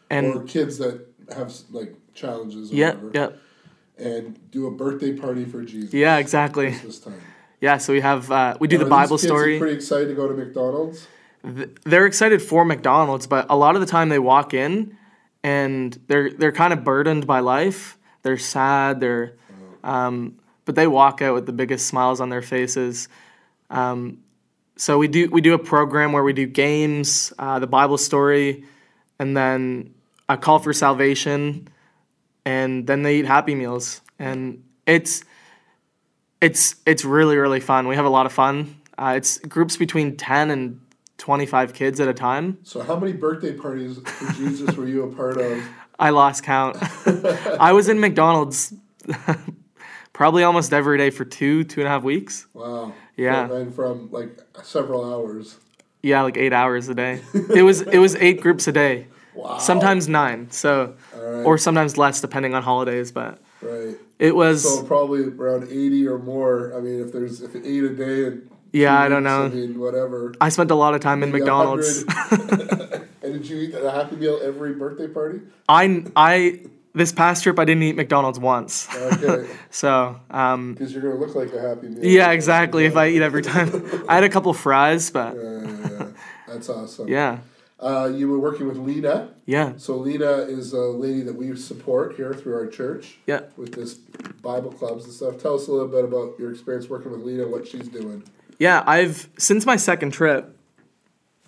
and 0.10 0.36
or 0.36 0.44
kids 0.44 0.78
that 0.78 1.06
have 1.36 1.54
like 1.72 1.96
challenges 2.14 2.72
or 2.72 2.76
yeah, 2.76 2.94
whatever, 2.96 3.12
yeah, 3.14 3.38
and 3.98 4.52
do 4.52 4.68
a 4.68 4.72
birthday 4.72 5.14
party 5.14 5.46
for 5.46 5.64
Jesus. 5.64 5.94
yeah, 5.94 6.18
exactly. 6.18 6.72
Time. 6.72 7.22
Yeah, 7.62 7.78
so 7.78 7.94
we 7.94 8.02
have, 8.02 8.30
uh, 8.32 8.58
we 8.60 8.68
do 8.68 8.78
Now, 8.78 8.84
the 8.84 8.90
Bible 8.90 9.18
kids 9.18 9.24
story. 9.24 9.60
Pretty 9.60 9.76
excited 9.76 10.08
to 10.10 10.14
go 10.16 10.28
to 10.28 10.34
McDonald's. 10.34 11.08
they're 11.44 12.06
excited 12.06 12.42
for 12.42 12.66
McDonald's, 12.66 13.28
but 13.28 13.46
a 13.50 13.56
lot 13.56 13.76
of 13.76 13.82
the 13.82 13.88
time 13.88 14.10
they 14.10 14.20
walk 14.20 14.54
in 14.54 14.98
and 15.44 16.00
they're 16.08 16.32
they're 16.32 16.52
kind 16.52 16.74
of 16.74 16.84
burdened 16.84 17.28
by 17.28 17.40
life. 17.40 17.98
They're 18.22 18.38
sad. 18.38 19.00
They're, 19.02 19.36
um, 19.84 20.40
but 20.66 20.76
they 20.76 20.88
walk 20.88 21.22
out 21.22 21.34
with 21.34 21.46
the 21.46 21.52
biggest 21.52 21.88
smiles 21.88 22.22
on 22.22 22.30
their 22.30 22.42
faces. 22.42 23.10
Um, 23.70 24.24
so 24.78 24.98
we 24.98 25.08
do 25.08 25.30
we 25.30 25.42
do 25.42 25.54
a 25.54 25.60
program 25.60 26.14
where 26.14 26.24
we 26.24 26.34
do 26.34 26.46
games, 26.46 27.34
uh, 27.38 27.60
the 27.60 27.68
Bible 27.68 27.98
story, 27.98 28.64
and 29.20 29.36
then 29.36 29.94
a 30.30 30.38
call 30.38 30.60
for 30.60 30.74
salvation, 30.74 31.68
and 32.46 32.86
then 32.88 33.04
they 33.04 33.18
eat 33.18 33.26
Happy 33.26 33.56
Meals, 33.56 34.02
and 34.20 34.64
it's 34.86 35.24
it's 36.42 36.76
it's 36.86 37.06
really 37.06 37.38
really 37.38 37.60
fun. 37.60 37.88
We 37.88 37.96
have 37.96 38.06
a 38.06 38.10
lot 38.10 38.26
of 38.26 38.34
fun. 38.34 38.78
Uh, 38.98 39.14
it's 39.18 39.40
groups 39.40 39.78
between 39.78 40.18
ten 40.18 40.52
and 40.52 40.80
twenty 41.18 41.46
five 41.46 41.74
kids 41.74 42.00
at 42.00 42.08
a 42.08 42.14
time. 42.14 42.58
So 42.64 42.82
how 42.82 42.98
many 42.98 43.14
birthday 43.14 43.54
parties 43.54 44.00
for 44.00 44.34
Jesus 44.34 44.76
were 44.76 44.88
you 44.88 45.04
a 45.04 45.16
part 45.16 45.38
of? 45.38 45.64
I 46.00 46.10
lost 46.10 46.44
count. 46.44 46.78
I 47.60 47.72
was 47.72 47.88
in 47.88 48.00
McDonald's 48.00 48.74
probably 50.14 50.44
almost 50.44 50.74
every 50.74 50.98
day 50.98 51.10
for 51.10 51.26
two 51.26 51.64
two 51.64 51.82
and 51.82 51.88
a 51.88 51.92
half 51.92 52.04
weeks. 52.04 52.46
Wow. 52.54 52.94
Yeah. 53.16 53.52
And 53.52 53.74
from 53.74 54.12
like 54.12 54.40
several 54.64 55.12
hours. 55.12 55.58
Yeah, 56.02 56.24
like 56.24 56.36
eight 56.36 56.52
hours 56.52 56.90
a 56.90 56.96
day. 56.96 57.22
It 57.34 57.64
was 57.64 57.82
it 57.82 58.00
was 58.00 58.16
eight 58.16 58.42
groups 58.42 58.68
a 58.68 58.74
day. 58.74 59.08
Wow. 59.36 59.58
sometimes 59.58 60.08
nine. 60.08 60.50
So, 60.52 60.96
or 61.44 61.58
sometimes 61.58 61.98
less 61.98 62.22
depending 62.22 62.54
on 62.56 62.64
holidays. 62.64 63.12
But 63.12 63.40
Right. 63.62 63.96
it 64.20 64.36
was 64.36 64.64
So 64.64 64.84
probably 64.84 65.24
around 65.24 65.64
eighty 65.70 66.08
or 66.08 66.18
more. 66.20 66.74
I 66.76 66.82
mean, 66.82 67.02
if 67.02 67.12
there's 67.12 67.42
if 67.42 67.56
eight 67.56 67.84
a 67.84 67.90
day 67.90 68.26
and 68.26 68.50
Yeah, 68.72 69.00
I 69.00 69.08
don't 69.10 69.24
know. 69.24 69.46
I 69.46 69.50
mean, 69.50 69.80
whatever. 69.80 70.34
I 70.42 70.50
spent 70.50 70.72
a 70.72 70.76
lot 70.76 70.94
of 70.96 71.02
time 71.02 71.24
in 71.24 71.32
McDonald's. 71.32 72.04
and 72.32 73.34
did 73.34 73.48
you 73.48 73.58
eat 73.58 73.74
a 73.76 73.90
Happy 73.92 74.16
Meal 74.16 74.40
every 74.44 74.74
birthday 74.74 75.08
party? 75.08 75.42
I 75.70 76.04
I 76.16 76.62
this 76.96 77.12
past 77.12 77.42
trip 77.44 77.58
I 77.58 77.66
didn't 77.66 77.84
eat 77.84 77.96
McDonald's 77.96 78.38
once. 78.40 78.88
Okay, 78.96 79.48
So 79.72 80.20
um, 80.30 80.74
because 80.74 80.94
you're 80.94 81.02
gonna 81.02 81.16
look 81.16 81.34
like 81.36 81.52
a 81.54 81.60
Happy 81.62 81.88
Meal. 81.88 82.04
yeah, 82.06 82.32
exactly. 82.32 82.86
If 82.86 82.96
I 82.98 83.08
eat 83.10 83.22
every 83.22 83.42
time, 83.42 83.70
I 84.08 84.16
had 84.16 84.24
a 84.24 84.30
couple 84.30 84.54
fries, 84.54 85.10
but 85.10 85.36
Yeah, 85.36 85.42
yeah, 85.42 85.90
yeah. 86.00 86.06
That's 86.48 86.70
awesome. 86.70 87.08
yeah, 87.08 87.40
Uh, 87.84 88.08
you 88.08 88.30
were 88.30 88.40
working 88.40 88.68
with 88.68 88.78
Lena. 88.78 89.30
yeah, 89.46 89.74
So 89.76 89.98
Lena 89.98 90.32
is 90.32 90.72
a 90.72 90.80
lady 90.80 91.22
that 91.22 91.36
we 91.36 91.54
support 91.58 92.16
here 92.16 92.34
through 92.34 92.56
our 92.56 92.68
church 92.68 93.18
yeah. 93.28 93.42
with 93.58 93.74
this 93.74 93.96
Bible 94.42 94.72
clubs 94.72 95.04
and 95.04 95.14
stuff. 95.14 95.38
Tell 95.38 95.56
us 95.56 95.68
a 95.68 95.72
little 95.72 95.90
bit 95.90 96.06
about 96.06 96.40
your 96.40 96.52
experience 96.52 96.88
working 96.88 97.12
with 97.12 97.22
Lena, 97.22 97.46
what 97.48 97.68
she's 97.68 97.90
doing. 97.90 98.24
Yeah, 98.58 98.84
I've 98.86 99.30
since 99.38 99.66
my 99.66 99.76
second 99.76 100.12
trip, 100.12 100.58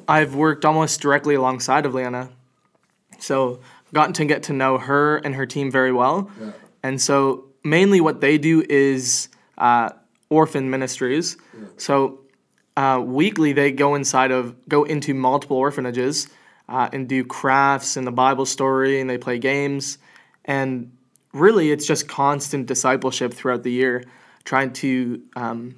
I've 0.07 0.35
worked 0.35 0.65
almost 0.65 0.99
directly 0.99 1.35
alongside 1.35 1.85
of 1.85 1.93
Leanna. 1.93 2.29
So 3.19 3.61
gotten 3.93 4.13
to 4.13 4.25
get 4.25 4.43
to 4.43 4.53
know 4.53 4.77
her 4.77 5.17
and 5.17 5.33
her 5.35 5.45
team 5.45 5.71
very 5.71 5.93
well. 5.93 6.29
Yeah. 6.39 6.51
And 6.83 7.01
so 7.01 7.45
mainly 7.63 8.01
what 8.01 8.19
they 8.19 8.37
do 8.37 8.63
is 8.69 9.29
uh, 9.57 9.89
orphan 10.29 10.69
ministries. 10.69 11.37
So 11.77 12.19
uh, 12.77 13.01
weekly 13.03 13.53
they 13.53 13.71
go 13.71 13.95
inside 13.95 14.31
of 14.31 14.55
go 14.67 14.83
into 14.83 15.13
multiple 15.13 15.57
orphanages 15.57 16.27
uh, 16.67 16.89
and 16.91 17.07
do 17.07 17.23
crafts 17.23 17.97
and 17.97 18.05
the 18.05 18.11
Bible 18.11 18.45
story 18.45 18.99
and 18.99 19.09
they 19.09 19.17
play 19.17 19.39
games 19.39 19.97
and 20.45 20.91
really 21.35 21.71
it's 21.71 21.85
just 21.85 22.07
constant 22.07 22.65
discipleship 22.65 23.33
throughout 23.33 23.63
the 23.63 23.71
year, 23.71 24.03
trying 24.45 24.71
to 24.73 25.21
um, 25.35 25.75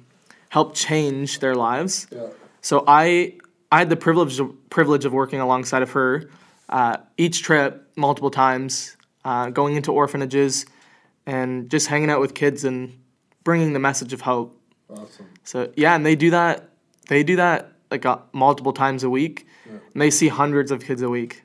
help 0.48 0.74
change 0.74 1.40
their 1.40 1.54
lives. 1.54 2.06
Yeah. 2.10 2.28
So 2.62 2.84
I 2.86 3.34
I 3.70 3.80
had 3.80 3.90
the 3.90 3.96
privilege 3.96 4.38
of, 4.40 4.70
privilege 4.70 5.04
of 5.04 5.12
working 5.12 5.40
alongside 5.40 5.82
of 5.82 5.90
her 5.90 6.30
uh, 6.68 6.98
each 7.16 7.42
trip 7.42 7.90
multiple 7.96 8.30
times, 8.30 8.96
uh, 9.24 9.50
going 9.50 9.76
into 9.76 9.92
orphanages 9.92 10.64
and 11.26 11.70
just 11.70 11.88
hanging 11.88 12.08
out 12.08 12.20
with 12.20 12.34
kids 12.34 12.64
and 12.64 12.98
bringing 13.44 13.72
the 13.72 13.78
message 13.78 14.12
of 14.12 14.22
hope. 14.22 14.58
Awesome. 14.90 15.26
So 15.44 15.70
yeah, 15.76 15.94
and 15.94 16.06
they 16.06 16.16
do 16.16 16.30
that. 16.30 16.67
They 17.08 17.22
do 17.24 17.36
that 17.36 17.72
like 17.90 18.06
uh, 18.06 18.18
multiple 18.32 18.72
times 18.72 19.02
a 19.02 19.10
week, 19.10 19.46
and 19.66 20.00
they 20.00 20.10
see 20.10 20.28
hundreds 20.28 20.70
of 20.70 20.84
kids 20.84 21.02
a 21.02 21.08
week. 21.08 21.42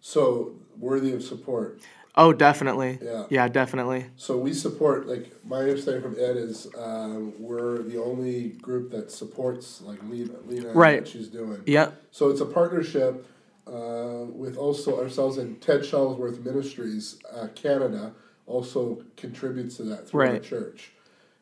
So 0.00 0.54
worthy 0.78 1.12
of 1.12 1.22
support. 1.22 1.80
Oh, 2.14 2.32
definitely. 2.32 2.98
Yeah. 3.02 3.24
Yeah, 3.30 3.48
definitely. 3.48 4.06
So 4.16 4.36
we 4.36 4.52
support 4.52 5.06
like 5.06 5.32
my 5.44 5.60
understanding 5.60 6.02
from 6.02 6.14
Ed 6.14 6.36
is 6.36 6.68
um, 6.78 7.32
we're 7.38 7.82
the 7.82 8.02
only 8.02 8.50
group 8.50 8.90
that 8.90 9.10
supports 9.10 9.80
like 9.82 9.98
Lena, 10.04 10.34
Lena 10.46 10.68
and 10.68 10.76
Right. 10.76 11.00
what 11.00 11.08
she's 11.08 11.28
doing. 11.28 11.62
Yeah. 11.66 11.90
So 12.10 12.28
it's 12.30 12.40
a 12.40 12.46
partnership 12.46 13.26
uh, 13.66 14.26
with 14.28 14.56
also 14.56 15.00
ourselves 15.00 15.38
and 15.38 15.60
Ted 15.60 15.80
Shuttlesworth 15.80 16.44
Ministries 16.44 17.18
uh, 17.34 17.48
Canada 17.54 18.12
also 18.46 19.02
contributes 19.16 19.76
to 19.78 19.84
that 19.84 20.08
through 20.08 20.20
Right. 20.20 20.42
church, 20.42 20.90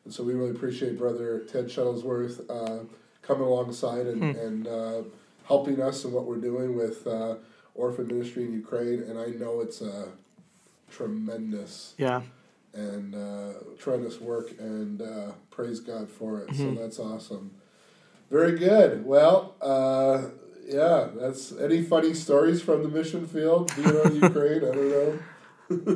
and 0.05 0.13
so 0.13 0.23
we 0.23 0.33
really 0.33 0.51
appreciate 0.51 0.97
Brother 0.99 1.39
Ted 1.51 1.65
Shuttlesworth 1.65 2.45
uh, 2.49 2.85
coming 3.21 3.43
alongside 3.43 4.05
and 4.07 4.21
Hmm. 4.23 4.39
and 4.47 4.67
uh, 4.67 5.01
helping 5.47 5.81
us 5.81 6.03
in 6.05 6.11
what 6.11 6.25
we're 6.25 6.37
doing 6.51 6.75
with 6.75 7.05
uh, 7.07 7.35
orphan 7.75 8.07
ministry 8.07 8.43
in 8.45 8.53
Ukraine, 8.53 9.01
and 9.07 9.19
I 9.19 9.27
know 9.41 9.61
it's 9.61 9.81
a 9.81 10.09
tremendous 10.89 11.93
Yeah. 11.97 12.21
and 12.73 13.15
uh, 13.15 13.53
tremendous 13.79 14.19
work, 14.19 14.51
and 14.59 15.01
uh, 15.01 15.31
praise 15.49 15.79
God 15.79 16.09
for 16.09 16.39
it. 16.41 16.47
Mm-hmm. 16.49 16.75
So 16.75 16.81
that's 16.81 16.99
awesome. 16.99 17.51
Very 18.29 18.57
good. 18.57 19.05
Well, 19.05 19.55
uh, 19.61 20.23
yeah, 20.67 21.07
that's 21.15 21.51
any 21.53 21.81
funny 21.81 22.13
stories 22.13 22.61
from 22.61 22.83
the 22.83 22.89
mission 22.89 23.27
field 23.27 23.73
being 23.75 23.95
on 24.03 24.15
Ukraine. 24.29 24.63
I 24.69 24.71
don't 24.75 24.91
know. 24.95 25.09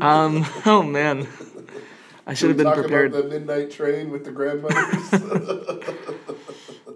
Um. 0.02 0.46
Oh 0.66 0.82
man, 0.84 1.28
I 2.28 2.34
should 2.34 2.50
have 2.50 2.58
been 2.58 2.72
prepared. 2.74 3.12
about 3.14 3.24
the 3.24 3.30
midnight 3.30 3.72
train 3.72 4.10
with 4.12 4.24
the 4.26 4.32
grandmothers. 4.32 5.08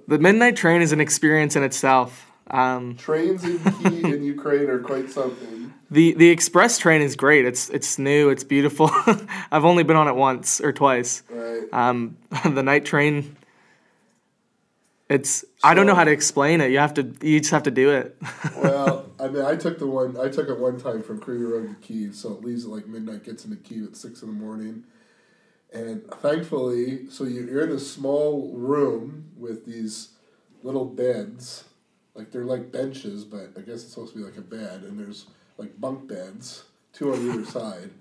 The 0.10 0.17
midnight 0.17 0.56
train 0.56 0.82
is 0.82 0.91
an 0.91 1.00
experience 1.00 1.56
in 1.56 1.62
itself. 1.62 2.32
Um, 2.50 2.95
Trains 2.95 3.43
in 3.43 3.60
Kiev 3.84 4.06
in 4.06 4.24
Ukraine 4.24 4.67
are 4.67 4.80
quite 4.80 5.12
something. 5.12 5.72
the 5.91 6.13
the 6.15 6.30
express 6.30 6.80
train 6.80 7.04
is 7.04 7.15
great. 7.15 7.45
It's 7.45 7.69
it's 7.69 8.00
new. 8.00 8.30
It's 8.30 8.43
beautiful. 8.43 8.89
I've 9.52 9.65
only 9.65 9.84
been 9.84 9.95
on 9.95 10.08
it 10.08 10.15
once 10.15 10.62
or 10.62 10.74
twice. 10.74 11.22
Right. 11.30 11.72
Um, 11.72 12.17
the 12.43 12.63
night 12.63 12.86
train. 12.86 13.38
It's 15.10 15.45
I 15.63 15.76
don't 15.76 15.86
know 15.86 15.93
how 15.93 16.06
to 16.06 16.12
explain 16.12 16.60
it. 16.62 16.72
You 16.72 16.80
have 16.80 16.95
to 16.95 17.13
you 17.22 17.39
just 17.39 17.52
have 17.52 17.63
to 17.63 17.72
do 17.72 17.91
it. 17.91 18.17
Well, 18.58 19.12
I 19.19 19.28
mean, 19.28 19.45
I 19.45 19.56
took 19.56 19.78
the 19.78 19.86
one. 19.86 20.17
I 20.19 20.30
took 20.30 20.50
it 20.50 20.58
one 20.58 20.80
time 20.80 21.04
from 21.04 21.22
Kryvyi 21.22 21.52
Rog 21.54 21.69
to 21.69 21.88
Kiev, 21.88 22.15
so 22.15 22.34
it 22.34 22.43
leaves 22.43 22.65
at 22.65 22.72
like 22.72 22.88
midnight, 22.88 23.24
gets 23.26 23.45
into 23.45 23.58
Kiev 23.58 23.89
at 23.89 23.95
six 23.95 24.24
in 24.24 24.30
the 24.30 24.34
morning, 24.34 24.86
and 25.73 26.03
thankfully, 26.21 27.10
so 27.10 27.23
you- 27.25 27.45
you're 27.47 27.63
in 27.65 27.71
a 27.71 27.79
small 27.79 28.51
room 28.55 29.25
with 29.38 29.65
these 29.65 30.10
little 30.63 30.86
beds, 30.86 31.65
like 32.15 32.32
they're 32.32 32.45
like 32.45 32.71
benches, 32.71 33.23
but 33.25 33.51
I 33.58 33.62
guess 33.62 33.84
it's 33.84 33.89
supposed 33.93 34.13
to 34.13 34.19
be 34.19 34.25
like 34.25 34.38
a 34.38 34.41
bed, 34.41 34.84
and 34.84 34.99
there's 34.99 35.27
like 35.58 35.79
bunk 35.79 36.08
beds, 36.08 36.63
two 36.93 37.13
on 37.13 37.29
either 37.29 37.45
side, 37.60 37.91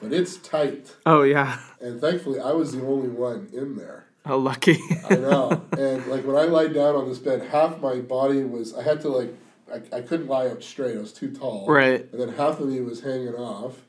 but 0.00 0.12
it's 0.12 0.36
tight, 0.38 0.94
oh 1.06 1.22
yeah. 1.22 1.58
and 1.80 2.00
thankfully, 2.00 2.40
I 2.40 2.52
was 2.52 2.72
the 2.72 2.82
only 2.84 3.08
one 3.08 3.48
in 3.52 3.76
there. 3.76 4.06
How 4.24 4.36
lucky. 4.36 4.78
I 5.08 5.14
know. 5.16 5.62
and 5.78 6.06
like 6.06 6.26
when 6.26 6.36
I 6.36 6.42
lied 6.44 6.74
down 6.74 6.94
on 6.96 7.08
this 7.08 7.18
bed, 7.18 7.42
half 7.50 7.80
my 7.80 7.96
body 8.00 8.44
was 8.44 8.74
I 8.74 8.82
had 8.82 9.00
to 9.02 9.08
like 9.08 9.32
I, 9.72 9.96
I 9.98 10.00
couldn't 10.02 10.26
lie 10.28 10.46
up 10.48 10.62
straight. 10.62 10.96
I 10.96 11.00
was 11.00 11.12
too 11.12 11.30
tall. 11.30 11.66
Right. 11.66 12.06
And 12.12 12.20
then 12.20 12.30
half 12.30 12.58
of 12.60 12.68
me 12.68 12.80
was 12.80 13.00
hanging 13.00 13.34
off. 13.34 13.84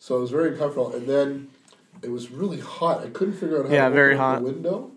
So 0.00 0.16
it 0.16 0.20
was 0.20 0.30
very 0.30 0.50
uncomfortable. 0.52 0.94
And 0.94 1.06
then 1.08 1.48
it 2.02 2.10
was 2.10 2.30
really 2.30 2.60
hot. 2.60 3.02
I 3.04 3.08
couldn't 3.10 3.34
figure 3.34 3.58
out 3.60 3.66
how 3.68 3.74
Yeah, 3.74 3.88
to 3.88 3.94
very 3.94 4.14
open 4.14 4.18
hot. 4.18 4.38
the 4.40 4.44
window. 4.44 4.90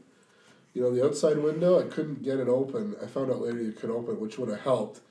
You 0.74 0.82
know, 0.84 0.92
the 0.94 1.04
outside 1.06 1.38
window, 1.38 1.80
I 1.80 1.84
couldn't 1.84 2.24
get 2.24 2.40
it 2.40 2.48
open. 2.48 2.96
I 3.04 3.06
found 3.08 3.30
out 3.32 3.42
later 3.42 3.62
you 3.62 3.74
could 3.74 3.90
open 3.90 4.16
it, 4.16 4.22
which 4.22 4.38
would 4.38 4.50
have 4.50 4.62
helped. 4.62 5.02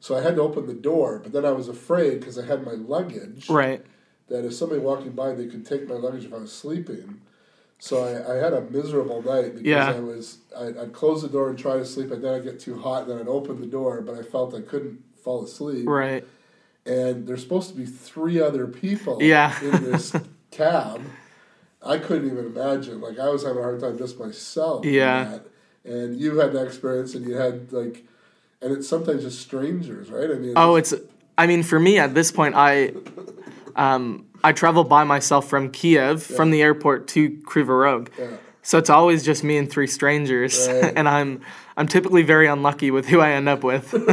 So 0.00 0.14
I 0.14 0.20
had 0.22 0.36
to 0.36 0.42
open 0.42 0.66
the 0.66 0.74
door, 0.74 1.20
but 1.22 1.32
then 1.32 1.44
I 1.46 1.52
was 1.52 1.68
afraid 1.68 2.20
because 2.20 2.38
I 2.38 2.44
had 2.44 2.64
my 2.64 2.72
luggage 2.72 3.48
right. 3.48 3.82
that 4.28 4.44
if 4.44 4.52
somebody 4.54 4.80
walking 4.80 5.12
by, 5.12 5.32
they 5.32 5.46
could 5.46 5.64
take 5.64 5.88
my 5.88 5.94
luggage 5.94 6.24
if 6.26 6.34
I 6.34 6.38
was 6.38 6.52
sleeping. 6.52 7.22
So 7.78 8.04
I, 8.04 8.34
I 8.34 8.36
had 8.36 8.52
a 8.52 8.60
miserable 8.62 9.22
night 9.22 9.54
because 9.54 9.66
Yeah. 9.66 9.90
I 9.90 10.00
was 10.00 10.38
I, 10.56 10.66
I'd 10.82 10.92
close 10.92 11.22
the 11.22 11.28
door 11.28 11.48
and 11.48 11.58
try 11.58 11.76
to 11.78 11.84
sleep, 11.84 12.10
and 12.10 12.22
then 12.22 12.34
I'd 12.34 12.44
get 12.44 12.60
too 12.60 12.78
hot, 12.78 13.02
and 13.02 13.10
then 13.12 13.18
I'd 13.20 13.28
open 13.28 13.60
the 13.60 13.66
door, 13.66 14.02
but 14.02 14.14
I 14.18 14.22
felt 14.22 14.54
I 14.54 14.60
couldn't 14.60 15.02
fall 15.24 15.42
asleep. 15.44 15.86
Right. 15.88 16.26
And 16.84 17.26
there's 17.26 17.42
supposed 17.42 17.70
to 17.70 17.74
be 17.74 17.86
three 17.86 18.38
other 18.40 18.66
people 18.66 19.22
Yeah. 19.22 19.58
in 19.62 19.82
this 19.90 20.14
cab. 20.50 21.00
I 21.86 21.98
couldn't 21.98 22.30
even 22.30 22.46
imagine. 22.46 23.00
Like 23.00 23.18
I 23.18 23.28
was 23.28 23.42
having 23.42 23.58
a 23.58 23.62
hard 23.62 23.80
time 23.80 23.98
just 23.98 24.18
myself. 24.18 24.84
Yeah. 24.84 25.24
that. 25.24 25.46
And 25.84 26.18
you 26.18 26.38
had 26.38 26.52
that 26.52 26.66
experience, 26.66 27.14
and 27.14 27.26
you 27.26 27.34
had 27.34 27.72
like, 27.72 28.04
and 28.60 28.72
it's 28.72 28.88
sometimes 28.88 29.22
just 29.22 29.40
strangers, 29.40 30.10
right? 30.10 30.30
I 30.30 30.34
mean. 30.34 30.54
Oh, 30.56 30.76
it's. 30.76 30.94
I 31.38 31.46
mean, 31.46 31.62
for 31.62 31.78
me 31.78 31.98
at 31.98 32.14
this 32.14 32.32
point, 32.32 32.54
I, 32.56 32.94
um, 33.76 34.26
I 34.42 34.52
travel 34.52 34.84
by 34.84 35.04
myself 35.04 35.48
from 35.48 35.70
Kiev, 35.70 36.22
from 36.22 36.50
the 36.50 36.62
airport 36.62 37.08
to 37.08 37.30
Kryvyi 37.30 37.84
Rog. 37.84 38.10
yeah. 38.18 38.28
So 38.62 38.78
it's 38.78 38.90
always 38.90 39.24
just 39.24 39.44
me 39.44 39.58
and 39.58 39.70
three 39.70 39.86
strangers, 39.86 40.66
Right. 40.66 40.92
and 40.96 41.08
I'm 41.08 41.42
I'm 41.76 41.86
typically 41.86 42.24
very 42.24 42.48
unlucky 42.48 42.90
with 42.90 43.06
who 43.06 43.20
I 43.20 43.32
end 43.32 43.48
up 43.48 43.62
with. 43.62 43.94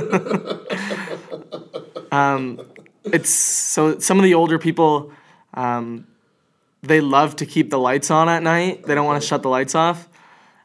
um, 2.12 2.62
it's 3.06 3.34
so 3.34 3.98
some 3.98 4.20
of 4.20 4.24
the 4.24 4.36
older 4.36 4.60
people, 4.60 5.12
um, 5.56 6.06
they 6.84 7.02
love 7.02 7.38
to 7.38 7.46
keep 7.46 7.70
the 7.70 7.80
lights 7.80 8.12
on 8.12 8.30
at 8.30 8.44
night. 8.44 8.86
They 8.86 8.94
don't 8.94 9.06
want 9.06 9.22
to 9.22 9.28
shut 9.28 9.42
the 9.42 9.50
lights 9.50 9.74
off. 9.74 10.10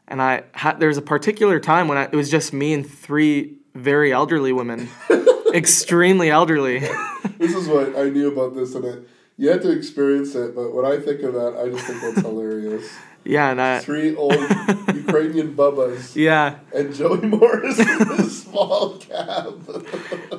And 0.07 0.21
I 0.21 0.43
had 0.53 0.81
was 0.83 0.97
a 0.97 1.01
particular 1.01 1.59
time 1.59 1.87
when 1.87 1.97
I, 1.97 2.03
it 2.03 2.13
was 2.13 2.29
just 2.29 2.51
me 2.51 2.73
and 2.73 2.87
three 2.87 3.57
very 3.73 4.11
elderly 4.11 4.51
women, 4.51 4.89
extremely 5.53 6.29
elderly. 6.29 6.87
This 7.37 7.55
is 7.55 7.69
what 7.69 7.97
I 7.97 8.09
knew 8.09 8.29
about 8.29 8.53
this, 8.53 8.75
and 8.75 8.83
it, 8.83 9.07
you 9.37 9.49
had 9.49 9.61
to 9.61 9.71
experience 9.71 10.35
it. 10.35 10.53
But 10.53 10.73
when 10.73 10.85
I 10.85 10.97
think 10.97 11.21
of 11.21 11.33
that, 11.35 11.55
I 11.57 11.69
just 11.69 11.85
think 11.85 12.01
that's 12.01 12.19
hilarious. 12.27 12.93
Yeah, 13.29 13.51
and 13.51 13.61
I, 13.61 13.77
Three 13.79 14.15
old 14.15 14.33
Ukrainian 15.03 15.53
bubbas 15.55 16.15
yeah. 16.15 16.57
and 16.73 16.93
Joey 16.99 17.21
Morris 17.21 17.77
in 17.85 18.01
a 18.11 18.23
small 18.23 18.97
cab. 18.97 19.53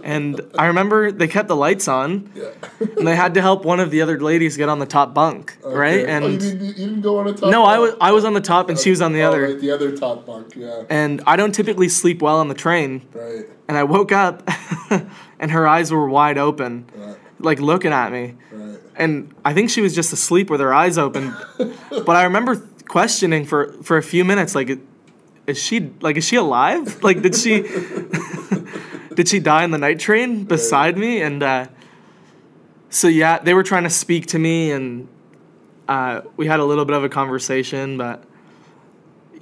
And 0.02 0.40
I 0.58 0.66
remember 0.66 1.12
they 1.12 1.28
kept 1.28 1.46
the 1.46 1.54
lights 1.56 1.86
on, 1.86 2.32
yeah. 2.34 2.50
and 2.98 3.06
they 3.06 3.14
had 3.14 3.34
to 3.34 3.42
help 3.42 3.64
one 3.64 3.78
of 3.78 3.92
the 3.92 4.02
other 4.02 4.18
ladies 4.18 4.56
get 4.56 4.68
on 4.68 4.80
the 4.80 4.86
top 4.86 5.14
bunk, 5.14 5.56
right? 5.64 6.00
Okay. 6.00 6.12
oh, 6.16 6.18
you, 6.18 6.24
And 6.26 6.40
didn't, 6.40 6.64
you 6.66 6.72
didn't 6.74 7.00
go 7.02 7.18
on 7.20 7.28
a 7.28 7.32
top. 7.32 7.50
no, 7.50 7.62
I 7.64 7.78
was 7.78 7.94
I 8.00 8.10
was 8.10 8.24
on 8.24 8.34
the 8.34 8.40
top, 8.40 8.68
and 8.70 8.76
she 8.78 8.90
was 8.90 9.00
on 9.00 9.12
the 9.12 9.22
Oh, 9.22 9.28
other. 9.28 9.42
right, 9.42 9.60
the 9.60 9.70
other 9.70 9.96
top 9.96 10.26
bunk. 10.26 10.54
Yeah. 10.56 10.82
And 10.90 11.22
I 11.28 11.36
don't 11.36 11.54
typically 11.54 11.88
sleep 11.88 12.20
well 12.20 12.38
on 12.38 12.48
the 12.48 12.54
train, 12.66 13.02
Right. 13.14 13.44
and 13.68 13.78
I 13.78 13.84
woke 13.84 14.10
up, 14.10 14.42
and 15.38 15.50
her 15.52 15.68
eyes 15.68 15.92
were 15.92 16.08
wide 16.08 16.38
open, 16.38 16.86
Right. 16.96 17.16
like 17.38 17.60
looking 17.60 17.92
at 17.92 18.10
me. 18.10 18.34
Right. 18.50 18.78
And 18.96 19.32
I 19.44 19.54
think 19.54 19.70
she 19.70 19.80
was 19.80 19.94
just 19.94 20.12
asleep 20.12 20.50
with 20.50 20.60
her 20.60 20.74
eyes 20.74 20.98
open. 20.98 21.34
but 21.56 22.16
I 22.16 22.24
remember 22.24 22.56
questioning 22.90 23.44
for 23.44 23.72
for 23.84 23.96
a 23.96 24.02
few 24.02 24.24
minutes, 24.24 24.56
like, 24.56 24.78
is 25.46 25.56
she 25.62 25.90
like 26.00 26.16
is 26.16 26.24
she 26.24 26.36
alive? 26.36 27.02
Like, 27.04 27.22
did 27.22 27.36
she 27.36 27.62
did 29.14 29.28
she 29.28 29.38
die 29.38 29.62
in 29.62 29.70
the 29.70 29.78
night 29.78 30.00
train 30.00 30.44
beside 30.44 30.98
me? 30.98 31.22
And 31.22 31.40
uh, 31.42 31.66
so 32.90 33.06
yeah, 33.06 33.38
they 33.38 33.54
were 33.54 33.62
trying 33.62 33.84
to 33.84 33.90
speak 33.90 34.26
to 34.26 34.38
me, 34.40 34.72
and 34.72 35.06
uh, 35.88 36.22
we 36.36 36.48
had 36.48 36.58
a 36.58 36.64
little 36.64 36.84
bit 36.84 36.96
of 36.96 37.04
a 37.04 37.08
conversation, 37.08 37.96
but. 37.96 38.24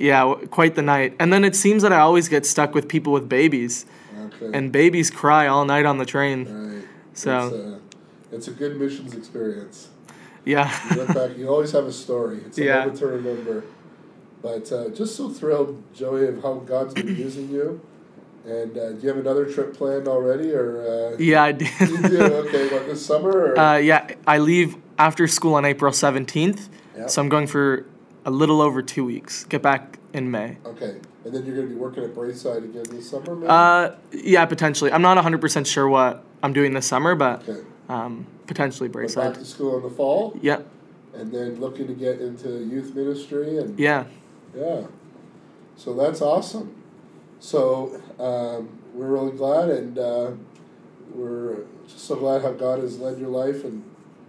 Yeah, 0.01 0.34
quite 0.53 0.76
the 0.76 0.82
night. 0.82 1.16
And 1.18 1.32
then 1.32 1.42
it 1.42 1.57
seems 1.57 1.82
that 1.82 1.92
I 1.92 1.99
always 1.99 2.28
get 2.28 2.46
stuck 2.46 2.72
with 2.72 2.86
people 2.86 3.12
with 3.12 3.28
babies, 3.28 3.84
Okay. 4.26 4.57
and 4.57 4.70
babies 4.70 5.11
cry 5.11 5.49
all 5.49 5.64
night 5.64 5.86
on 5.86 5.99
the 5.99 6.07
train. 6.07 6.46
right. 6.46 6.84
So- 7.14 7.49
it's 7.49 7.57
a, 7.57 8.36
it's 8.36 8.49
a 8.49 8.53
good 8.53 8.78
missions 8.78 9.12
experience. 9.12 9.88
Yeah. 10.45 10.72
You 10.91 10.97
look 10.97 11.09
back, 11.14 11.36
you 11.36 11.49
always 11.49 11.72
have 11.72 11.84
a 11.84 11.93
story. 11.93 12.39
It's 12.47 12.59
a 12.59 12.64
Yeah. 12.64 12.78
moment 12.80 12.99
to 12.99 13.07
remember. 13.07 13.64
But 14.43 14.70
uh, 14.72 14.89
just 14.91 15.16
so 15.16 15.28
thrilled, 15.30 15.82
Joey, 15.95 16.26
of 16.26 16.43
how 16.43 16.55
God's 16.55 16.95
been 16.95 17.16
using 17.26 17.49
you. 17.51 17.80
And 18.47 18.78
uh, 18.78 18.93
do 18.93 18.99
you 19.03 19.09
have 19.09 19.18
another 19.18 19.45
trip 19.53 19.74
planned 19.76 20.09
already, 20.09 20.53
or 20.53 20.80
uh, 21.14 21.16
Yeah, 21.18 21.43
I 21.43 21.53
did. 21.53 21.68
you 21.80 21.99
do? 22.09 22.22
Okay, 22.47 22.68
what 22.68 22.86
this 22.86 23.05
summer? 23.05 23.59
Uh, 23.59 23.76
yeah, 23.76 24.09
I 24.26 24.39
leave 24.39 24.76
after 24.99 25.26
school 25.28 25.55
on 25.55 25.64
April 25.64 25.93
17th. 25.93 26.68
Yeah. 26.97 27.07
So 27.09 27.20
I'm 27.20 27.28
going 27.28 27.47
for 27.47 27.84
a 28.24 28.30
little 28.30 28.62
over 28.62 28.80
two 28.80 29.05
weeks. 29.05 29.45
Get 29.45 29.61
back 29.61 29.99
in 30.14 30.30
May. 30.30 30.57
okay, 30.64 30.97
and 31.24 31.34
then 31.34 31.45
you're 31.45 31.55
going 31.57 31.68
to 31.68 31.74
be 31.74 31.78
working 31.78 32.03
at 32.05 32.14
Braeside 32.14 32.62
again 32.64 32.84
this 32.91 33.11
summer, 33.11 33.34
maybe? 33.34 33.47
Uh, 33.51 33.91
yeah, 34.12 34.47
potentially. 34.47 34.91
I'm 34.93 35.03
not 35.03 35.22
100% 35.22 35.66
sure 35.66 35.86
what 35.89 36.24
I'm 36.43 36.53
doing 36.55 36.72
this 36.72 36.86
summer, 36.86 37.14
but 37.14 37.47
okay. 37.47 37.61
Um, 37.89 38.26
potentially 38.47 38.89
back 38.89 38.95
Braeside. 38.95 39.34
to 39.34 39.45
school 39.45 39.76
in 39.76 39.82
the 39.82 39.91
fall, 39.91 40.36
Yeah, 40.43 40.61
and 41.14 41.32
then 41.32 41.61
looking 41.61 41.86
to 41.86 41.95
get 41.95 42.20
into 42.20 42.49
youth 42.64 42.95
ministry 42.95 43.59
and 43.59 43.78
yeah. 43.78 44.05
Yeah. 44.57 44.82
So 45.76 45.95
that's 45.95 46.20
awesome. 46.20 46.74
So 47.41 48.01
um, 48.18 48.68
we're 48.95 49.07
really 49.07 49.36
glad, 49.36 49.68
and 49.70 49.99
uh, 49.99 50.30
we're 51.14 51.59
just 51.86 52.01
so 52.01 52.16
glad 52.16 52.43
how 52.43 52.53
God 52.53 52.80
has 52.80 52.99
led 52.99 53.18
your 53.18 53.28
life, 53.28 53.64
and 53.64 53.84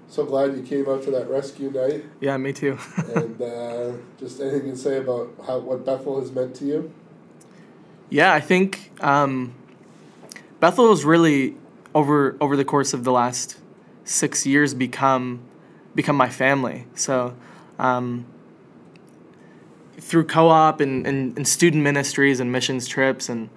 so 0.07 0.25
glad 0.25 0.55
you 0.55 0.63
came 0.63 0.87
out 0.87 1.03
to 1.03 1.11
that 1.11 1.29
rescue 1.29 1.71
night. 1.71 2.05
Yeah, 2.19 2.37
me 2.37 2.53
too. 2.53 2.77
and 3.15 3.41
uh, 3.41 3.91
just 4.19 4.39
anything 4.39 4.61
you 4.61 4.67
can 4.69 4.77
say 4.77 4.97
about 4.97 5.33
how 5.45 5.59
what 5.59 5.85
Bethel 5.85 6.19
has 6.19 6.31
meant 6.31 6.55
to 6.57 6.65
you. 6.65 6.93
yeah, 8.09 8.33
I 8.33 8.39
think 8.41 8.91
um, 9.01 9.53
Bethel 10.59 10.89
has 10.89 11.03
really 11.05 11.55
over 11.99 12.35
over 12.39 12.55
the 12.61 12.65
course 12.73 12.91
of 12.97 13.01
the 13.03 13.11
last 13.11 13.57
six 14.05 14.45
years 14.45 14.73
become 14.73 15.25
become 15.95 16.15
my 16.25 16.29
family. 16.29 16.79
So 16.95 17.35
um, 17.87 18.25
through 19.99 20.25
co-op 20.25 20.79
and, 20.79 21.05
and, 21.09 21.35
and 21.37 21.45
student 21.47 21.83
ministries 21.83 22.39
and 22.39 22.51
missions 22.51 22.87
trips 22.87 23.27
and 23.29 23.49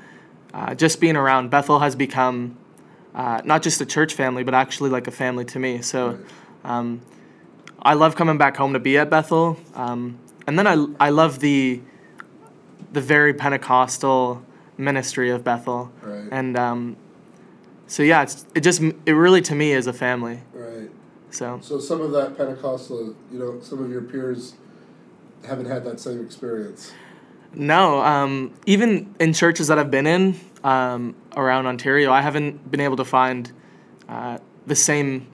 uh, 0.53 0.75
just 0.75 1.01
being 1.01 1.17
around 1.17 1.51
Bethel 1.51 1.79
has 1.79 1.95
become 1.97 2.57
uh, 3.15 3.41
not 3.45 3.63
just 3.63 3.81
a 3.81 3.87
church 3.87 4.13
family, 4.15 4.43
but 4.43 4.55
actually 4.55 4.91
like 4.91 5.07
a 5.07 5.11
family 5.11 5.45
to 5.45 5.59
me. 5.59 5.81
So 5.83 6.19
um, 6.65 7.01
I 7.83 7.95
love 7.95 8.17
coming 8.17 8.39
back 8.39 8.57
home 8.57 8.73
to 8.73 8.79
be 8.81 8.99
at 8.99 9.09
Bethel, 9.11 9.59
um, 9.75 10.19
and 10.47 10.59
then 10.59 10.67
I 10.67 10.75
I 11.07 11.11
love 11.11 11.39
the 11.41 11.81
the 12.93 13.01
very 13.01 13.33
Pentecostal 13.35 14.43
ministry 14.79 15.31
of 15.31 15.43
Bethel, 15.45 15.91
Right. 16.03 16.29
and 16.31 16.57
um, 16.57 16.97
so 17.93 18.03
yeah, 18.03 18.23
it's 18.23 18.47
it 18.55 18.61
just 18.61 18.81
it 18.81 19.13
really 19.13 19.43
to 19.43 19.55
me 19.55 19.73
is 19.73 19.87
a 19.87 19.93
family. 19.93 20.41
Right. 20.55 20.91
So 21.31 21.59
So 21.61 21.79
some 21.79 22.01
of 22.01 22.13
that 22.13 22.39
Pentecostal, 22.39 23.15
you 23.31 23.39
know, 23.39 23.61
some 23.61 23.85
of 23.85 23.91
your 23.91 24.01
peers 24.01 24.55
haven't 25.47 25.67
had 25.67 25.85
that 25.85 26.01
same 26.01 26.25
experience. 26.25 26.93
no, 27.53 28.01
um, 28.01 28.55
even 28.65 29.15
in 29.21 29.35
churches 29.35 29.69
that 29.69 29.79
I've 29.79 29.91
been 29.91 30.07
in 30.07 30.41
um, 30.65 31.15
around 31.37 31.67
Ontario, 31.67 32.11
I 32.11 32.23
haven't 32.23 32.71
been 32.71 32.81
able 32.81 32.97
to 32.97 33.05
find 33.05 33.53
uh, 34.09 34.39
the 34.67 34.77
same 34.77 35.27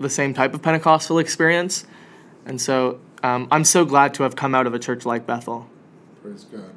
the 0.00 0.08
same 0.08 0.32
type 0.32 0.54
of 0.54 0.62
Pentecostal 0.62 1.18
experience, 1.18 1.84
and 2.46 2.58
so 2.58 2.98
um, 3.22 3.46
I'm 3.50 3.64
so 3.64 3.84
glad 3.84 4.14
to 4.14 4.22
have 4.22 4.36
come 4.36 4.54
out 4.54 4.66
of 4.66 4.72
a 4.72 4.78
church 4.78 5.04
like 5.04 5.26
Bethel. 5.26 5.68
Praise 6.22 6.44
God. 6.44 6.75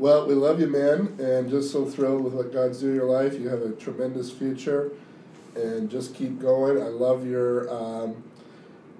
Well, 0.00 0.26
we 0.26 0.32
love 0.32 0.58
you, 0.60 0.66
man, 0.66 1.18
and 1.20 1.50
just 1.50 1.70
so 1.70 1.84
thrilled 1.84 2.24
with 2.24 2.32
what 2.32 2.54
God's 2.54 2.80
doing 2.80 2.92
in 2.92 2.96
your 2.96 3.10
life. 3.10 3.34
You 3.34 3.50
have 3.50 3.60
a 3.60 3.72
tremendous 3.72 4.30
future, 4.30 4.92
and 5.54 5.90
just 5.90 6.14
keep 6.14 6.40
going. 6.40 6.82
I 6.82 6.86
love 6.86 7.26
your 7.26 7.68
um, 7.70 8.24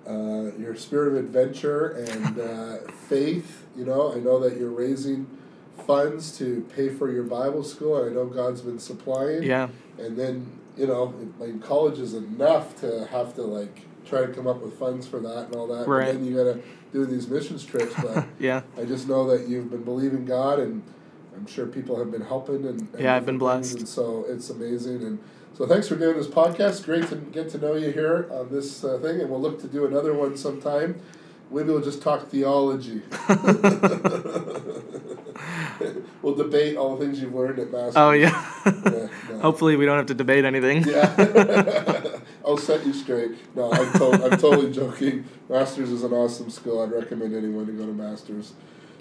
uh, 0.06 0.54
your 0.58 0.76
spirit 0.76 1.08
of 1.08 1.14
adventure 1.14 1.92
and 1.92 2.38
uh, 2.38 2.92
faith. 3.08 3.64
You 3.74 3.86
know, 3.86 4.12
I 4.12 4.16
know 4.16 4.40
that 4.40 4.58
you're 4.58 4.68
raising 4.68 5.26
funds 5.86 6.36
to 6.36 6.68
pay 6.76 6.90
for 6.90 7.10
your 7.10 7.24
Bible 7.24 7.64
school, 7.64 7.96
and 8.02 8.10
I 8.10 8.14
know 8.14 8.26
God's 8.26 8.60
been 8.60 8.78
supplying. 8.78 9.42
Yeah, 9.42 9.68
And 9.98 10.18
then 10.18 10.60
you 10.76 10.86
know, 10.86 11.14
like 11.38 11.62
college 11.62 11.98
is 11.98 12.12
enough 12.12 12.78
to 12.82 13.06
have 13.06 13.34
to 13.36 13.42
like 13.42 13.86
try 14.04 14.26
to 14.26 14.28
come 14.34 14.46
up 14.46 14.60
with 14.60 14.78
funds 14.78 15.06
for 15.06 15.18
that 15.20 15.46
and 15.46 15.56
all 15.56 15.66
that. 15.68 15.88
Right. 15.88 16.10
And 16.10 16.18
then 16.18 16.24
you 16.26 16.36
gotta 16.36 16.60
do 16.92 17.06
these 17.06 17.28
missions 17.28 17.64
trips, 17.64 17.94
but. 18.02 18.26
yeah, 18.38 18.62
I 18.76 18.84
just 18.84 19.08
know 19.08 19.26
that 19.30 19.48
you've 19.48 19.70
been 19.70 19.84
believing 19.84 20.24
God, 20.24 20.58
and 20.58 20.82
I'm 21.36 21.46
sure 21.46 21.66
people 21.66 21.96
have 21.98 22.10
been 22.10 22.22
helping. 22.22 22.66
And, 22.66 22.88
and 22.92 23.00
Yeah, 23.00 23.14
I've 23.16 23.26
been 23.26 23.38
blessed. 23.38 23.78
and 23.78 23.88
so 23.88 24.24
it's 24.28 24.50
amazing. 24.50 25.02
And 25.02 25.18
so 25.54 25.66
thanks 25.66 25.88
for 25.88 25.96
doing 25.96 26.16
this 26.16 26.26
podcast. 26.26 26.84
Great 26.84 27.08
to 27.08 27.16
get 27.16 27.48
to 27.50 27.58
know 27.58 27.74
you 27.74 27.90
here 27.90 28.28
on 28.30 28.50
this 28.50 28.84
uh, 28.84 28.98
thing, 28.98 29.20
and 29.20 29.30
we'll 29.30 29.40
look 29.40 29.60
to 29.60 29.68
do 29.68 29.86
another 29.86 30.12
one 30.14 30.36
sometime. 30.36 31.00
Maybe 31.52 31.68
we'll 31.70 31.80
just 31.82 32.00
talk 32.00 32.28
theology. 32.28 33.02
we'll 36.22 36.34
debate 36.36 36.76
all 36.76 36.96
the 36.96 37.04
things 37.04 37.20
you've 37.20 37.34
learned 37.34 37.58
at 37.58 37.72
Masters. 37.72 37.96
oh 37.96 38.12
yeah. 38.12 38.52
Yeah, 38.66 39.08
no. 39.30 39.38
Hopefully, 39.40 39.76
we 39.76 39.84
don't 39.84 39.96
have 39.96 40.06
to 40.06 40.14
debate 40.14 40.44
anything. 40.44 40.84
Yeah. 40.84 42.18
I'll 42.50 42.56
set 42.56 42.84
you 42.84 42.92
straight. 42.92 43.30
No, 43.54 43.70
I'm, 43.72 43.92
to- 43.92 44.24
I'm 44.24 44.38
totally 44.38 44.72
joking. 44.80 45.24
Masters 45.48 45.90
is 45.92 46.02
an 46.02 46.12
awesome 46.12 46.50
school. 46.50 46.82
I'd 46.82 46.90
recommend 46.90 47.32
anyone 47.32 47.64
to 47.66 47.72
go 47.72 47.86
to 47.86 47.92
Masters. 47.92 48.54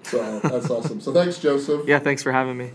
So 0.03 0.39
that's 0.41 0.69
awesome. 0.69 1.01
So 1.01 1.11
thanks, 1.11 1.39
Joseph. 1.39 1.87
Yeah, 1.87 1.97
thanks 1.97 2.21
for 2.21 2.31
having 2.31 2.57
me. 2.57 2.71